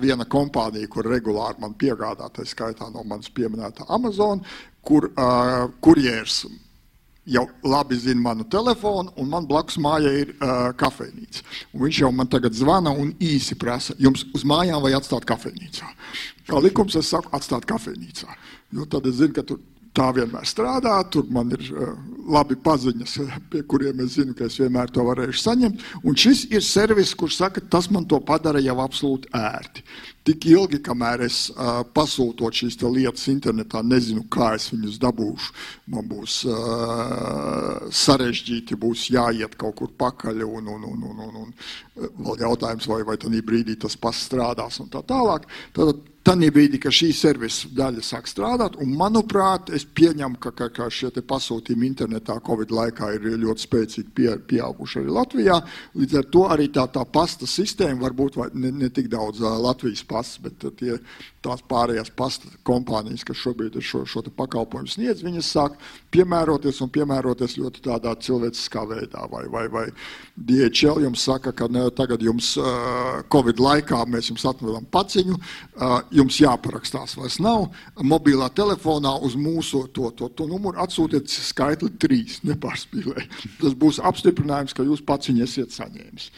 viena 0.04 0.28
kompānija, 0.28 0.90
kur 0.92 1.08
regulāri 1.08 1.64
man 1.64 1.76
piegādā, 1.80 2.28
tā 2.36 2.46
skaitā 2.48 2.92
no 2.92 3.06
manas 3.08 3.32
pieminētā 3.32 3.88
Amazon, 3.96 4.44
kur 4.88 5.10
kurjērs 5.84 6.46
jau 7.28 7.46
labi 7.64 7.98
zina 8.00 8.22
manu 8.22 8.46
telefonu, 8.48 9.12
un 9.20 9.30
man 9.30 9.48
blakus 9.48 9.78
mājā 9.82 10.14
ir 10.22 10.34
uh, 10.38 10.72
kafejnīca. 10.80 11.44
Un 11.74 11.86
viņš 11.86 12.02
jau 12.04 12.12
man 12.16 12.30
tagad 12.32 12.56
zvana 12.56 12.94
un 12.96 13.14
īsi 13.20 13.58
prasa, 13.60 13.96
jums 14.00 14.26
uz 14.36 14.46
mājām 14.48 14.82
vai 14.84 14.94
atstāt 14.98 15.28
kafejnīcā. 15.28 15.90
Kā 16.48 16.62
likums 16.64 16.96
es 17.00 17.12
saku, 17.12 17.32
atstāt 17.36 17.68
kafejnīcā. 17.68 18.38
Jo 18.76 18.88
tad 18.90 19.08
es 19.10 19.20
zinu, 19.20 19.36
ka 19.36 19.44
tur 19.48 19.60
tā 19.98 20.08
vienmēr 20.16 20.48
strādā. 20.48 20.96
Tur 21.12 21.28
man 21.34 21.52
ir 21.56 21.68
uh, 21.74 21.94
labi 22.38 22.58
paziņas, 22.64 23.18
pie 23.52 23.64
kuriem 23.70 24.04
es 24.06 24.16
zinu, 24.18 24.36
ka 24.38 24.48
es 24.48 24.60
vienmēr 24.62 24.92
to 24.94 25.06
varēšu 25.08 25.44
saņemt. 25.44 25.88
Un 26.08 26.20
šis 26.20 26.46
ir 26.54 26.64
servis, 26.66 27.16
kurš 27.18 27.42
saka, 27.42 27.64
tas 27.76 27.92
man 27.92 28.08
to 28.08 28.20
padara 28.24 28.62
jau 28.64 28.78
absolūti 28.84 29.32
ērti. 29.36 29.84
Tik 30.28 30.44
ilgi, 30.52 30.82
kamēr 30.84 31.22
es 31.24 31.38
uh, 31.54 31.86
pasūtot 31.96 32.58
šīs 32.60 32.76
lietas 32.84 33.30
internetā, 33.32 33.80
nezinu, 33.80 34.26
kā 34.28 34.50
es 34.58 34.66
viņus 34.74 34.98
dabūšu. 35.00 35.54
Man 35.94 36.10
būs 36.10 36.42
uh, 36.52 37.88
sarežģīti, 37.96 38.76
būs 38.76 39.06
jāiet 39.16 39.56
kaut 39.56 39.78
kur 39.80 39.94
pakaļ. 40.04 40.44
Un, 40.44 40.68
un, 40.74 40.84
un, 40.84 41.08
un, 41.14 41.24
un, 41.30 41.40
un 41.46 42.12
vēl 42.28 42.44
jautājums, 42.44 42.90
vai, 42.92 43.02
vai 43.08 43.16
tajā 43.22 43.40
brīdī 43.48 43.78
tas 43.80 43.96
pats 43.96 44.26
strādās 44.28 44.82
un 44.84 44.92
tā 44.92 45.00
tālāk. 45.08 45.48
Tad, 45.78 46.04
Tanī 46.28 46.50
brīdī, 46.52 46.76
kad 46.84 46.92
šī 46.92 47.14
servisa 47.16 47.70
daļa 47.72 48.02
sāk 48.04 48.26
strādāt, 48.28 48.74
un 48.84 48.90
manuprāt, 49.00 49.70
es 49.72 49.86
pieņemu, 49.88 50.36
ka, 50.44 50.52
ka, 50.52 50.66
ka 50.76 50.90
šie 50.92 51.08
pasūtījumi 51.24 51.88
internetā 51.88 52.36
Covid 52.44 52.74
laikā 52.76 53.14
ir 53.16 53.30
ļoti 53.46 53.64
spēcīgi 53.64 54.12
pie, 54.18 54.28
pieauguši 54.50 55.00
arī 55.00 55.16
Latvijā. 55.16 55.62
Līdz 55.96 56.18
ar 56.20 56.28
to 56.36 56.44
arī 56.52 56.68
tā, 56.76 56.84
tā 56.92 57.06
pasta 57.08 57.48
sistēma 57.48 58.04
var 58.04 58.18
būt 58.18 58.42
ne, 58.60 58.74
ne 58.76 58.90
tik 58.92 59.08
daudz 59.14 59.40
Latvijas 59.40 60.04
pastas, 60.10 60.42
bet 60.44 60.68
tie, 60.82 60.98
tās 61.48 61.64
pārējās 61.70 62.12
pasta 62.18 62.52
kompānijas, 62.68 63.24
kas 63.28 63.40
šobrīd 63.40 63.78
ir 63.80 63.86
šo, 63.86 64.04
šo 64.10 64.26
pakalpojumu 64.28 64.92
sniedz, 64.92 65.24
viņas 65.24 65.52
sāk 65.56 65.78
piemēroties 66.12 66.82
un 66.84 66.92
piemēroties 66.92 67.56
ļoti 67.62 67.84
tādā 67.88 68.14
cilvēciskā 68.24 68.84
veidā. 68.90 69.24
Vai, 69.32 69.46
vai, 69.52 69.66
vai 69.72 69.86
DHL 70.36 71.06
jums 71.06 71.24
saka, 71.28 71.54
ka 71.56 71.70
ne, 71.72 71.88
tagad 71.96 72.24
jums 72.26 72.54
Covid 73.32 73.64
laikā 73.64 74.04
mēs 74.12 74.32
jums 74.32 74.46
atvedam 74.50 74.88
paciņu, 74.92 75.40
jums 76.18 76.40
jāparakstās 76.42 77.16
vairs 77.18 77.40
nav. 77.44 77.68
Mobilā 78.02 78.50
telefonā 78.58 79.14
uz 79.24 79.38
mūsu 79.40 79.86
to, 79.96 80.12
to, 80.18 80.30
to 80.34 80.48
numuru 80.50 80.82
atsūtiet 80.84 81.30
skaitli 81.32 81.94
trīs, 82.02 82.42
nepārspīlē. 82.48 83.28
Tas 83.62 83.76
būs 83.78 84.02
apstiprinājums, 84.12 84.76
ka 84.76 84.86
jūs 84.88 85.04
pats 85.06 85.32
viņu 85.32 85.46
esiet 85.46 85.76
saņēmis. 85.76 86.32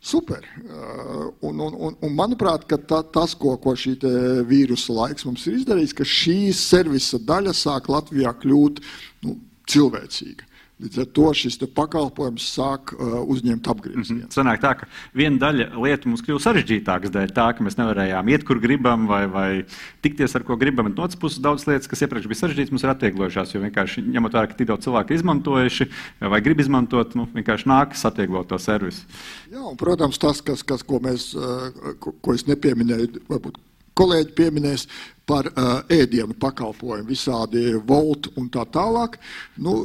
Super. 0.00 0.46
Uh, 0.64 1.26
un, 1.44 1.60
un, 1.60 1.74
un, 1.76 1.96
un 2.00 2.14
manuprāt, 2.16 2.64
ta, 2.88 3.02
tas, 3.04 3.34
ko, 3.36 3.58
ko 3.60 3.74
šī 3.76 3.98
vīrusa 4.48 4.96
laiks 4.96 5.26
mums 5.28 5.44
ir 5.46 5.58
izdarījis, 5.58 5.96
ka 5.98 6.06
šī 6.08 6.38
servisa 6.56 7.20
daļa 7.20 7.52
sāk 7.56 7.90
Latvijā 7.92 8.32
kļūt 8.40 8.80
nu, 9.26 9.36
cilvēcīga. 9.68 10.48
Līdz 10.80 11.00
ar 11.02 11.08
to 11.16 11.30
šis 11.36 11.58
pakalpojums 11.76 12.46
sāk 12.54 12.94
uh, 12.94 13.18
uzņemt 13.28 13.68
apgriezienu. 13.68 14.00
Mm 14.00 14.22
-hmm. 14.24 14.32
Sanāk 14.32 14.62
tā, 14.62 14.72
ka 14.80 14.88
viena 15.14 15.36
daļa 15.38 15.66
lietu 15.76 16.08
mums 16.08 16.22
kļūst 16.24 16.46
sarežģītākas 16.48 17.12
dēļ 17.12 17.34
tā, 17.36 17.46
ka 17.56 17.64
mēs 17.64 17.76
nevarējām 17.76 18.30
iet, 18.32 18.44
kur 18.48 18.60
gribam, 18.60 19.06
vai, 19.06 19.26
vai 19.26 19.64
tikties 20.00 20.36
ar 20.36 20.42
ko 20.42 20.56
gribam. 20.56 20.88
No 20.88 21.04
otras 21.04 21.20
puses, 21.20 21.38
daudz 21.38 21.66
lietas, 21.66 21.88
kas 21.88 22.02
iepriekš 22.02 22.28
bija 22.28 22.40
sarežģītas, 22.40 22.72
mums 22.72 22.84
ir 22.84 22.94
atvieglojušās. 22.94 23.54
Jo 23.54 23.60
vienkārši 23.60 24.06
ņemot 24.08 24.32
vērā, 24.32 24.46
ka 24.48 24.56
tik 24.56 24.70
daudz 24.72 24.84
cilvēku 24.88 25.14
izmantojuši 25.14 25.88
vai 26.20 26.40
grib 26.40 26.60
izmantot, 26.60 27.14
nu, 27.14 27.28
vienkārši 27.34 27.68
nākas 27.68 28.04
atvieglot 28.08 28.48
to 28.48 28.58
servisu. 28.58 29.04
Jā, 29.52 29.60
un, 29.60 29.76
protams, 29.76 30.18
tas, 30.18 30.40
kas, 30.40 30.62
kas, 30.62 30.82
ko, 30.82 30.98
mēs, 30.98 31.34
uh, 31.36 31.96
ko, 32.00 32.14
ko 32.20 32.34
es 32.34 32.46
nepieminēju, 32.48 33.26
varbūt 33.28 33.60
kolēģi 34.00 34.36
pieminēs 34.38 34.86
par 35.30 35.50
uh, 35.50 35.72
ēdienu 35.94 36.34
pakalpojumu, 36.42 37.08
visādi 37.08 37.68
volti 37.86 38.32
un 38.40 38.50
tā 38.52 38.66
tālāk. 38.74 39.20
Nu, 39.62 39.76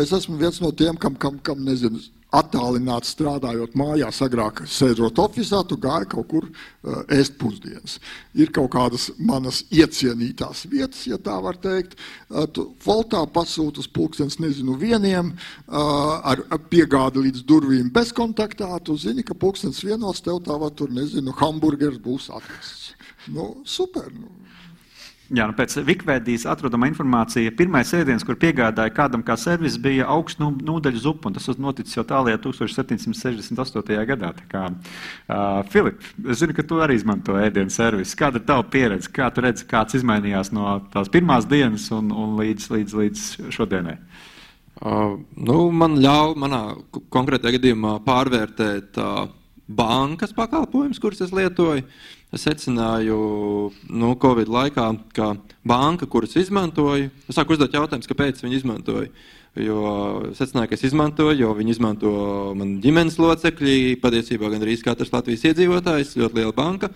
es 0.00 0.14
esmu 0.16 0.38
viens 0.40 0.62
no 0.64 0.72
tiem, 0.72 0.96
kam, 1.00 1.18
kam, 1.20 1.36
kam 1.44 1.60
nezinu, 1.66 2.00
attālināti 2.34 3.08
strādājot 3.08 3.76
mājās, 3.78 4.20
agrāk 4.24 4.60
sēžot 4.68 5.16
oficiālā, 5.22 5.64
tu 5.64 5.78
gāji 5.80 6.10
kaut 6.12 6.26
kur 6.28 6.48
uh, 6.48 6.98
ēst 7.14 7.38
pusdienas. 7.40 7.96
Ir 8.36 8.52
kaut 8.52 8.68
kādas 8.74 9.08
manas 9.16 9.62
iecienītās 9.72 10.66
vietas, 10.68 11.06
ja 11.08 11.16
tā 11.16 11.38
var 11.44 11.56
teikt. 11.62 11.96
Uh, 12.28 12.44
tu 12.44 12.66
voltā 12.84 13.22
pasūti 13.32 13.80
uz 13.80 13.88
pulkstenes, 13.88 14.36
nezinu, 14.44 14.76
vieniem, 14.80 15.32
uh, 15.32 16.18
ar 16.34 16.44
piegādi 16.68 17.24
līdz 17.28 17.46
durvīm 17.48 17.88
bezkontaktā. 17.94 18.74
Tu 18.84 18.98
zini, 19.00 19.24
ka 19.24 19.36
pulkstenes 19.36 19.80
vienos 19.86 20.20
tev 20.24 20.42
tā 20.44 20.58
var 20.60 20.76
tur, 20.76 20.92
nezinu, 20.92 21.32
hamburgers 21.40 21.96
būs 22.04 22.28
atrasts. 22.28 22.92
Nu, 23.32 23.54
super. 23.68 24.12
Nu. 24.12 24.47
Jā, 25.28 25.44
nu 25.44 25.52
pēc 25.52 25.74
Wikipēdijas 25.84 26.46
atrodama 26.48 26.86
informācija, 26.88 27.52
pirmais 27.52 27.90
ēdiens, 27.92 28.22
kur 28.24 28.38
piegādāja 28.40 28.94
kādam 28.96 29.20
kā 29.20 29.34
servis, 29.36 29.74
bija 29.76 30.06
augsts 30.08 30.40
nūdeļu 30.40 31.02
zupa, 31.02 31.28
tas 31.36 31.50
noticis 31.60 31.98
jau 31.98 32.04
tālāk 32.08 32.40
1768. 32.46 33.98
gadā. 34.08 34.32
Kā, 34.48 34.64
uh, 34.72 35.60
Filip, 35.68 36.00
es 36.24 36.40
zinu, 36.40 36.56
ka 36.56 36.64
tu 36.64 36.80
arī 36.80 36.96
izmanto 36.96 37.36
ēdienu 37.36 37.68
servisu. 37.68 38.16
Kāda 38.16 38.40
ir 38.40 38.48
tava 38.48 38.64
pieredze? 38.72 39.12
Kā 39.12 39.28
tu 39.28 39.44
redzi, 39.44 39.68
kāds 39.68 40.00
izmainījās 40.00 40.48
no 40.56 40.78
tās 40.94 41.12
pirmās 41.12 41.44
dienas 41.50 41.90
un, 41.92 42.08
un 42.08 42.38
līdz, 42.40 42.72
līdz, 42.72 42.98
līdz 43.02 43.28
šodienai? 43.52 43.98
Uh, 44.80 45.18
nu, 45.36 45.66
man 45.76 46.00
ļauj 46.00 46.38
manā 46.40 46.62
konkrētajā 47.12 47.58
gadījumā 47.58 47.98
pārvērtēt 48.06 48.96
uh, 49.02 49.26
bankas 49.68 50.32
pakalpojumus, 50.32 51.02
kurus 51.02 51.20
es 51.26 51.36
lietoju. 51.36 51.84
Uh, 51.84 52.17
Es 52.28 52.42
secināju, 52.44 53.18
nu, 53.88 54.08
Covid 54.20 54.50
laikā, 54.52 54.86
ka 55.16 55.30
banka, 55.64 56.04
kuras 56.10 56.36
izmantoju, 56.36 57.08
es 57.24 57.36
sāku 57.38 57.54
uzdot 57.54 57.72
jautājumus, 57.72 58.08
kāpēc 58.10 58.42
viņi 58.44 58.58
izmantoja. 58.60 59.08
Jo 59.58 59.78
secināju, 60.36 60.68
ka 60.68 60.76
es 60.76 60.84
izmantoju, 60.90 61.38
jo 61.40 61.54
viņi 61.56 61.72
izmanto 61.72 62.10
man 62.58 62.76
ģimenes 62.84 63.16
locekļi, 63.18 63.96
patiesībā 64.02 64.52
gan 64.52 64.66
arī 64.66 64.76
katrs 64.84 65.14
Latvijas 65.14 65.46
iedzīvotājs, 65.48 66.18
ļoti 66.20 66.40
liela 66.42 66.52
banka. 66.56 66.92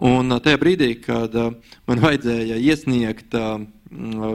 Un 0.00 0.32
tajā 0.40 0.56
brīdī, 0.62 0.94
kad 1.04 1.36
man 1.36 2.00
vajadzēja 2.00 2.56
iesniegt 2.56 3.36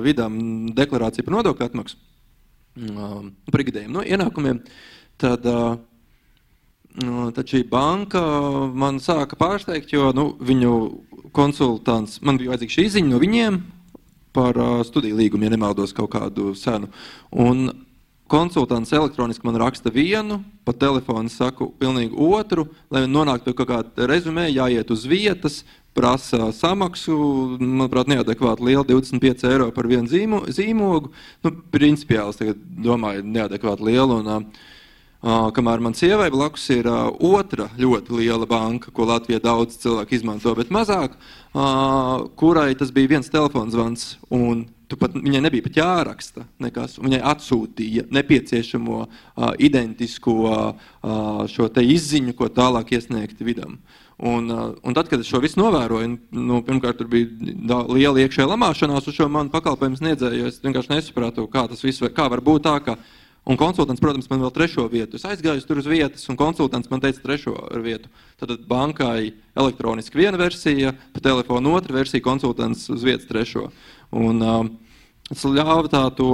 vidām 0.05 0.37
deklarāciju 0.77 1.25
par 1.25 1.39
nodokļu 1.39 1.69
atmaksu 1.71 2.03
par 2.75 3.61
ikgadējiem 3.63 3.93
no 3.95 4.01
ienākumiem, 4.03 4.57
tad 5.23 5.45
uh, 5.47 5.77
Nu, 5.77 5.94
tad 7.35 7.49
šī 7.49 7.63
banka 7.67 8.21
man 8.73 9.01
sāka 9.03 9.35
pārsteigt, 9.39 9.91
jo 9.91 10.11
nu, 10.15 10.29
viņu 10.39 10.75
konsultants, 11.35 12.21
man 12.23 12.39
bija 12.39 12.53
vajadzīga 12.53 12.75
šī 12.77 12.85
ziņa 12.93 13.11
no 13.11 13.19
viņiem 13.19 13.63
par 14.35 14.57
studiju 14.87 15.17
līgumu, 15.19 15.47
ja 15.47 15.53
nemaldos 15.53 15.95
kaut 15.95 16.13
kādu 16.15 16.53
senu. 16.59 16.89
Un 17.31 17.69
konsultants 18.31 18.91
elektroniski 18.95 19.47
man 19.47 19.59
raksta 19.59 19.91
vienu, 19.93 20.41
pa 20.67 20.73
telefonu 20.75 21.31
saku 21.31 21.69
pilnīgi 21.79 22.15
otru, 22.15 22.67
lai 22.91 23.05
nonāktu 23.07 23.51
pie 23.51 23.57
kaut 23.59 23.71
kāda 23.71 24.07
rezumē, 24.11 24.47
jāiet 24.51 24.91
uz 24.91 25.05
vietas, 25.07 25.63
prasa 25.95 26.49
samaksu, 26.51 27.15
manuprāt, 27.61 28.09
neadekvāti 28.11 28.65
liela, 28.67 28.83
25 28.87 29.45
eiro 29.47 29.69
par 29.75 29.87
vienu 29.87 30.11
zīmo, 30.11 30.41
zīmogu. 30.51 31.13
Nu, 31.43 31.53
principiāli 31.71 32.49
es 32.49 32.63
domāju, 32.87 33.23
neadekvāti 33.23 33.91
liela. 33.91 34.19
Un, 34.19 34.33
Uh, 34.45 34.74
kamēr 35.25 35.81
man 35.81 35.97
sievai 35.97 36.29
blakus 36.33 36.67
ir 36.69 36.85
otra 36.85 37.65
ļoti 37.81 38.19
liela 38.19 38.45
banka, 38.45 38.93
ko 38.93 39.07
Latvijā 39.09 39.41
daudz 39.41 39.79
cilvēku 39.81 40.19
izmanto, 40.19 40.53
bet 40.57 40.69
mazāk, 40.69 41.17
kurai 42.37 42.75
tas 42.77 42.93
bija 42.93 43.15
viens 43.15 43.31
telefons 43.33 44.13
un 44.29 44.67
Tu 44.85 44.97
pat, 45.01 45.15
viņai 45.17 45.41
nebija 45.41 45.65
pat 45.65 45.77
jāraksta 45.79 46.45
nekas. 46.61 46.99
Viņai 47.01 47.21
atsūtīja 47.31 48.05
nepieciešamo 48.13 48.97
uh, 49.01 49.47
identisko 49.57 50.35
uh, 50.45 51.45
šo 51.49 51.69
izziņu, 51.81 52.35
ko 52.37 52.51
tālāk 52.53 52.93
iesniegt 52.93 53.41
vidam. 53.41 53.79
Un, 54.15 54.45
uh, 54.51 54.67
un 54.85 54.95
tad, 54.95 55.09
kad 55.09 55.23
es 55.23 55.29
šo 55.31 55.41
visu 55.43 55.59
novēroju, 55.59 56.11
nu, 56.37 56.61
pirmkārt, 56.67 56.99
tur 57.01 57.09
bija 57.09 57.81
liela 57.89 58.21
iekšējā 58.21 58.47
lamāšanās 58.51 59.09
uz 59.09 59.17
šo 59.17 59.29
manu 59.31 59.53
pakalpojumu 59.53 59.97
sniedzēju. 59.99 60.51
Es 60.51 60.61
vienkārši 60.63 60.93
nesapratu, 60.93 61.47
kā 61.49 61.65
tas 61.71 61.81
viss 61.85 62.03
var, 62.05 62.13
kā 62.13 62.29
var 62.35 62.45
būt 62.45 62.67
tā, 62.69 62.77
ka 62.85 62.99
Un 63.45 63.59
konsultants, 63.61 64.01
protams, 64.01 64.25
man 64.31 64.41
vēl 64.41 64.53
trešo 64.55 64.87
vietu. 64.89 65.19
Es 65.19 65.25
aizgāju 65.29 65.61
tur 65.69 65.77
uz 65.77 65.89
vietas, 65.89 66.23
un 66.31 66.37
konsultants 66.39 66.89
man 66.89 67.03
teica, 67.03 67.21
trešo 67.21 67.53
vietu. 67.83 68.09
Tad 68.41 68.55
bankai 68.65 69.35
elektroniski 69.53 70.17
viena 70.17 70.39
versija, 70.41 70.95
pa 71.13 71.21
telefonu 71.21 71.75
otra 71.77 71.93
versija, 71.99 72.25
konsultants 72.25 72.87
uz 72.89 73.05
vietas 73.05 73.29
trešo. 73.29 73.69
Un, 74.15 74.41
uh, 74.41 74.65
Es 75.33 75.41
ļāvu 75.41 75.89
tā 75.89 76.03
to 76.13 76.27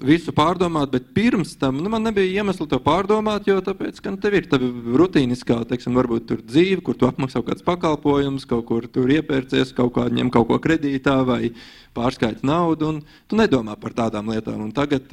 visu 0.00 0.32
pārdomāt, 0.32 0.88
bet 0.88 1.10
pirms 1.12 1.50
tam 1.60 1.82
nu, 1.82 1.90
man 1.92 2.06
nebija 2.08 2.40
iemesla 2.40 2.64
to 2.70 2.78
pārdomāt, 2.80 3.44
jo 3.44 3.58
tāpēc, 3.60 3.98
ka 4.00 4.14
nu, 4.14 4.16
tev 4.22 4.38
ir 4.38 4.46
tāda 4.48 4.70
rutīniskā, 4.96 5.58
teiksim, 5.68 5.92
varbūt 5.98 6.24
tur 6.30 6.40
dzīve, 6.40 6.80
kur 6.86 6.96
tu 6.96 7.04
apmaksā 7.10 7.42
kaut 7.42 7.50
kāds 7.50 7.66
pakalpojums, 7.66 8.46
kaut 8.48 8.64
kur 8.70 8.86
tur 8.88 9.12
iepērcies, 9.12 9.74
kaut 9.76 9.92
kā 9.98 10.06
ņem 10.08 10.32
kaut 10.32 10.48
ko 10.48 10.56
kredītā 10.64 11.18
vai 11.28 11.50
pārskaiti 11.92 12.48
naudu, 12.48 12.88
un 12.88 13.28
tu 13.28 13.36
nedomā 13.36 13.76
par 13.76 13.92
tādām 14.00 14.32
lietām. 14.32 14.64
Un 14.64 14.72
tagad 14.72 15.12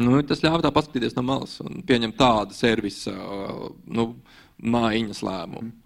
nu, 0.00 0.20
tas 0.26 0.42
ļāva 0.44 0.64
tā 0.64 0.72
paskatīties 0.74 1.16
no 1.18 1.26
malas 1.26 1.58
un 1.64 1.84
pieņemt 1.86 2.18
tādu 2.18 2.56
servisa 2.56 3.14
nu, 3.86 4.10
mājiņas 4.60 5.22
lēmumu. 5.26 5.76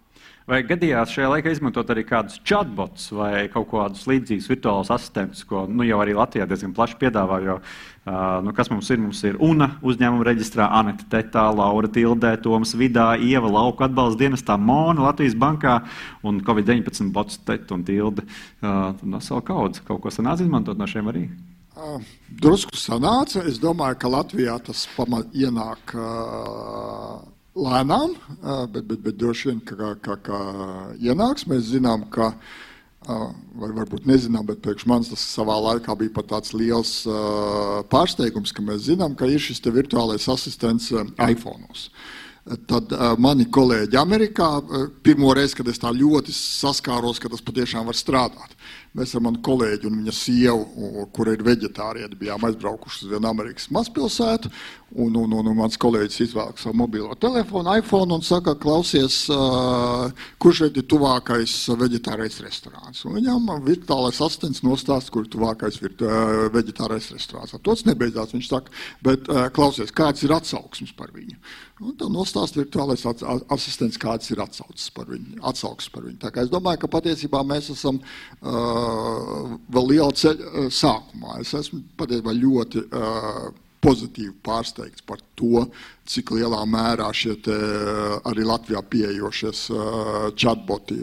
Vai 0.44 0.58
gadījās 0.68 1.08
šajā 1.08 1.28
laikā 1.32 1.54
izmantot 1.54 1.88
arī 1.88 2.02
kādus 2.04 2.34
chatbots 2.44 3.06
vai 3.16 3.46
kaut 3.48 3.64
kādus 3.70 4.02
līdzīgus 4.10 4.50
virtuālus 4.50 4.90
asistentus, 4.92 5.40
ko 5.48 5.62
nu, 5.64 5.86
jau 5.88 6.02
arī 6.04 6.12
Latvijā 6.18 6.44
diezgan 6.50 6.74
plaši 6.76 6.98
piedāvā? 7.00 7.38
Jo, 7.46 7.54
uh, 7.62 8.18
nu, 8.44 8.52
kas 8.52 8.68
mums 8.68 8.90
ir? 8.92 9.00
Mums 9.00 9.22
ir 9.24 9.38
UNA 9.40 9.70
uzņēmuma 9.80 10.26
reģistrā, 10.28 10.68
Anita 10.76 11.08
Tetā, 11.14 11.46
Laura 11.48 11.88
Tildē, 11.88 12.34
Toms 12.44 12.76
Vidā, 12.76 13.14
Ieva 13.16 13.48
Lauka 13.48 13.88
atbalsta 13.88 14.20
dienestā, 14.20 14.58
Mona 14.60 15.08
Latvijas 15.08 15.32
bankā 15.32 15.78
un 16.28 16.44
Covid-19 16.44 17.08
bots 17.16 17.40
Tet 17.48 17.72
un 17.72 17.88
Tilde. 17.88 18.28
Uh, 18.60 18.92
no 19.00 19.24
savu 19.24 19.40
kaudu 19.48 19.80
kaut 19.88 20.04
ko 20.04 20.12
sanāca 20.12 20.44
izmantot 20.44 20.76
no 20.76 20.92
šiem 20.92 21.08
arī? 21.08 21.24
Uh, 21.74 21.98
drusku 22.30 22.78
sanāca. 22.78 23.42
Es 23.50 23.58
domāju, 23.58 23.98
ka 23.98 24.10
Latvijā 24.12 24.58
tas 24.62 24.86
pamat 24.96 25.32
ienāk. 25.34 25.94
Uh, 25.94 27.22
lēnām, 27.54 28.14
bet, 28.72 28.82
bet, 28.82 29.00
bet 29.04 29.18
droši 29.18 29.50
vien, 29.50 29.60
ka, 29.62 29.94
ka, 30.02 30.16
ka 30.26 30.38
ienāks. 30.98 31.46
Mēs 31.50 31.68
zinām, 31.70 32.08
ka, 32.10 32.32
vai 33.06 33.70
varbūt 33.76 34.08
nezinām, 34.10 34.46
bet 34.48 34.62
priekš 34.64 34.88
manis 34.90 35.12
tas 35.12 35.22
savā 35.36 35.54
laikā 35.68 35.94
bija 36.00 36.16
pat 36.16 36.32
tāds 36.32 36.54
liels 36.56 36.96
pārsteigums, 37.92 38.50
ka 38.54 38.64
mēs 38.64 38.88
zinām, 38.88 39.14
ka 39.14 39.28
ir 39.30 39.42
šis 39.42 39.62
virtuālais 39.68 40.26
asistents 40.34 40.90
iPhone. 41.22 41.68
Tad 42.68 42.90
uh, 42.92 43.14
mani 43.16 43.46
kolēģi 43.48 43.96
Amerikā, 43.96 44.48
uh, 44.60 44.88
pirmo 45.00 45.30
reizi, 45.32 45.56
kad 45.56 45.68
es 45.72 45.80
tā 45.80 45.88
ļoti 45.96 46.34
saskāros, 46.36 47.16
ka 47.16 47.30
tas 47.32 47.40
patiešām 47.40 47.88
var 47.88 47.96
strādāt. 47.96 48.52
Mēs 48.94 49.10
ar 49.18 49.24
manu 49.26 49.40
kolēģi 49.42 49.88
un 49.88 49.96
viņa 49.98 50.12
sievu, 50.14 51.06
kur 51.16 51.26
ir 51.32 51.40
veģetārieti, 51.42 52.14
bijām 52.20 52.44
aizbraukuši 52.46 53.00
uz 53.02 53.10
vienu 53.10 53.26
Amerikas 53.26 53.66
mazpilsētu. 53.74 54.52
Un, 54.94 55.16
un, 55.18 55.32
un, 55.34 55.48
un 55.50 55.56
mans 55.58 55.74
kolēģis 55.82 56.20
izvēlējās 56.28 56.62
savu 56.62 56.78
mobilo 56.78 57.16
telefonu, 57.18 57.72
iPhone 57.74 58.14
un 58.14 58.22
saka, 58.22 58.52
klausies, 58.62 59.24
uh, 59.34 60.06
kurš 60.38 60.60
šeit 60.60 60.78
ir 60.78 60.86
tuvākais 60.86 61.56
veģetārais 61.80 62.38
restorāns. 62.44 63.00
Un 63.02 63.16
viņam 63.18 63.50
virtuālais 63.66 64.20
asistents 64.22 64.62
nostāsta, 64.62 65.10
kur 65.10 65.26
ir 65.26 65.32
tuvākais 65.34 65.80
virtu, 65.82 66.06
uh, 66.06 66.44
veģetārais 66.54 67.10
restorāns. 67.16 67.56
Ar 67.56 67.64
to 67.64 67.74
tas 67.74 67.82
nebeidzās. 67.88 68.36
Viņš 68.36 68.52
saka, 68.52 68.78
bet 69.02 69.26
uh, 69.26 69.48
klausies, 69.56 69.90
kāds 69.90 70.22
ir 70.22 70.36
atsauksmes 70.38 70.94
par 70.94 71.10
viņu? 71.16 71.34
Un 71.82 71.98
tā 71.98 72.06
nostāsta 72.06 72.60
virtuālais 72.60 73.02
asistents, 73.50 73.98
kāds 73.98 74.30
ir 74.30 74.38
atsauksmes 74.44 74.94
par 74.94 75.10
viņu. 75.10 75.40
Atsauksmes 75.42 75.90
par 75.90 76.06
viņu. 76.06 76.20
Tā 76.22 76.30
kā 76.30 76.46
es 76.46 76.54
domāju, 76.54 76.84
ka 76.84 76.94
patiesībā 76.94 77.42
mēs 77.50 77.72
esam 77.74 77.98
uh, 77.98 78.83
vēl 79.74 79.90
liela 79.90 80.14
ceļa 80.16 80.68
sākumā. 80.74 81.40
Es 81.42 81.54
esmu 81.58 81.82
patiesībā 81.98 82.34
ļoti 82.36 82.84
uh, 82.88 83.46
pozitīvi 83.84 84.32
pārsteigts 84.44 85.04
par 85.06 85.20
to, 85.38 85.66
cik 86.08 86.32
lielā 86.36 86.62
mērā 86.68 87.06
šie 87.16 87.36
te, 87.44 87.54
arī 88.28 88.44
Latvijā 88.48 88.82
pieejošies 88.92 89.62
uh, 89.72 90.26
chatboti 90.36 90.96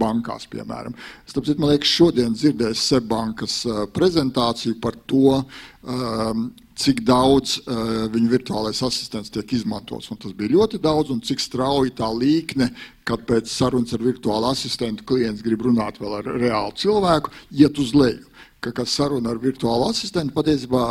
bankās, 0.00 0.46
piemēram. 0.52 0.96
Es 1.26 1.36
tāpēc, 1.36 1.58
man 1.58 1.72
liekas, 1.74 1.96
šodien 1.98 2.36
dzirdēju 2.36 2.78
Sebankas 2.78 3.60
prezentāciju 3.96 4.78
par 4.82 4.96
to, 5.10 5.40
um, 5.82 6.48
cik 6.78 7.02
daudz 7.06 7.58
uh, 7.58 8.06
viņu 8.12 8.30
virtuālais 8.30 8.80
asistents 8.86 9.32
tiek 9.34 9.52
izmantots. 9.56 10.12
Un 10.12 10.20
tas 10.22 10.32
bija 10.36 10.54
ļoti 10.54 10.80
daudz, 10.82 11.10
un 11.12 11.20
cik 11.24 11.42
strauji 11.42 11.96
tā 11.98 12.08
līkne, 12.14 12.70
kad 13.08 13.24
pēc 13.28 13.50
sarunas 13.50 13.96
ar 13.96 14.04
virtuālu 14.04 14.52
asistentu 14.52 15.06
klients 15.08 15.44
grib 15.44 15.64
runāt 15.66 15.98
vēl 16.00 16.20
ar 16.20 16.32
reālu 16.38 16.76
cilvēku, 16.78 17.34
iet 17.58 17.82
uz 17.82 17.94
leju 17.96 18.28
ka, 18.60 18.72
ka 18.74 18.84
saruna 18.88 19.32
ar 19.32 19.38
virtuālu 19.42 19.88
asistentu 19.92 20.34
patiesībā 20.34 20.82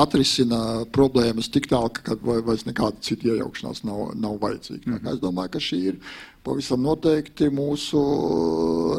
atrisina 0.00 0.60
problēmas 0.94 1.50
tik 1.52 1.68
tālu, 1.70 1.92
ka 1.92 2.16
vairs 2.24 2.66
nekāda 2.68 3.00
cita 3.04 3.28
iejaukšanās 3.28 3.84
nav, 3.84 4.10
nav 4.16 4.38
vajadzīga. 4.40 4.86
Mm 4.86 4.98
-hmm. 4.98 5.12
Es 5.14 5.20
domāju, 5.20 5.52
ka 5.52 5.58
šī 5.58 5.80
ir 5.92 5.98
pavisam 6.42 6.80
noteikti 6.82 7.50
mūsu 7.52 8.00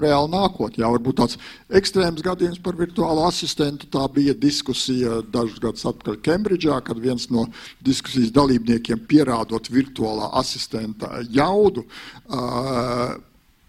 reāla 0.04 0.30
nākotne. 0.30 0.84
Jā, 0.84 0.92
varbūt 0.94 1.18
tāds 1.18 1.38
ekstrēms 1.70 2.22
gadījums 2.22 2.62
par 2.62 2.78
virtuālu 2.78 3.26
asistentu. 3.26 3.88
Tā 3.88 4.06
bija 4.14 4.34
diskusija 4.34 5.22
dažus 5.34 5.60
gadus 5.60 5.86
atpakaļ 5.86 6.22
Kembridžā, 6.22 6.82
kad 6.84 7.00
viens 7.00 7.30
no 7.30 7.48
diskusijas 7.82 8.32
dalībniekiem 8.32 9.00
pierādot 9.08 9.70
virtuālā 9.70 10.30
asistenta 10.34 11.26
jaudu. 11.30 11.86
Uh, 12.30 13.18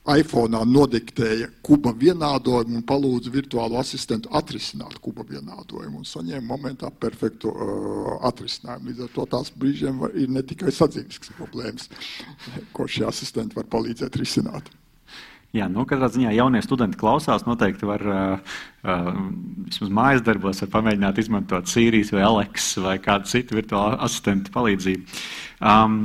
iPhone 0.03 0.59
nodiktēja 0.67 1.47
kuba 1.63 1.93
vienādojumu 1.95 2.81
un 2.81 2.83
palūdza 2.87 3.31
virtuālo 3.31 3.79
asistentu 3.79 4.33
atrisināt 4.35 4.97
kuba 5.03 5.23
vienādojumu 5.29 6.01
un 6.01 6.09
saņēma 6.09 6.43
momentā 6.43 6.91
perfektu 6.91 7.53
uh, 7.53 8.17
atrisinājumu. 8.27 8.91
Līdz 8.91 9.05
ar 9.07 9.13
to 9.15 9.27
tās 9.37 9.53
brīžiem 9.55 10.03
var, 10.03 10.17
ir 10.19 10.33
ne 10.35 10.43
tikai 10.43 10.75
sadzīves 10.75 11.31
problēmas, 11.39 11.87
ko 12.75 12.89
šie 12.91 13.07
asistenti 13.07 13.59
var 13.59 13.71
palīdzēt 13.71 14.19
risināt. 14.19 14.73
Jā, 15.53 15.69
nu, 15.69 15.85
katrā 15.87 16.09
ziņā 16.09 16.33
jaunie 16.33 16.63
studenti 16.65 16.99
klausās. 16.99 17.45
Noteikti 17.47 17.87
var 17.87 18.03
uh, 18.09 18.55
uh, 18.83 19.11
vismaz 19.69 19.93
mājas 19.93 20.27
darbos 20.27 20.65
pamēģināt 20.73 21.21
izmantot 21.23 21.69
Sīrijas 21.71 22.11
vai 22.17 22.25
Aleks 22.27 22.73
vai 22.83 22.97
kādu 23.05 23.31
citu 23.31 23.61
virtuālu 23.61 24.01
asistentu 24.03 24.51
palīdzību. 24.55 25.21
Um, 25.61 26.01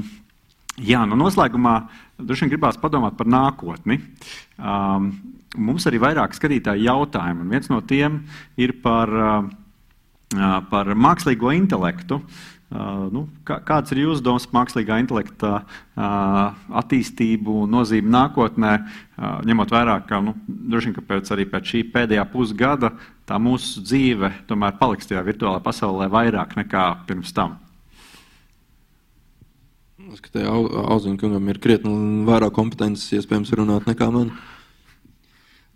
jā, 0.84 1.06
nu 1.08 1.18
noslēgumā 1.18 1.78
uh, 1.80 2.04
Droši 2.18 2.46
vien 2.46 2.54
gribās 2.56 2.80
padomāt 2.82 3.18
par 3.18 3.30
nākotni. 3.30 4.00
Um, 4.58 5.12
mums 5.58 5.86
arī 5.90 6.00
vairāk 6.02 6.34
skatītāju 6.34 6.88
jautājumu. 6.88 7.46
Viens 7.52 7.70
no 7.70 7.82
tiem 7.86 8.24
ir 8.58 8.74
par, 8.82 9.12
uh, 9.14 10.56
par 10.72 10.90
mākslīgo 10.98 11.54
intelektu. 11.54 12.24
Uh, 12.68 13.06
nu, 13.14 13.22
kā, 13.48 13.62
kāds 13.64 13.94
ir 13.94 14.02
jūsu 14.02 14.26
domas 14.26 14.48
par 14.50 14.64
mākslīgā 14.64 14.98
intelekta 15.00 15.52
uh, 15.62 16.58
attīstību, 16.82 17.62
nozīmi 17.72 18.12
nākotnē, 18.12 18.74
uh, 18.82 19.38
ņemot 19.48 19.72
vērā, 19.78 20.02
ka 20.10 20.20
nu, 20.26 20.34
droši 20.48 20.90
vien 20.90 20.98
ka 20.98 21.06
pēc, 21.14 21.32
pēc 21.54 21.72
šī 21.72 21.86
pēdējā 21.94 22.26
pusgada 22.34 22.92
tā 23.30 23.38
mūsu 23.40 23.86
dzīve 23.86 24.34
tomēr 24.50 24.76
paliks 24.82 25.08
tajā 25.08 25.24
virtuālajā 25.30 25.64
pasaulē 25.70 26.10
vairāk 26.12 26.58
nekā 26.60 26.90
pirms 27.08 27.32
tam? 27.38 27.56
Es 30.14 30.22
ka 30.24 30.44
Auziņam 30.48 31.18
kungam 31.20 31.50
ir 31.52 31.60
krietni 31.60 32.24
vairāk 32.28 32.54
kompetences, 32.56 33.10
iespējams, 33.18 33.52
runāt 33.60 33.90
nekā 33.90 34.12
man. 34.14 34.32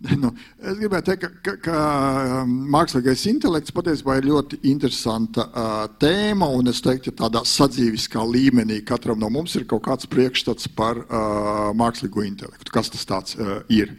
Nu, 0.18 0.32
es 0.58 0.78
gribēju 0.80 1.04
teikt, 1.06 1.22
ka, 1.22 1.28
ka, 1.46 1.52
ka 1.62 1.80
um, 2.40 2.54
mākslīgais 2.74 3.20
intelekts 3.30 3.74
patiesībā 3.74 4.16
ir 4.18 4.26
ļoti 4.32 4.58
interesanta 4.66 5.44
uh, 5.46 5.84
tēma. 6.02 6.48
Es 6.72 6.82
teiktu, 6.82 7.12
ka 7.12 7.28
tādā 7.28 7.44
sadzīviskā 7.46 8.24
līmenī 8.26 8.80
katram 8.86 9.20
no 9.22 9.30
mums 9.30 9.54
ir 9.58 9.66
kaut 9.70 9.84
kāds 9.86 10.08
priekšstats 10.10 10.66
par 10.74 11.04
uh, 11.04 11.70
mākslīgo 11.78 12.24
intelektu. 12.26 12.74
Kas 12.74 12.90
tas 12.90 13.36
uh, 13.38 13.60
ir? 13.70 13.94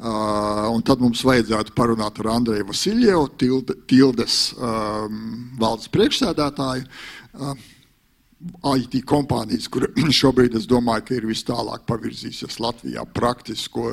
Uh, 0.00 0.72
tad 0.88 1.04
mums 1.04 1.20
vajadzētu 1.26 1.76
parunāt 1.76 2.22
ar 2.22 2.32
Andreju 2.38 2.70
Vasiljevu, 2.72 3.28
Tilde, 3.36 3.76
Tildes 3.90 4.40
um, 4.56 5.20
valdes 5.60 5.92
priekšsēdētāju. 5.92 6.88
Uh, 7.32 7.54
IT 8.72 8.96
kompānijas, 9.06 9.68
kur 9.70 9.86
šobrīd 10.20 10.56
es 10.58 10.66
domāju, 10.70 11.04
ka 11.08 11.14
ir 11.16 11.26
vis 11.28 11.44
tālāk 11.46 11.84
pavirzīsies 11.88 12.58
Latvijā 12.62 13.04
praktisko 13.14 13.84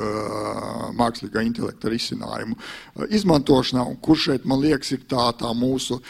mākslīgā 0.98 1.44
intelekta 1.46 1.92
risinājumu 1.92 2.56
izmantošanā, 3.14 3.84
un 3.86 3.98
kur 4.02 4.18
šeit, 4.18 4.46
man 4.50 4.62
liekas, 4.64 4.90
ir 4.96 5.04
tā, 5.10 5.28
tā 5.38 5.52
mūsu 5.56 6.00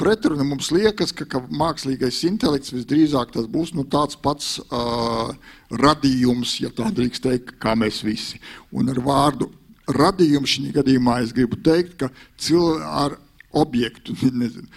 pretruna. 0.00 0.46
Mums 0.48 0.70
liekas, 0.74 1.12
ka, 1.16 1.28
ka 1.28 1.42
mākslīgais 1.48 2.22
intelekts 2.28 2.72
visdrīzāk 2.74 3.34
tas 3.36 3.50
būs 3.50 3.74
nu, 3.76 3.84
tāds 3.90 4.16
pats 4.20 4.56
uh, 4.64 5.34
radījums, 5.74 6.58
ja 6.64 6.72
tā 6.74 6.88
drīkst 6.94 7.26
teikt, 7.28 7.54
kā 7.62 7.76
mēs 7.78 8.00
visi. 8.06 8.40
Un 8.72 8.92
ar 8.92 9.00
vārdu 9.04 9.50
radījums 9.92 10.56
šī 10.56 10.72
gadījumā 10.78 11.20
es 11.24 11.36
gribu 11.36 11.60
teikt, 11.64 11.98
ka 12.00 12.10
cilvēki 12.40 12.92
ar 13.04 13.18
objektu, 13.54 14.16
nezinu, 14.42 14.68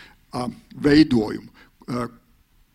veidojumu, 0.84 1.50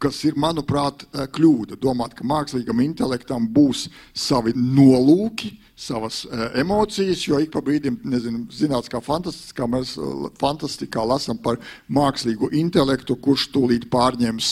kas 0.02 0.18
ir, 0.26 0.38
manuprāt, 0.40 1.06
eh, 1.12 1.26
kļūda. 1.30 1.78
Domāt, 1.82 2.16
ka 2.18 2.26
mākslīgam 2.26 2.82
intelektam 2.84 3.46
būs 3.48 3.88
savi 4.14 4.54
nolūki, 4.56 5.54
savas 5.82 6.22
uh, 6.24 6.44
emocijas, 6.60 7.24
jo 7.26 7.38
ik 7.42 7.50
pa 7.50 7.62
brīdim, 7.64 7.96
nezinu, 8.06 8.44
zināts, 8.54 8.90
kā 8.92 9.00
fantastiskā, 9.02 9.66
mēs 9.70 9.94
fantastikā 10.38 11.02
lasam 11.06 11.38
par 11.42 11.58
mākslīgu 11.90 12.52
intelektu, 12.60 13.16
kurš 13.24 13.48
tūlīt 13.54 13.88
pārņems, 13.90 14.50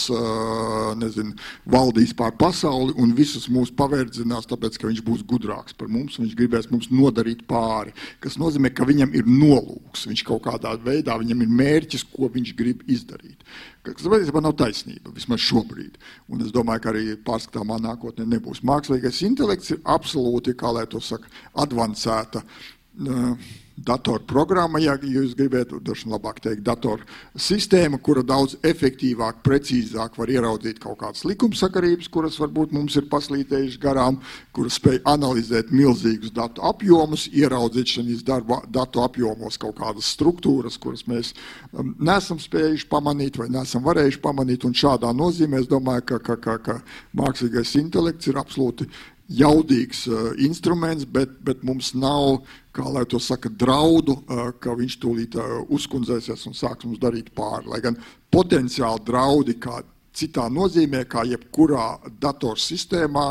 nezinu, 0.98 1.36
valdīs 1.70 2.14
pār 2.16 2.34
pasauli 2.40 2.96
un 2.98 3.12
visus 3.16 3.46
mūs 3.52 3.70
paverdzinās, 3.76 4.48
tāpēc, 4.50 4.80
ka 4.80 4.88
viņš 4.88 5.04
būs 5.06 5.24
gudrāks 5.28 5.76
par 5.76 5.92
mums, 5.92 6.18
viņš 6.20 6.34
gribēs 6.38 6.70
mums 6.72 6.90
nodarīt 6.90 7.44
pāri, 7.50 7.94
kas 8.24 8.38
nozīmē, 8.40 8.72
ka 8.74 8.88
viņam 8.88 9.14
ir 9.20 9.28
nolūks, 9.28 10.08
viņš 10.10 10.24
kaut 10.26 10.46
kādā 10.48 10.74
veidā, 10.82 11.18
viņam 11.20 11.44
ir 11.44 11.54
mērķis, 11.62 12.08
ko 12.16 12.32
viņš 12.32 12.56
grib 12.58 12.82
izdarīt. 12.90 13.44
Kas 13.80 14.04
patiesībā 14.04 14.42
nav 14.44 14.52
taisnība, 14.60 15.12
vismaz 15.16 15.40
šobrīd. 15.40 15.94
Un 16.28 16.44
es 16.44 16.52
domāju, 16.52 16.82
ka 16.84 16.90
arī 16.92 17.14
pārskatāmā 17.24 17.78
nākotnē 17.80 18.26
nebūs. 18.28 18.60
Mākslīgais 18.68 19.22
intelekts 19.24 19.72
ir 19.72 19.80
absolūti, 19.88 20.52
kā 20.58 20.72
lai 20.76 20.84
to 20.90 21.00
saka, 21.00 21.30
advancēta 21.64 22.42
uh, 22.44 23.48
datorprogramma, 23.86 24.80
ja 24.82 24.96
jūs 25.00 25.34
gribētu, 25.38 25.80
droši 25.84 26.10
labāk 26.10 26.40
teikt, 26.44 26.62
datorsistēma, 26.66 28.00
kura 28.04 28.22
daudz 28.26 28.56
efektīvāk, 28.66 29.40
precīzāk 29.46 30.18
var 30.20 30.32
ieraudzīt 30.32 30.80
kaut 30.82 31.00
kādas 31.00 31.24
likumsakarības, 31.28 32.10
kuras 32.12 32.38
varbūt 32.40 32.74
mums 32.76 32.96
ir 33.00 33.08
paslītējušas 33.12 33.80
garām, 33.82 34.20
kuras 34.56 34.78
spēj 34.80 35.00
analizēt 35.10 35.72
milzīgus 35.74 36.34
datu 36.36 36.64
apjomus, 36.68 37.28
ieraudzīt 37.32 37.94
šīs 37.96 38.24
datu 38.26 39.04
apjomos 39.04 39.58
kaut 39.60 39.78
kādas 39.80 40.10
struktūras, 40.14 40.78
kuras 40.80 41.06
mēs 41.10 41.32
um, 41.72 41.94
nesam 41.98 42.40
spējuši 42.40 42.88
pamanīt 42.90 43.40
vai 43.40 43.48
nesam 43.52 43.84
varējuši 43.86 44.20
pamanīt. 44.24 44.66
Un 44.68 44.76
šādā 44.76 45.12
nozīmē 45.16 45.62
es 45.62 45.70
domāju, 45.70 46.06
ka, 46.12 46.20
ka, 46.30 46.36
ka, 46.40 46.58
ka 46.64 46.78
mākslīgais 47.16 47.76
intelekts 47.80 48.30
ir 48.30 48.40
absolūti 48.40 48.88
jaudīgs 49.30 50.04
uh, 50.10 50.32
instruments, 50.42 51.06
bet, 51.06 51.32
bet 51.46 51.62
mums 51.66 51.92
nav, 51.94 52.40
kā 52.74 52.86
lai 52.90 53.04
to 53.08 53.20
saka, 53.22 53.50
draudu, 53.50 54.18
uh, 54.26 54.50
ka 54.58 54.74
viņš 54.78 54.98
tūlīt 55.02 55.38
uh, 55.38 55.60
uzkundzēsies 55.70 56.46
un 56.50 56.58
sāks 56.58 56.86
mums 56.88 57.00
darīt 57.02 57.30
pāri. 57.36 57.70
Lai 57.70 57.80
gan 57.84 57.98
potenciāli 58.34 59.04
draudi, 59.06 59.56
kā 59.62 59.80
citā 60.16 60.48
nozīmē, 60.50 61.04
kā 61.08 61.24
jebkurā 61.28 61.92
datorsistēmā, 62.20 63.28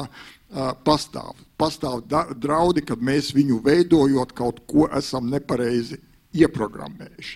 pastāv. 0.81 1.35
Pastāv 1.59 1.99
da, 2.09 2.23
draudi, 2.33 2.81
kad 2.87 3.03
mēs 3.05 3.33
viņu 3.35 3.59
veidojot 3.61 4.31
kaut 4.33 4.63
ko 4.65 4.87
esam 4.97 5.27
nepareizi 5.29 5.99
ieprogrammējuši. 6.39 7.35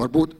Varbūt 0.00 0.32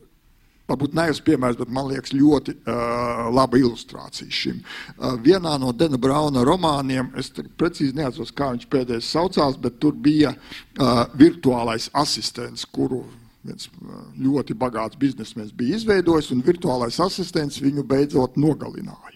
varbūt 0.70 0.94
neesmu 0.96 1.26
piemērs, 1.26 1.58
bet 1.60 1.72
man 1.72 1.88
liekas 1.90 2.14
ļoti 2.16 2.56
uh, 2.56 3.26
laba 3.34 3.60
ilustrācija 3.60 4.32
šim. 4.32 4.60
Uh, 4.96 5.16
vienā 5.24 5.56
no 5.60 5.72
Dena 5.76 6.00
Brauna 6.00 6.44
romāniem, 6.46 7.10
es 7.20 7.32
precīzi 7.58 7.96
neatceros, 7.98 8.32
kā 8.36 8.52
viņš 8.54 8.68
pēdējais 8.72 9.10
saucās, 9.16 9.58
bet 9.60 9.80
tur 9.82 9.96
bija 9.96 10.34
uh, 10.34 11.04
virtuālais 11.20 11.90
asistents, 11.92 12.64
kuru 12.64 13.04
viens 13.44 13.68
ļoti 14.16 14.56
bagāts 14.56 14.96
biznesmenis 14.96 15.52
bija 15.52 15.76
izveidojis, 15.76 16.30
un 16.32 16.40
virtuālais 16.46 16.96
asistents 17.04 17.60
viņu 17.60 17.84
beidzot 17.88 18.40
nogalināja 18.40 19.13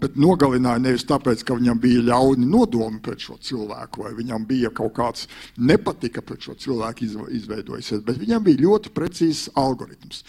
bet 0.00 0.16
nogalināja 0.18 0.80
nevis 0.82 1.04
tāpēc, 1.06 1.44
ka 1.46 1.54
viņam 1.58 1.78
bija 1.82 2.02
ļauni 2.08 2.46
nodomi 2.50 2.98
pret 3.02 3.22
šo 3.22 3.36
cilvēku, 3.42 4.02
vai 4.02 4.12
viņam 4.16 4.46
bija 4.48 4.72
kaut 4.74 4.96
kāds 4.96 5.28
nepatika 5.54 6.22
pret 6.26 6.42
šo 6.48 6.56
cilvēku 6.58 7.06
izveidojusies, 7.36 8.02
bet 8.06 8.18
viņam 8.18 8.42
bija 8.48 8.62
ļoti 8.64 8.92
precīzs 8.96 9.46
algoritms. 9.58 10.24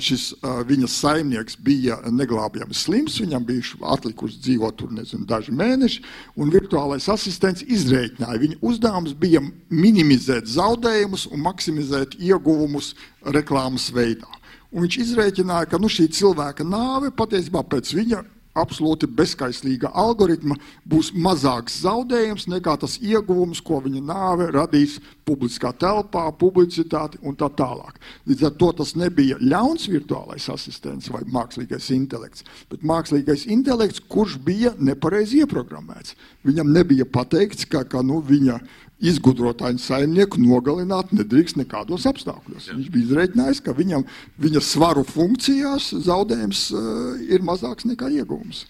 Šis 0.00 0.30
viņa 0.40 0.88
saimnieks 0.88 1.58
bija 1.60 2.00
neglābjami 2.08 2.76
slims, 2.76 3.20
viņam 3.20 3.44
bija 3.50 3.76
atlikusi 3.92 4.40
dzīvot 4.46 4.80
tur 4.80 4.96
nezinu, 4.96 5.28
daži 5.28 5.52
mēneši, 5.52 6.02
un 6.40 6.52
virtuālais 6.54 7.10
asistents 7.12 7.66
izreikināja. 7.68 8.40
Viņa 8.40 8.60
uzdevums 8.64 9.12
bija 9.12 9.44
minimizēt 9.68 10.48
zaudējumus 10.48 11.28
un 11.28 11.44
maksimizēt 11.44 12.16
ieguvumus 12.16 12.94
reklāmas 13.28 13.90
veidā. 13.92 14.28
Un 14.70 14.86
viņš 14.86 15.00
izreikināja, 15.02 15.66
ka 15.68 15.80
nu, 15.82 15.88
šī 15.90 16.06
cilvēka 16.14 16.64
nāve 16.64 17.10
patiesībā 17.12 17.64
pēc 17.66 17.90
viņa 17.98 18.20
absolūti 18.58 19.06
bezskaislīga 19.06 19.92
algoritma 19.94 20.56
būs 20.88 21.12
mazāks 21.14 21.80
zaudējums 21.84 22.48
nekā 22.50 22.76
tas 22.82 22.96
ieguvums, 22.98 23.60
ko 23.62 23.78
viņa 23.84 24.02
nāve 24.02 24.48
radīs 24.54 24.98
publiskā 25.28 25.70
telpā, 25.78 26.26
publicitāti 26.38 27.20
un 27.22 27.36
tā 27.38 27.50
tālāk. 27.54 28.00
Līdz 28.26 28.48
ar 28.48 28.56
to 28.58 28.72
tas 28.82 28.94
nebija 28.98 29.38
ļauns 29.40 29.86
virtuālais 29.92 30.48
asistents 30.52 31.10
vai 31.12 31.22
mākslīgais 31.30 31.90
intelekts, 31.94 32.44
bet 32.72 32.82
mākslīgais 32.86 33.46
intelekts, 33.50 34.02
kurš 34.10 34.38
bija 34.42 34.74
nepareizi 34.78 35.44
ieprogrammēts. 35.44 36.16
Viņam 36.46 36.72
nebija 36.74 37.06
pateikts, 37.06 37.68
ka, 37.70 37.84
ka 37.86 38.02
nu, 38.06 38.18
viņa 38.24 38.58
izgudrotāju 39.00 39.80
saimnieku 39.80 40.40
nogalināt 40.42 41.14
nedrīkst 41.16 41.58
nekādos 41.60 42.06
apstākļos. 42.10 42.68
Jā. 42.68 42.76
Viņš 42.76 42.90
bija 42.92 43.06
izreikinājis, 43.08 43.62
ka 43.64 43.74
viņam, 43.76 44.04
viņa 44.40 44.62
svaru 44.64 45.04
funkcijās 45.08 45.90
zaudējums 46.06 46.66
uh, 46.74 46.84
ir 47.32 47.44
mazāks 47.46 47.88
nekā 47.88 48.12
iegūms. 48.20 48.66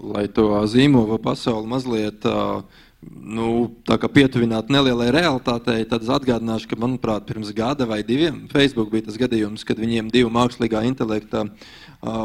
Lai 0.00 0.26
to 0.32 0.48
zīmogu 0.68 1.18
pasauli 1.20 1.68
mazliet 1.68 2.24
uh, 2.28 2.62
nu, 3.00 3.70
pietuvinātu 3.88 4.72
nelielai 4.72 5.08
realitātei, 5.14 5.84
tad 5.88 6.04
es 6.04 6.12
atgādināšu, 6.12 6.68
ka, 6.70 6.80
manuprāt, 6.80 7.24
pirms 7.28 7.52
gada 7.56 7.88
vai 7.88 8.02
diviem 8.04 8.44
Facebook 8.52 8.92
bija 8.92 9.08
tas 9.08 9.16
gadījums, 9.20 9.64
kad 9.68 9.80
viņiem 9.80 10.12
divi 10.12 10.32
mākslīgā 10.32 10.84
intelekta 10.88 11.46
uh, 11.46 11.54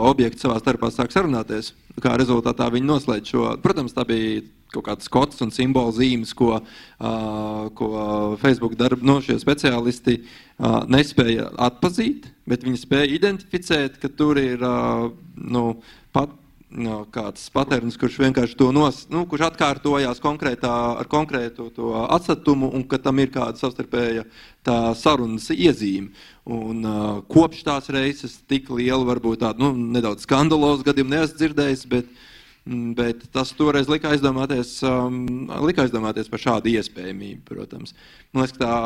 objekti 0.09 0.43
savā 0.43 0.59
starpā 0.59 0.91
sāk 0.91 1.15
sarunāties. 1.15 1.71
Kā 2.03 2.17
rezultātā 2.19 2.67
viņi 2.73 2.91
noslēdz 2.91 3.31
šo, 3.31 3.47
protams, 3.63 3.95
tā 3.95 4.03
bija 4.07 4.43
kaut 4.75 4.87
kādas 4.89 5.11
kods 5.11 5.41
un 5.45 5.51
simbolu 5.55 5.93
zīmes, 5.95 6.33
ko, 6.37 6.59
uh, 6.59 7.67
ko 7.77 7.89
Facebook 8.41 8.77
darba 8.79 9.05
no 9.05 9.19
šie 9.23 9.37
speciālisti 9.41 10.19
uh, 10.21 10.83
nespēja 10.91 11.51
atpazīt, 11.67 12.29
bet 12.49 12.65
viņi 12.65 12.81
spēja 12.83 13.11
identificēt, 13.17 13.99
ka 14.01 14.11
tur 14.11 14.39
ir 14.41 14.63
uh, 14.65 15.07
nu, 15.35 15.67
pat 16.15 16.33
no, 16.75 17.03
kāds 17.13 17.47
patērns, 17.55 17.97
kurš 17.99 18.19
vienkārši 18.23 18.57
to 18.59 18.69
nos, 18.75 19.05
nu, 19.11 19.23
kurš 19.29 19.47
atkārtojās 19.49 20.21
konkrētā, 20.23 20.73
ar 20.99 21.09
konkrētu 21.11 21.69
to 21.75 21.93
atstatumu 22.03 22.71
un 22.75 22.83
ka 22.89 22.99
tam 23.01 23.21
ir 23.23 23.31
kāda 23.33 23.59
savstarpēja 23.61 24.25
tā 24.65 24.79
sarunas 24.99 25.47
iezīme. 25.53 26.11
Un, 26.45 26.83
uh, 26.85 27.23
kopš 27.31 27.63
tās 27.65 27.89
reizes 27.93 28.37
tik 28.49 28.69
liela, 28.73 29.03
varbūt 29.07 29.41
tāda 29.45 29.63
nu, 29.63 29.71
nedaudz 29.95 30.27
skandaloza 30.27 30.85
gadījuma 30.85 31.15
neesmu 31.15 31.39
dzirdējis, 31.39 31.85
bet 31.89 32.09
uh, 32.11 32.31
bet 32.65 33.27
tas 33.29 33.51
toreiz 33.53 33.85
lika 33.85 34.09
aizdomāties, 34.09 34.79
um, 34.89 35.45
lika 35.67 35.83
aizdomāties 35.85 36.29
par 36.31 36.41
šādu 36.41 36.71
iespējamību, 36.73 37.43
protams. 37.45 37.93
Man 38.33 38.41
liekas, 38.41 38.57
tā, 38.57 38.77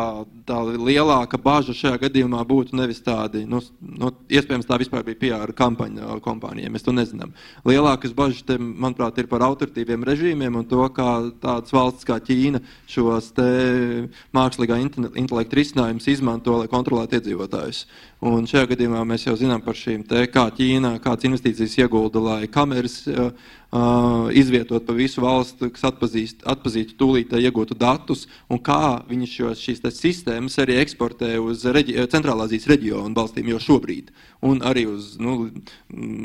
tā 0.50 0.58
lielāka 0.68 1.40
bažas 1.40 1.80
šajā 1.80 2.02
gadījumā 2.02 2.42
būtu 2.48 2.76
nevis 2.76 3.00
tādi, 3.06 3.46
nu, 3.48 3.62
nu, 3.80 4.12
iespējams, 4.28 4.68
tā 4.68 4.76
vispār 4.82 5.06
bija 5.08 5.22
PR 5.22 5.54
kampaņa 5.56 6.20
kompānijai, 6.26 6.72
mēs 6.74 6.84
to 6.84 6.94
nezinām. 6.94 7.32
Lielākas 7.68 8.12
bažas, 8.18 8.44
te, 8.44 8.58
manuprāt, 8.60 9.22
ir 9.24 9.30
par 9.32 9.48
autoritīviem 9.48 10.04
režīmiem 10.12 10.60
un 10.60 10.68
to, 10.68 10.84
kā 10.96 11.08
tādas 11.40 11.72
valsts 11.74 12.08
kā 12.10 12.20
Ķīna 12.20 12.60
šos 12.92 13.32
mākslīgā 14.36 14.82
intelekta 14.84 15.56
risinājumus 15.56 16.12
izmanto, 16.12 16.60
lai 16.60 16.68
kontrolētu 16.68 17.22
iedzīvotājus. 17.22 17.86
Un 18.28 18.44
šajā 18.52 18.74
gadījumā 18.74 19.06
mēs 19.08 19.24
jau 19.24 19.38
zinām 19.40 19.64
par 19.64 19.80
šīm 19.80 20.04
te, 20.04 20.26
kā 20.28 20.50
Ķīna, 20.52 20.98
kādas 21.00 21.30
investīcijas 21.30 21.78
iegulda, 21.80 22.20
lai 22.20 22.52
kameras 22.52 23.00
uh, 23.08 23.32
Uh, 23.70 24.32
izvietot 24.34 24.82
pa 24.82 24.95
visu 24.97 25.22
valsti, 25.22 25.67
kas 25.70 25.84
atpazīst, 25.91 26.39
atpazītu 26.49 26.95
tūlīt 26.97 27.36
iegūtu 27.38 27.76
datus, 27.78 28.24
un 28.49 28.57
kā 28.65 29.03
viņi 29.05 29.28
šos, 29.30 29.61
šīs 29.61 29.84
sistēmas 29.93 30.57
arī 30.63 30.80
eksportē 30.82 31.36
uz 31.38 31.67
reģi, 31.70 31.99
Centrālāzijas 32.09 32.65
reģionu 32.72 33.13
valstīm 33.13 33.51
jau 33.53 33.59
šobrīd, 33.67 34.09
un 34.41 34.63
arī 34.65 34.88
uz 34.89 35.11
nu, 35.22 35.51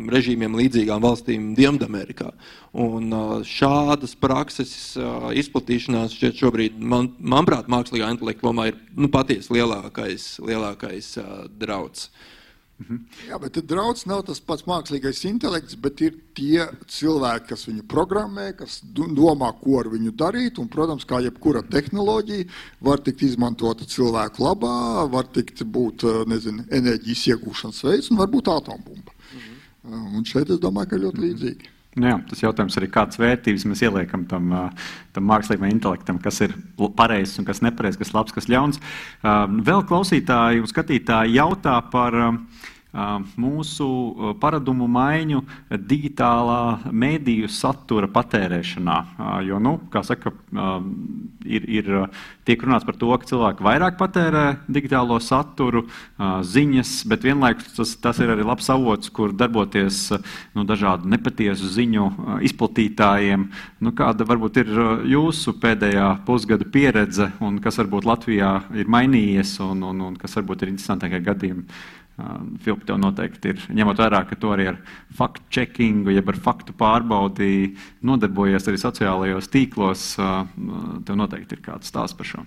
režīmiem 0.09 0.57
līdzīgām 0.57 1.05
valstīm 1.05 1.51
Dienvidamerikā. 1.59 2.31
Un 2.73 3.13
uh, 3.13 3.35
šādas 3.45 4.17
prakses 4.17 4.95
uh, 4.97 5.29
izplatīšanās 5.37 6.17
šķiet 6.17 6.41
šobrīd, 6.41 6.81
man, 6.81 7.13
manuprāt, 7.21 7.69
mākslīgā 7.69 8.09
intelekta 8.15 8.49
lomā 8.49 8.71
ir 8.73 8.81
nu, 8.97 9.13
patiesi 9.13 9.53
lielākais, 9.53 10.39
lielākais 10.49 11.19
drauds. 11.61 12.09
Mhm. 12.09 12.34
Jā, 13.29 13.39
bet 13.39 13.61
draudz 13.71 14.03
nav 14.11 14.25
tas 14.27 14.41
pats 14.43 14.65
mākslīgais 14.67 15.21
intelekts, 15.29 15.77
bet 15.79 16.01
ir 16.03 16.17
tie 16.35 16.65
cilvēki, 16.91 17.47
kas 17.53 17.67
viņu 17.69 17.85
programmē, 17.91 18.49
kas 18.59 18.81
domā, 18.85 19.53
ko 19.61 19.79
ar 19.81 19.91
viņu 19.93 20.11
darīt. 20.19 20.59
Un, 20.59 20.69
protams, 20.73 21.07
kā 21.07 21.21
jebkura 21.23 21.63
tehnoloģija, 21.71 22.49
var 22.85 23.03
tikt 23.07 23.23
izmantota 23.29 23.87
cilvēku 23.87 24.43
labā, 24.43 25.07
var 25.13 25.31
tikt 25.31 25.63
būt 25.63 26.07
nezinu, 26.31 26.67
enerģijas 26.75 27.29
iegūšanas 27.35 27.85
veids 27.87 28.11
un 28.11 28.21
varbūt 28.21 28.51
atombumba. 28.57 29.15
Mhm. 29.31 30.19
Un 30.19 30.27
šeit 30.27 30.51
es 30.51 30.59
domāju, 30.59 30.91
ka 30.91 31.03
ļoti 31.07 31.25
līdzīgi. 31.29 31.74
Nu 31.95 32.09
jā, 32.11 32.17
tas 32.27 32.41
jautājums 32.43 32.75
arī, 32.81 32.89
kādas 32.91 33.21
vērtības 33.23 33.65
mēs 33.71 33.83
ieliekam 33.87 34.25
tam, 34.31 34.51
tam 35.15 35.27
mākslīgajam 35.31 35.77
intelektam, 35.77 36.19
kas 36.23 36.41
ir 36.43 36.57
pareizs 36.99 37.39
un 37.39 37.47
kas 37.47 37.63
nepareizs, 37.63 38.01
kas 38.01 38.11
labs, 38.17 38.35
kas 38.35 38.51
ļauns. 38.51 38.81
Vēl 39.23 39.85
klausītāji 39.87 40.65
un 40.65 40.71
skatītāji 40.71 41.37
jautā 41.39 41.77
par 41.93 42.19
mūsu 42.95 43.87
paradumu 44.41 44.87
maiņu 44.91 45.43
digitālā 45.75 46.91
mēdīju 46.91 47.51
satura 47.51 48.09
patērēšanā. 48.13 48.99
Jo, 49.49 49.59
nu, 49.63 49.77
kā 49.91 50.05
saka, 50.07 50.33
ir, 51.45 51.67
ir 51.67 51.91
tiek 52.47 52.63
runāts 52.63 52.87
par 52.87 52.99
to, 53.01 53.11
ka 53.19 53.29
cilvēki 53.29 53.67
vairāk 53.67 53.99
patērē 53.99 54.45
digitālo 54.69 55.19
saturu, 55.23 55.85
ziņas, 56.19 56.95
bet 57.11 57.27
vienlaikus 57.27 57.75
tas, 57.77 57.97
tas 58.01 58.21
ir 58.23 58.31
arī 58.35 58.47
labs 58.47 58.71
avots, 58.73 59.11
kur 59.15 59.35
darboties 59.35 60.07
nu, 60.55 60.67
dažādu 60.69 61.11
nepatiesu 61.11 61.71
ziņu 61.75 62.07
izplatītājiem. 62.47 63.49
Nu, 63.85 63.95
kāda 63.97 64.27
varbūt 64.29 64.63
ir 64.63 64.73
jūsu 65.11 65.57
pēdējā 65.61 66.09
pusgada 66.29 66.69
pieredze 66.71 67.33
un 67.45 67.59
kas 67.65 67.81
varbūt 67.83 68.07
Latvijā 68.09 68.55
ir 68.79 68.91
mainījies 68.91 69.59
un, 69.65 69.83
un, 69.91 70.07
un 70.11 70.17
kas 70.21 70.39
varbūt 70.39 70.65
ir 70.65 70.75
interesantākie 70.75 71.23
gadījumi? 71.25 71.67
Filips, 72.15 72.85
tev 72.87 72.99
noteikti 73.03 73.51
ir, 73.51 73.63
ņemot 73.75 73.99
vērā, 73.99 74.21
ka 74.29 74.37
tu 74.39 74.53
arī 74.55 74.69
ar 74.71 74.77
faktu-checkingu, 75.19 76.13
jeb 76.15 76.29
ar 76.31 76.37
faktu 76.39 76.75
pārbaudi 76.79 77.73
nodarbojies 78.07 78.69
arī 78.71 78.79
sociālajos 78.79 79.51
tīklos. 79.51 80.05
Tev 80.15 81.19
noteikti 81.19 81.59
ir 81.59 81.65
kāds 81.65 81.91
stāsts 81.91 82.15
par 82.15 82.29
šo. 82.29 82.45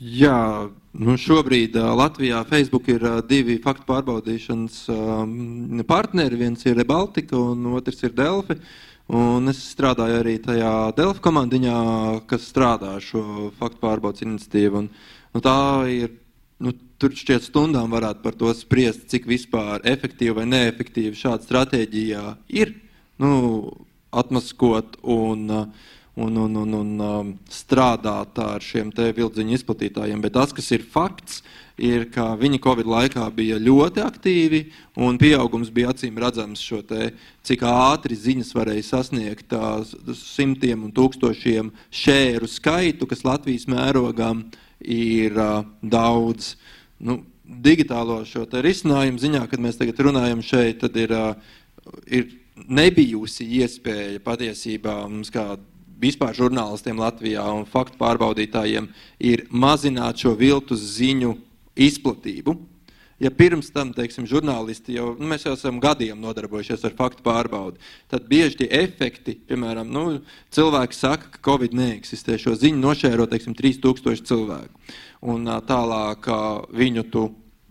Jā, 0.00 0.68
nu 0.96 1.16
šobrīd 1.20 1.76
Latvijā 1.76 2.40
Facebook 2.48 2.88
ir 2.92 3.04
divi 3.28 3.58
faktu 3.60 3.84
pārbaudīšanas 3.90 4.80
partneri. 5.88 6.40
Viens 6.46 6.64
ir 6.68 6.80
Baltika 6.88 7.36
un 7.36 7.68
otrs 7.76 8.00
ir 8.08 8.16
Delfi. 8.16 8.56
Un 9.12 9.52
es 9.52 9.60
strādāju 9.74 10.22
arī 10.22 10.38
tajā 10.40 10.72
Delfi 10.96 11.20
komandiņā, 11.20 11.76
kas 12.30 12.48
strādā 12.48 12.96
šo 13.04 13.50
faktu 13.58 13.82
pārbaudas 13.82 14.24
iniciatīvu. 14.24 14.84
Un, 14.86 14.90
nu, 15.34 15.44
tā 15.44 15.56
ir 15.92 16.14
nu, 16.62 16.74
tur 17.00 17.14
šķiet 17.18 17.48
stundām 17.48 17.90
varētu 17.92 18.22
par 18.24 18.36
to 18.38 18.52
spriest, 18.56 19.08
cik 19.10 19.26
vispār 19.30 19.82
efektīva 19.88 20.40
vai 20.42 20.50
neefektīva 20.50 21.18
šāda 21.18 21.46
stratēģija 21.48 22.22
ir 22.54 22.76
nu, 23.22 23.32
atmaskot 24.12 25.00
un, 25.02 25.48
un, 26.14 26.36
un, 26.36 26.56
un, 26.62 26.78
un 26.78 26.92
um, 27.00 27.34
strādāt 27.50 28.38
ar 28.42 28.62
šiem 28.62 28.92
vilciņu 28.92 29.56
izplatītājiem. 29.58 30.22
Bet 30.22 30.36
tas, 30.36 30.52
kas 30.54 30.70
ir 30.76 30.84
fakts, 30.84 31.40
ir, 31.80 32.06
ka 32.12 32.32
viņi 32.38 32.60
Covid 32.62 32.88
laikā 32.88 33.26
bija 33.34 33.58
ļoti 33.58 34.02
aktīvi 34.04 34.62
un 35.00 35.18
pieaugums 35.20 35.72
bija 35.72 35.92
acīm 35.94 36.18
redzams 36.20 36.62
šo 36.62 36.82
te, 36.86 37.12
cik 37.46 37.64
ātri 37.66 38.18
ziņas 38.18 38.52
varēja 38.54 38.88
sasniegt 38.92 39.56
simtiem 40.18 40.84
un 40.86 40.92
tūkstošiem 40.94 41.72
šēru 41.90 42.50
skaitu, 42.50 43.08
kas 43.08 43.24
Latvijas 43.26 43.66
mērogām 43.70 44.44
ir 44.44 44.60
uh, 45.38 45.64
daudz 45.82 46.54
nu, 47.02 47.20
digitālo 47.42 48.22
šo 48.28 48.46
risinājumu 48.46 49.20
ziņā, 49.20 49.42
kad 49.50 49.62
mēs 49.62 49.78
tagad 49.80 50.00
runājam 50.08 50.42
šeit, 50.44 50.80
tad 50.82 50.96
ir, 50.96 51.12
uh, 51.14 51.34
ir 52.06 52.30
nebijusi 52.68 53.46
iespēja 53.60 54.20
patiesībā 54.24 55.02
mums 55.08 55.32
kā 55.32 55.56
vispār 56.02 56.34
žurnālistiem 56.34 56.98
Latvijā 56.98 57.44
un 57.54 57.64
faktu 57.68 57.98
pārbaudītājiem 58.00 58.88
ir 59.22 59.46
mazināt 59.50 60.22
šo 60.22 60.34
viltus 60.38 60.82
ziņu 60.98 61.36
izplatību 61.78 62.56
ja 63.22 63.30
pirms 63.30 63.70
tam, 63.74 63.92
teiksim, 63.94 64.26
žurnālisti 64.28 64.96
jau, 64.96 65.12
nu, 65.18 65.28
mēs 65.30 65.46
jau 65.46 65.54
esam 65.54 65.78
gadiem 65.82 66.18
nodarbojušies 66.22 66.82
ar 66.88 66.96
faktu 66.98 67.22
pārbaudi, 67.26 67.78
tad 68.10 68.26
bieži 68.30 68.62
tie 68.62 68.68
efekti, 68.82 69.36
piemēram, 69.48 69.86
nu, 69.92 70.18
cilvēki 70.54 70.98
saka, 70.98 71.30
ka 71.36 71.44
Covid 71.52 71.76
neeksistē, 71.78 72.38
šo 72.40 72.56
ziņu 72.58 72.82
nošēro, 72.82 73.28
teiksim, 73.30 73.54
3000 73.58 74.26
cilvēku. 74.26 74.98
Un 75.32 75.46
tālāk 75.68 76.26
viņu 76.74 77.06
tu 77.14 77.28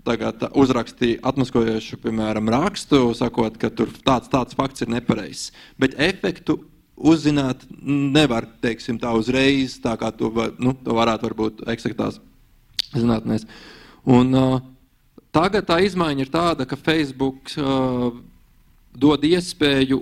tagad 0.08 0.48
uzrakstīja 0.58 1.20
atmaskojošu, 1.30 2.00
piemēram, 2.02 2.50
rakstu, 2.50 3.04
sakot, 3.18 3.60
ka 3.62 3.70
tur 3.76 3.92
tāds, 4.06 4.32
tāds 4.32 4.58
fakts 4.58 4.86
ir 4.86 4.92
nepareizs. 4.94 5.52
Bet 5.82 6.00
efektu 6.00 6.62
uzzināt 6.96 7.68
nevar, 7.82 8.48
teiksim, 8.64 8.98
tā 9.02 9.12
uzreiz, 9.18 9.78
tā 9.84 9.98
kā 10.00 10.14
to, 10.16 10.32
nu, 10.62 10.74
to 10.80 10.96
varētu 10.98 11.28
varbūt 11.30 11.64
eksaktās 11.76 12.22
zinātnēs. 12.96 13.46
Un, 14.10 14.34
uh, 14.34 14.60
Tagad 15.32 15.68
tā 15.70 15.80
izmaiņa 15.86 16.26
ir 16.26 16.32
tāda, 16.32 16.66
ka 16.68 16.76
Facebook 16.76 17.54
uh, 17.56 18.12
dod 18.92 19.24
iespēju 19.24 20.02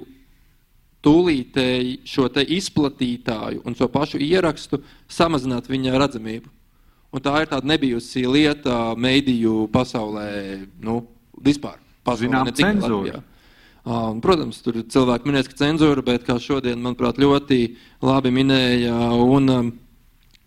tūlītēji 1.06 2.00
šo 2.10 2.28
izplatītāju 2.44 3.62
un 3.64 3.78
šo 3.78 3.88
pašu 3.94 4.20
ierakstu 4.20 4.82
samazināt 5.08 5.70
viņa 5.70 6.00
redzamību. 6.02 6.50
Un 7.10 7.24
tā 7.26 7.34
ir 7.42 7.50
tāda 7.50 7.66
nebijusi 7.66 8.26
lieta 8.30 8.94
mediju 8.98 9.68
pasaulē, 9.74 10.66
nu, 10.82 11.02
vispār. 11.42 11.80
Zinām, 12.18 12.50
cenzūra. 12.58 13.22
Uh, 13.86 14.16
protams, 14.22 14.58
tur 14.66 14.80
cilvēki 14.82 15.30
minēs, 15.30 15.48
ka 15.50 15.60
cenzūra, 15.62 16.02
bet 16.06 16.26
kā 16.26 16.40
šodien, 16.42 16.82
manuprāt, 16.82 17.22
ļoti 17.22 17.60
labi 18.06 18.32
minēja 18.34 18.96
un 19.14 19.54
um, 19.54 19.70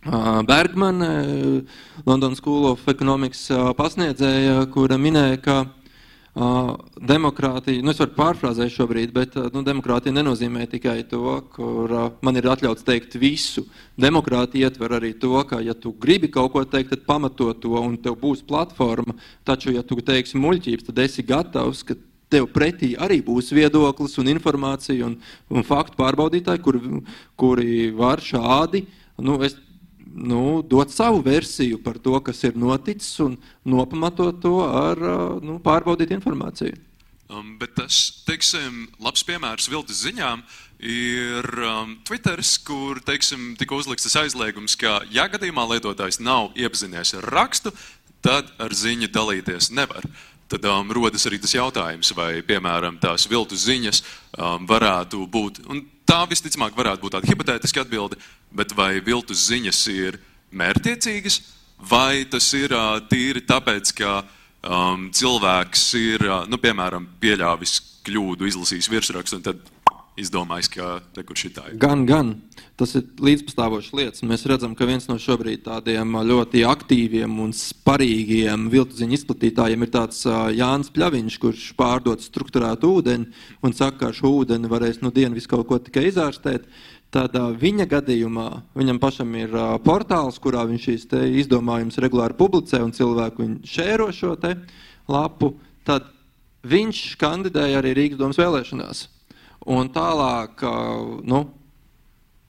Bergmana, 0.04 1.62
London 2.04 2.34
School 2.34 2.66
of 2.72 2.88
Economics 2.90 3.46
pasniedzēja, 3.78 4.64
kura 4.74 4.98
minēja, 4.98 5.38
ka 5.38 5.56
uh, 5.62 6.72
demokrātija, 6.98 7.84
nu 7.86 7.92
es 7.92 8.00
varu 8.02 8.16
pārfrāzēt 8.16 8.74
šobrīd, 8.74 9.12
bet 9.14 9.36
uh, 9.38 9.46
nu, 9.54 9.62
demokrātija 9.62 10.16
nenozīmē 10.16 10.66
tikai 10.72 11.04
to, 11.06 11.36
kur 11.54 11.94
uh, 11.94 12.10
man 12.26 12.40
ir 12.40 12.50
atļauts 12.50 12.82
teikt 12.88 13.14
visu. 13.14 13.62
Demokrātija 13.94 14.72
ietver 14.72 14.98
arī 14.98 15.14
to, 15.14 15.36
ka 15.46 15.62
ja 15.62 15.78
tu 15.78 15.94
gribi 15.94 16.32
kaut 16.34 16.50
ko 16.56 16.64
teikt, 16.66 16.96
tad 16.96 17.06
pamato 17.06 17.52
to 17.54 17.78
un 17.78 17.94
tev 18.02 18.18
būs 18.18 18.42
platforma, 18.42 19.14
taču 19.46 19.76
ja 19.76 19.86
tu 19.86 20.02
teiksi 20.02 20.40
muļķības, 20.40 20.90
tad 20.90 21.02
esi 21.06 21.22
gatavs, 21.22 21.86
ka 21.86 21.94
tev 22.32 22.50
pretī 22.50 22.96
arī 22.98 23.20
būs 23.22 23.54
viedoklis 23.54 24.18
un 24.18 24.34
informācija 24.34 25.06
un, 25.06 25.20
un 25.46 25.62
faktu 25.62 26.00
pārbaudītāji, 26.00 26.64
kur, 26.64 26.80
kuri 27.38 27.92
var 27.94 28.18
šādi, 28.24 28.88
nu 29.22 29.38
es 29.46 29.60
nu, 30.14 30.62
dot 30.62 30.92
savu 30.92 31.22
versiju 31.24 31.80
par 31.82 31.98
to, 32.02 32.18
kas 32.24 32.42
ir 32.44 32.56
noticis, 32.58 33.14
un 33.24 33.36
nopamatot 33.64 34.40
to 34.42 34.58
ar 34.66 35.00
nu, 35.42 35.58
pārbaudīt 35.64 36.14
informāciju. 36.14 36.78
Um, 37.32 37.54
bet 37.56 37.72
tas, 37.78 37.96
teiksim, 38.26 38.90
labs 39.00 39.22
piemērs 39.24 39.70
viltus 39.72 40.02
ziņām 40.04 40.42
ir 40.84 41.46
um, 41.64 41.94
Twitter, 42.04 42.42
kur, 42.66 43.00
teiksim, 43.06 43.54
tika 43.56 43.78
uzlikts 43.78 44.04
tas 44.04 44.18
aizliegums, 44.24 44.74
ka, 44.76 44.98
ja 45.14 45.24
gadījumā 45.32 45.64
lietotājs 45.70 46.20
nav 46.20 46.50
iepazinies 46.58 47.14
ar 47.16 47.30
rakstu, 47.32 47.72
tad 48.20 48.52
ar 48.60 48.74
ziņu 48.76 49.08
dalīties 49.14 49.70
nevar. 49.72 50.04
Tad 50.52 50.66
um, 50.68 50.92
rodas 50.92 51.24
arī 51.24 51.38
tas 51.40 51.54
jautājums, 51.56 52.12
vai, 52.18 52.42
piemēram, 52.44 53.00
tās 53.00 53.24
viltus 53.30 53.64
ziņas 53.64 54.02
um, 54.36 54.68
varētu 54.68 55.24
būt, 55.32 55.62
tā 56.04 56.20
visticamāk 56.28 56.76
varētu 56.76 57.06
būt 57.06 57.16
tāda 57.16 57.30
hipotētiska 57.30 57.86
atbilde, 57.86 58.20
bet 58.54 58.74
vai 58.76 59.00
viltus 59.04 59.46
ziņas 59.48 59.80
ir 59.92 60.18
mērķiecīgas, 60.52 61.40
vai 61.88 62.24
tas 62.30 62.46
ir 62.56 62.74
tīri 63.10 63.42
tāpēc, 63.48 63.92
ka 63.98 64.20
um, 64.22 65.08
cilvēks 65.14 65.86
ir, 66.00 66.26
nu, 66.48 66.60
piemēram, 66.60 67.08
pieļāvis 67.22 67.78
kļūdu, 68.06 68.48
izlasījis 68.50 68.90
virsrakstu 68.92 69.38
un 69.38 69.46
tad 69.46 69.62
izdomājis, 70.20 70.68
ka 70.72 70.86
rekur 71.16 71.38
šitā 71.38 71.64
ir. 71.70 71.76
Gan, 71.80 72.04
gan. 72.08 72.34
Tas 72.76 72.92
ir 72.98 73.06
līdzpastāvošs 73.22 73.92
lietas. 73.96 74.24
Mēs 74.28 74.44
redzam, 74.50 74.74
ka 74.76 74.86
viens 74.88 75.06
no 75.08 75.16
šobrīd 75.20 75.64
tādiem 75.64 76.16
ļoti 76.28 76.64
aktīviem 76.68 77.38
un 77.44 77.54
sparīgiem 77.56 78.68
viltuziņu 78.72 79.16
izplatītājiem 79.16 79.86
ir 79.86 79.92
tāds 79.92 80.24
Jānis 80.56 80.92
Pļaviņš, 80.92 81.38
kurš 81.42 81.68
pārdod 81.78 82.24
struktūrētu 82.24 82.90
ūdeni 82.98 83.30
un 83.64 83.76
saka, 83.76 84.08
ka 84.08 84.16
šo 84.16 84.34
ūdeni 84.42 84.70
varēs 84.72 85.00
nu 85.04 85.12
dienu 85.14 85.38
visu 85.38 85.52
kaut 85.52 85.68
ko 85.70 85.80
tikai 85.80 86.08
izārstēt. 86.10 86.68
Tad 87.12 87.36
viņa 87.60 87.84
gadījumā 87.90 88.48
viņam 88.76 89.00
pašam 89.00 89.34
ir 89.36 89.52
portāls, 89.84 90.38
kurā 90.40 90.64
viņš 90.68 90.86
šīs 90.88 91.08
izdomājumus 91.42 92.00
regulāri 92.00 92.36
publicē 92.38 92.80
un 92.84 92.94
cilvēku 92.96 93.48
šēro 93.68 94.08
šo 94.16 94.36
lapu. 95.12 95.52
Tad 95.84 96.08
viņš 96.64 97.02
kandidēja 97.20 97.82
arī 97.82 97.92
Rīgas 97.98 98.20
domas 98.20 98.40
vēlēšanās. 98.40 99.11
Un 99.70 99.90
tālāk, 99.94 100.64
nu, 101.28 101.44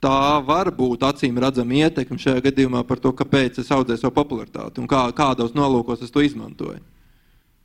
tā 0.03 0.39
var 0.43 0.71
būt 0.73 1.05
acīm 1.07 1.37
redzama 1.39 1.83
ietekme 1.85 2.17
šajā 2.19 2.41
gadījumā 2.49 2.81
par 2.87 2.99
to, 3.03 3.13
kāpēc 3.15 3.59
es 3.61 3.69
audzēju 3.71 4.01
savu 4.01 4.15
popularitāti 4.17 4.81
un 4.81 4.89
kā, 4.89 5.05
kādos 5.15 5.53
nolūkos 5.55 6.03
es 6.03 6.11
to 6.13 6.23
izmantoju. 6.25 6.81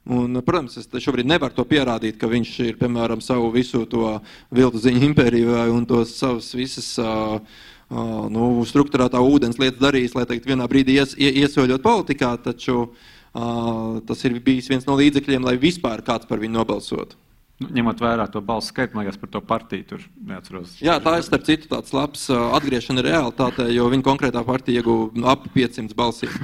Un, 0.09 0.39
protams, 0.41 0.79
es 0.81 0.89
šobrīd 1.05 1.29
nevaru 1.29 1.53
to 1.53 1.67
pierādīt, 1.69 2.17
ka 2.21 2.31
viņš 2.31 2.53
ir, 2.65 2.77
piemēram, 2.81 3.21
savu 3.21 3.51
visu 3.53 3.83
to 3.91 4.15
viltu 4.55 4.81
ziņu 4.81 5.03
impēriju 5.11 5.59
un 5.75 5.85
tos 5.89 6.15
savus 6.17 6.49
visas 6.57 6.95
uh, 7.03 7.37
uh, 7.37 8.25
nu, 8.33 8.49
struktūrētā 8.65 9.21
ūdens 9.21 9.61
lietas 9.61 9.83
darījis, 9.83 10.17
lai 10.17 10.25
teikt, 10.31 10.49
vienā 10.49 10.65
brīdī 10.71 10.97
ies, 10.97 11.13
iesoļot 11.13 11.85
politikā, 11.85 12.31
taču 12.41 12.87
uh, 12.87 14.01
tas 14.09 14.25
ir 14.25 14.39
bijis 14.41 14.71
viens 14.73 14.89
no 14.89 14.97
līdzekļiem, 14.97 15.45
lai 15.45 15.59
vispār 15.61 16.01
kāds 16.07 16.31
par 16.31 16.41
viņu 16.41 16.57
nobalsotu. 16.57 17.21
Nu, 17.59 17.67
ņemot 17.75 17.99
vērā 17.99 18.29
to 18.31 18.39
balsu 18.45 18.71
skaitu, 18.71 18.95
man 18.95 19.03
liekas, 19.03 19.19
par 19.19 19.31
to 19.35 19.41
partiju 19.43 19.87
tur 19.91 20.03
neatceros. 20.31 20.77
Jā, 20.79 20.95
tā 21.03 21.17
ir 21.19 21.25
starp 21.27 21.47
citu 21.49 21.67
tāds 21.73 21.91
labs 21.97 22.29
uh, 22.31 22.53
atgriešana 22.55 23.03
realitātē, 23.03 23.67
jo 23.75 23.89
viņa 23.91 24.07
konkrētā 24.07 24.45
partija 24.47 24.79
ieguva 24.79 25.33
ap 25.33 25.49
500 25.57 25.97
balsīm. 25.99 26.37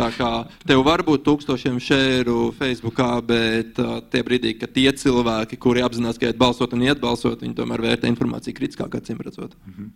Tā 0.00 0.10
kā 0.16 0.30
tev 0.66 0.82
var 0.88 1.04
būt 1.06 1.22
tūkstošiem 1.28 1.78
šēru 1.86 2.50
Facebookā, 2.58 3.12
bet 3.28 3.78
uh, 3.78 4.00
tie 4.10 4.24
brīdī, 4.26 4.56
ka 4.58 4.66
tie 4.66 4.90
cilvēki, 4.90 5.60
kuri 5.62 5.86
apzinās, 5.86 6.18
ka 6.18 6.32
iet 6.32 6.42
balsot 6.42 6.74
un 6.74 6.82
iet 6.88 6.98
balsot, 7.02 7.46
viņi 7.46 7.54
tomēr 7.62 7.86
vērtē 7.86 8.10
informāciju 8.10 8.58
kritiskāk, 8.58 8.98
acīm 8.98 9.22
redzot. 9.22 9.54
Mm 9.68 9.72
-hmm. 9.78 9.94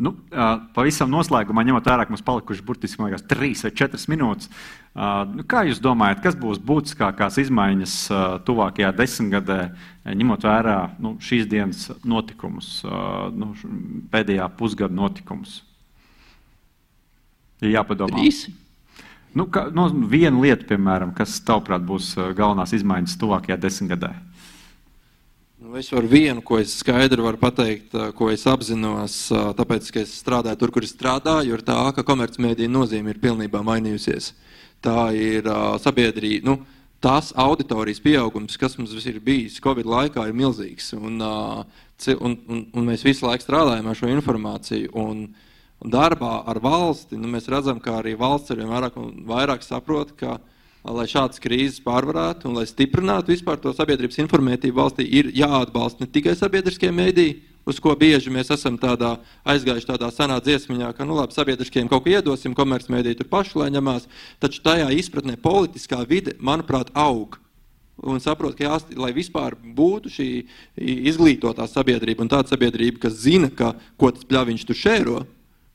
Nu, 0.00 0.14
pavisam 0.72 1.10
noslēgumā, 1.12 1.60
ņemot 1.68 1.88
vērā, 1.90 2.06
ka 2.06 2.14
mums 2.14 2.24
palikuši 2.24 2.64
burtiski 2.64 3.02
liekas, 3.04 3.24
3 3.28 3.64
vai 3.66 3.70
4 3.76 4.08
minūtes. 4.08 4.48
Nu, 5.34 5.44
kā 5.44 5.66
jūs 5.68 5.82
domājat, 5.84 6.22
kas 6.24 6.38
būs 6.40 6.60
būtiskākās 6.64 7.36
izmaiņas 7.42 7.96
tuvākajā 8.48 8.94
desmitgadē, 8.96 9.58
ņemot 10.16 10.46
vērā 10.48 10.78
nu, 11.04 11.18
šīs 11.20 11.44
dienas 11.50 11.90
notikumus, 12.00 12.78
nu, 13.36 13.52
pēdējā 14.14 14.48
pusgada 14.56 14.96
notikumus? 14.96 15.60
Jāpadomā. 17.60 18.22
Visi. 18.24 18.54
Nu, 19.36 19.44
kā, 19.52 19.66
nu, 19.68 19.84
viena 20.10 20.40
lieta, 20.40 20.64
piemēram, 20.72 21.12
kas 21.14 21.36
tavuprāt 21.44 21.84
būs 21.86 22.14
galvenās 22.16 22.72
izmaiņas 22.80 23.20
tuvākajā 23.20 23.60
desmitgadē. 23.60 24.14
Nu, 25.60 25.74
es 25.76 25.90
varu 25.92 26.08
vienu, 26.08 26.40
ko 26.40 26.56
es 26.56 26.72
skaidri 26.80 27.20
varu 27.20 27.36
pateikt, 27.36 27.92
ko 28.16 28.30
es 28.32 28.46
apzinos, 28.48 29.26
tāpēc, 29.58 29.90
ka 29.92 30.00
es 30.00 30.14
strādāju 30.22 30.56
tur, 30.56 30.70
kur 30.72 30.86
es 30.86 30.94
strādāju, 30.94 31.52
ir 31.52 31.60
tā, 31.66 31.76
ka 31.92 32.04
komercmediju 32.08 32.72
nozīme 32.72 33.12
ir 33.12 33.18
pilnībā 33.20 33.60
mainījusies. 33.66 34.30
Tā 34.80 35.10
ir 35.12 35.50
sabiedrība, 35.84 36.48
nu, 36.48 36.54
tās 37.04 37.34
auditorijas 37.36 38.00
pieaugums, 38.00 38.56
kas 38.56 38.78
mums 38.80 38.94
ir 39.04 39.18
bijis 39.20 39.60
Covid 39.60 39.84
laikā, 39.84 40.24
ir 40.30 40.38
milzīgs. 40.40 40.94
Un, 40.96 41.20
un, 41.20 42.38
un, 42.40 42.64
un 42.72 42.88
mēs 42.88 43.04
visu 43.04 43.28
laiku 43.28 43.44
strādājam 43.44 43.92
ar 43.92 44.00
šo 44.00 44.08
informāciju. 44.14 44.94
Un, 44.96 45.26
un 45.84 45.92
darbā 45.92 46.38
ar 46.48 46.62
valsti 46.64 47.20
nu, 47.20 47.28
mēs 47.36 47.52
redzam, 47.52 47.84
ka 47.84 47.98
arī 47.98 48.16
valsts 48.16 48.56
ar 48.56 48.64
vien 48.64 48.72
vairāk 48.72 48.96
vairāk 49.28 49.68
saprot, 49.68 50.16
ka 50.16 50.38
lai 50.84 51.06
šādas 51.10 51.40
krīzes 51.42 51.82
pārvarētu 51.84 52.48
un 52.48 52.56
lai 52.56 52.66
stiprinātu 52.68 53.34
vispār 53.34 53.60
to 53.60 53.72
sabiedrības 53.76 54.20
informētību 54.22 54.76
valstī, 54.78 55.04
ir 55.04 55.30
jāatbalsta 55.36 56.04
ne 56.04 56.10
tikai 56.12 56.36
sabiedriskie 56.38 56.92
mēdīji, 56.94 57.36
uz 57.68 57.80
ko 57.82 57.92
bieži 57.98 58.32
mēs 58.32 58.52
esam 58.54 58.78
tādā 58.80 59.16
aizgājuši 59.48 59.90
tādā 59.92 60.08
senā 60.14 60.40
dziesmiņā, 60.44 60.94
ka, 60.96 61.04
nu 61.04 61.18
labi, 61.18 61.36
sabiedriskiem 61.36 61.90
kaut 61.90 62.06
ko 62.06 62.14
iedosim, 62.14 62.56
komercmēdīji 62.56 63.20
tur 63.20 63.28
paši 63.30 63.60
lai 63.60 63.68
ņemās, 63.76 64.08
taču 64.40 64.64
tajā 64.64 64.88
izpratnē 64.96 65.36
politiskā 65.40 66.00
vide, 66.08 66.36
manuprāt, 66.40 66.92
aug. 66.96 67.36
Un 68.00 68.16
saprot, 68.24 68.54
ka 68.56 68.64
jāst, 68.64 68.94
lai 68.96 69.10
vispār 69.12 69.58
būtu 69.60 70.08
šī 70.08 70.28
izglītotā 71.10 71.66
sabiedrība 71.68 72.24
un 72.24 72.30
tāda 72.32 72.48
sabiedrība, 72.48 73.02
kas 73.02 73.18
zina, 73.26 73.50
ka, 73.52 73.74
ko 74.00 74.08
tas 74.16 74.24
pļaviņš 74.24 74.64
tu 74.64 74.76
šēro, 74.80 75.18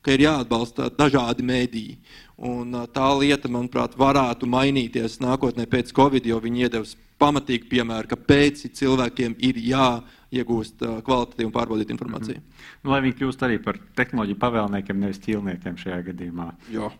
ka 0.02 0.14
ir 0.14 0.22
jāatbalsta 0.26 0.90
dažādi 0.94 1.46
mēdīji. 1.46 1.96
Un 2.36 2.74
tā 2.92 3.06
lieta, 3.16 3.48
manuprāt, 3.48 3.94
varētu 3.96 4.48
mainīties 4.52 5.20
nākotnē 5.24 5.64
pēc 5.72 5.94
Covid, 5.96 6.26
jo 6.28 6.36
viņi 6.44 6.66
iedevis 6.66 6.96
pamatīgi 7.16 7.70
piemēru, 7.70 8.10
kāpēc 8.10 8.66
cilvēkiem 8.76 9.38
ir 9.48 9.56
jāiegūst 9.70 10.84
kvalitatīvu 11.06 11.48
un 11.48 11.54
pārbaudītu 11.54 11.96
informāciju. 11.96 12.36
Mm 12.36 12.44
-hmm. 12.44 12.76
Nu, 12.84 12.92
lai 12.92 13.00
viņi 13.00 13.16
kļūst 13.20 13.46
arī 13.46 13.58
par 13.64 13.80
tehnoloģiju 13.96 14.38
pavēlniekiem, 14.44 15.00
nevis 15.00 15.22
ķīlniekiem 15.24 15.80
šajā 15.80 16.02
gadījumā. 16.10 16.52
Jo. 16.70 16.92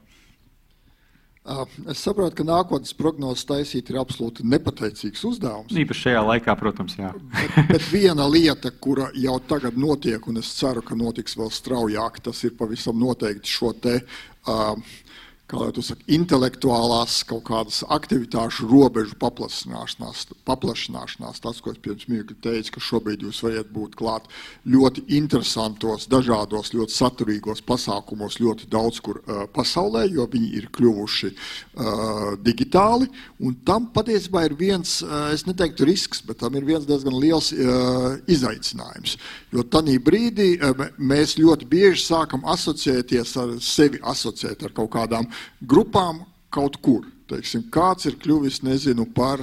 Es 1.87 2.01
saprotu, 2.03 2.34
ka 2.41 2.45
nākotnes 2.45 2.95
prognozes 2.99 3.45
taisīt 3.47 3.91
ir 3.91 4.01
absolūti 4.01 4.43
nepateicīgs 4.43 5.22
uzdevums. 5.28 5.70
Īpaši 5.70 6.01
šajā 6.09 6.22
laikā, 6.26 6.57
protams, 6.59 6.97
jā. 6.99 7.12
bet, 7.37 7.68
bet 7.68 7.84
viena 7.93 8.26
lieta, 8.26 8.70
kura 8.70 9.11
jau 9.14 9.39
tagad 9.39 9.76
notiek, 9.78 10.26
un 10.26 10.43
es 10.43 10.51
ceru, 10.59 10.82
ka 10.82 10.99
notiks 10.99 11.37
vēl 11.39 11.53
straujāk, 11.55 12.18
tas 12.20 12.43
ir 12.45 12.57
pavisam 12.59 12.99
noteikti 12.99 13.53
šo 13.53 13.72
te 13.78 14.01
uh, 14.01 14.74
kā 15.47 15.61
lai 15.61 15.70
tu 15.74 15.82
saki, 15.84 16.03
intelektuālās 16.16 17.20
kaut 17.28 17.44
kādas 17.47 17.82
aktivitāšu 17.94 18.66
robežu 18.66 19.14
paplašināšanās, 19.20 20.24
paplašināšanās. 20.49 21.38
Tas, 21.44 21.61
ko 21.62 21.70
es 21.70 21.78
pirms 21.82 22.09
mirkli 22.11 22.34
teicu, 22.42 22.72
ka 22.74 22.82
šobrīd 22.82 23.22
jūs 23.22 23.42
varat 23.47 23.70
būt 23.74 23.94
klāt 23.99 24.26
ļoti 24.66 25.05
interesantos, 25.18 26.09
dažādos, 26.11 26.72
ļoti 26.74 26.97
saturīgos 26.97 27.62
pasākumos 27.66 28.40
ļoti 28.42 28.66
daudz 28.72 28.99
kur 29.07 29.20
uh, 29.22 29.44
pasaulē, 29.55 30.07
jo 30.11 30.26
viņi 30.32 30.51
ir 30.59 30.66
kļuvuši 30.74 31.30
uh, 31.30 32.34
digitāli. 32.42 33.07
Un 33.38 33.55
tam 33.66 33.86
patiesībā 33.94 34.49
ir 34.49 34.57
viens, 34.59 34.99
uh, 35.07 35.28
es 35.34 35.47
neteiktu 35.47 35.86
risks, 35.86 36.24
bet 36.26 36.42
tam 36.42 36.59
ir 36.59 36.66
viens 36.66 36.88
diezgan 36.90 37.14
liels 37.22 37.53
uh, 37.55 38.18
izaicinājums. 38.26 39.14
Jo 39.55 39.62
tajā 39.62 40.03
brīdī 40.03 40.51
uh, 40.59 40.88
mēs 40.99 41.38
ļoti 41.38 41.70
bieži 41.70 42.03
sākam 42.09 42.42
asociēties 42.51 43.38
ar 43.38 43.57
sevi, 43.62 44.03
asociēt 44.03 44.66
ar 44.66 44.74
kaut 44.74 44.90
kādām 44.97 45.30
grupām 45.61 46.24
kaut 46.55 46.80
kur. 46.82 47.05
Teiksim, 47.26 47.64
kāds 47.74 48.07
ir 48.07 48.14
kļuvis 48.22 48.61
nezinu, 48.62 49.03
par 49.11 49.41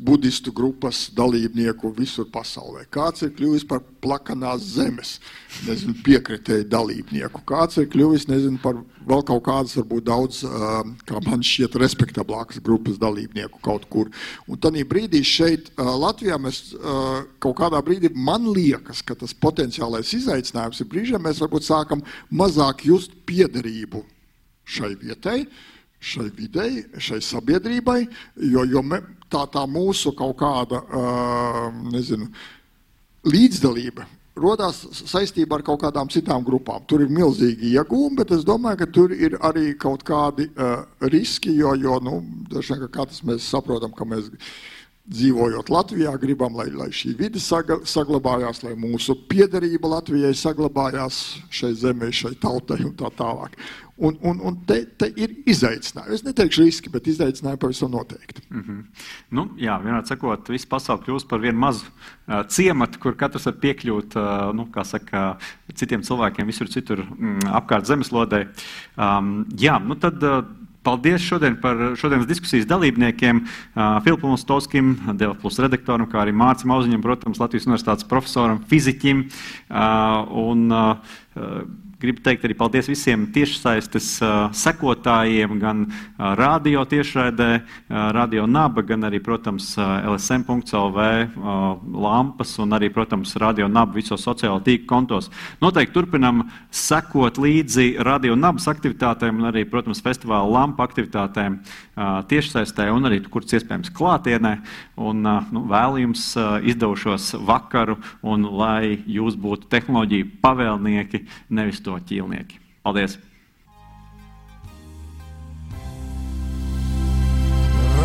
budistu 0.00 0.48
grupas 0.48 1.10
dalībnieku 1.12 1.90
visur 1.92 2.24
pasaulē, 2.32 2.86
kāds 2.88 3.20
ir 3.26 3.34
kļuvis 3.36 3.66
par 3.68 3.82
plakanās 4.00 4.64
zemes 4.78 5.10
nezinu, 5.66 5.92
piekritēju 6.06 6.64
dalībnieku, 6.72 7.42
kāds 7.52 7.76
ir 7.82 7.90
kļuvis 7.92 8.24
nezinu, 8.30 8.56
par 8.64 8.80
vēl 9.04 9.26
kaut 9.28 9.44
kādas, 9.44 9.76
varbūt 9.76 10.08
daudz, 10.08 10.40
kā 11.04 11.20
man 11.28 11.44
šķiet, 11.44 11.76
respektablākas 11.84 12.64
grupas 12.64 12.96
dalībnieku 13.04 13.60
kaut 13.60 13.84
kur. 13.92 14.08
Un 14.48 14.56
tad 14.56 14.80
brīdī 14.88 15.20
šeit, 15.20 15.68
Latvijā, 15.76 16.40
mēs 16.40 16.64
kaut 17.44 17.60
kādā 17.60 17.84
brīdī 17.84 18.14
man 18.16 18.48
liekas, 18.56 19.04
ka 19.04 19.20
tas 19.20 19.36
potenciālais 19.36 20.16
izaicinājums 20.16 20.80
ir 20.80 20.92
brīžiem, 20.96 21.28
mēs 21.28 21.44
varbūt 21.44 21.68
sākam 21.68 22.00
mazāk 22.32 22.88
just 22.88 23.12
piederību 23.28 24.00
šai 24.66 24.92
vietai, 25.00 25.40
šai 26.02 26.28
videi, 26.36 26.84
šai 26.98 27.22
sabiedrībai, 27.24 28.02
jo, 28.50 28.66
jo 28.68 28.82
me, 28.82 29.00
tā, 29.32 29.46
tā 29.50 29.64
mūsu 29.70 30.12
kaut 30.18 30.36
kāda 30.42 30.82
nezinu, 31.90 32.28
līdzdalība 33.26 34.06
rodās 34.36 34.82
saistībā 35.08 35.58
ar 35.58 35.64
kaut 35.64 35.80
kādām 35.80 36.10
citām 36.12 36.44
grupām. 36.44 36.84
Tur 36.88 37.02
ir 37.04 37.12
milzīgi 37.12 37.72
iegūmi, 37.72 38.18
bet 38.20 38.34
es 38.36 38.44
domāju, 38.44 38.82
ka 38.82 38.88
tur 38.92 39.14
ir 39.16 39.38
arī 39.44 39.70
kaut 39.80 40.04
kādi 40.06 40.50
uh, 40.52 40.84
riski, 41.08 41.54
jo, 41.56 41.72
jo 41.80 41.96
nu, 42.04 42.20
dažiem, 42.52 42.82
ka 42.84 42.90
katrs 43.00 43.22
mēs 43.26 43.48
saprotam, 43.48 43.94
ka 43.96 44.04
mēs 44.08 44.28
dzīvojot 45.06 45.70
Latvijā, 45.70 46.12
gribam, 46.18 46.56
lai, 46.58 46.66
lai 46.74 46.88
šī 46.94 47.14
vide 47.18 47.40
saglabājās, 47.40 48.62
lai 48.66 48.74
mūsu 48.78 49.14
piederība 49.30 49.96
Latvijai 49.96 50.34
saglabājās 50.36 51.20
šai 51.54 51.72
zemē, 51.78 52.10
šai 52.14 52.34
tautai 52.42 52.82
un 52.84 52.94
tā 52.98 53.10
tālāk. 53.14 53.54
Un, 53.96 54.18
un, 54.28 54.42
un 54.44 54.56
te, 54.68 54.82
te 55.00 55.08
ir 55.16 55.32
izaicinājumi. 55.48 56.12
Es 56.18 56.24
neteikšu 56.26 56.66
riski, 56.66 56.90
bet 56.92 57.06
izaicinājumi 57.08 57.60
pavisam 57.62 57.94
noteikti. 57.94 58.42
Mm 58.50 58.64
-hmm. 58.64 58.82
nu, 59.38 59.46
jā, 59.56 59.78
vienādi 59.80 60.12
sakot, 60.12 60.50
viss 60.52 60.68
pasaule 60.68 61.00
kļūst 61.06 61.28
par 61.28 61.40
vienu 61.40 61.58
mazu 61.58 61.86
uh, 61.86 62.42
ciematu, 62.48 62.98
kur 63.00 63.16
katrs 63.16 63.46
var 63.48 63.56
piekļūt 63.62 64.18
uh, 64.20 64.52
nu, 64.52 64.68
saka, 64.84 65.38
citiem 65.74 66.02
cilvēkiem 66.02 66.46
visur 66.46 66.68
citur 66.68 67.06
mm, 67.06 67.48
apkārt 67.56 67.86
zemeslodē. 67.86 68.46
Um, 68.98 69.46
jā, 69.56 69.78
nu 69.80 69.94
tad. 69.94 70.22
Uh, 70.22 70.65
Paldies 70.86 71.24
šodien 71.26 71.56
par 71.58 71.80
šodienas 71.98 72.28
diskusijas 72.30 72.68
dalībniekiem, 72.70 73.40
Filipam 74.04 74.36
Mostovskim, 74.36 74.92
Delfus 75.18 75.58
redaktoram, 75.62 76.06
kā 76.10 76.22
arī 76.22 76.34
Mārcim 76.36 76.70
Auziņam, 76.74 77.02
protams, 77.02 77.40
Latvijas 77.42 77.66
universitātes 77.66 78.06
profesoram, 78.06 78.62
fiziķim. 78.70 79.24
Uh, 79.66 80.46
un, 80.46 80.68
Gribu 81.96 82.20
teikt 82.20 82.42
arī 82.44 82.52
paldies 82.52 82.90
visiem 82.90 83.22
tiešsaistes 83.32 84.06
uh, 84.20 84.50
sekotājiem, 84.52 85.54
gan 85.62 85.86
uh, 85.86 86.34
radio 86.36 86.82
tiešraidē, 86.84 87.46
uh, 87.56 87.94
radio 88.12 88.44
naba, 88.44 88.84
gan 88.84 89.06
arī, 89.08 89.16
protams, 89.24 89.70
uh, 89.80 90.04
lampas 92.04 92.52
un 92.60 92.76
arī, 92.76 92.90
protams, 92.92 93.32
radio 93.40 93.70
naba 93.72 93.96
visos 93.96 94.28
sociālo 94.28 94.60
tīklu 94.60 94.84
kontos. 94.90 95.30
Noteikti 95.64 95.96
turpinam 95.96 96.44
sekot 96.68 97.40
līdzi 97.40 97.94
radio 98.04 98.36
nabas 98.36 98.68
aktivitātēm 98.68 99.40
un 99.40 99.48
arī, 99.54 99.64
protams, 99.64 100.04
festivāla 100.04 100.52
lampa 100.52 100.84
aktivitātēm 100.84 101.62
uh, 101.62 101.76
tiešsaistē 101.96 102.88
un 102.92 103.08
arī, 103.08 103.22
kur 103.32 103.46
iespējams, 103.46 103.92
klātienē. 103.96 104.56
Un, 105.00 105.22
nu, 105.24 105.64
vēlu 105.70 106.02
jums 106.04 106.28
izdevušos 106.72 107.32
vakaru 107.48 107.98
un 108.22 108.44
lai 108.60 108.98
jūs 109.06 109.38
būtu 109.40 109.70
tehnoloģiju 109.72 110.28
pavēlnieki, 110.44 111.24
nevis 111.48 111.80
to 111.84 111.96
ķīlnieki. 111.96 112.60
Paldies! 112.86 113.18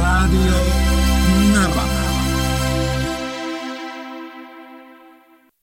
Radio 0.02 1.01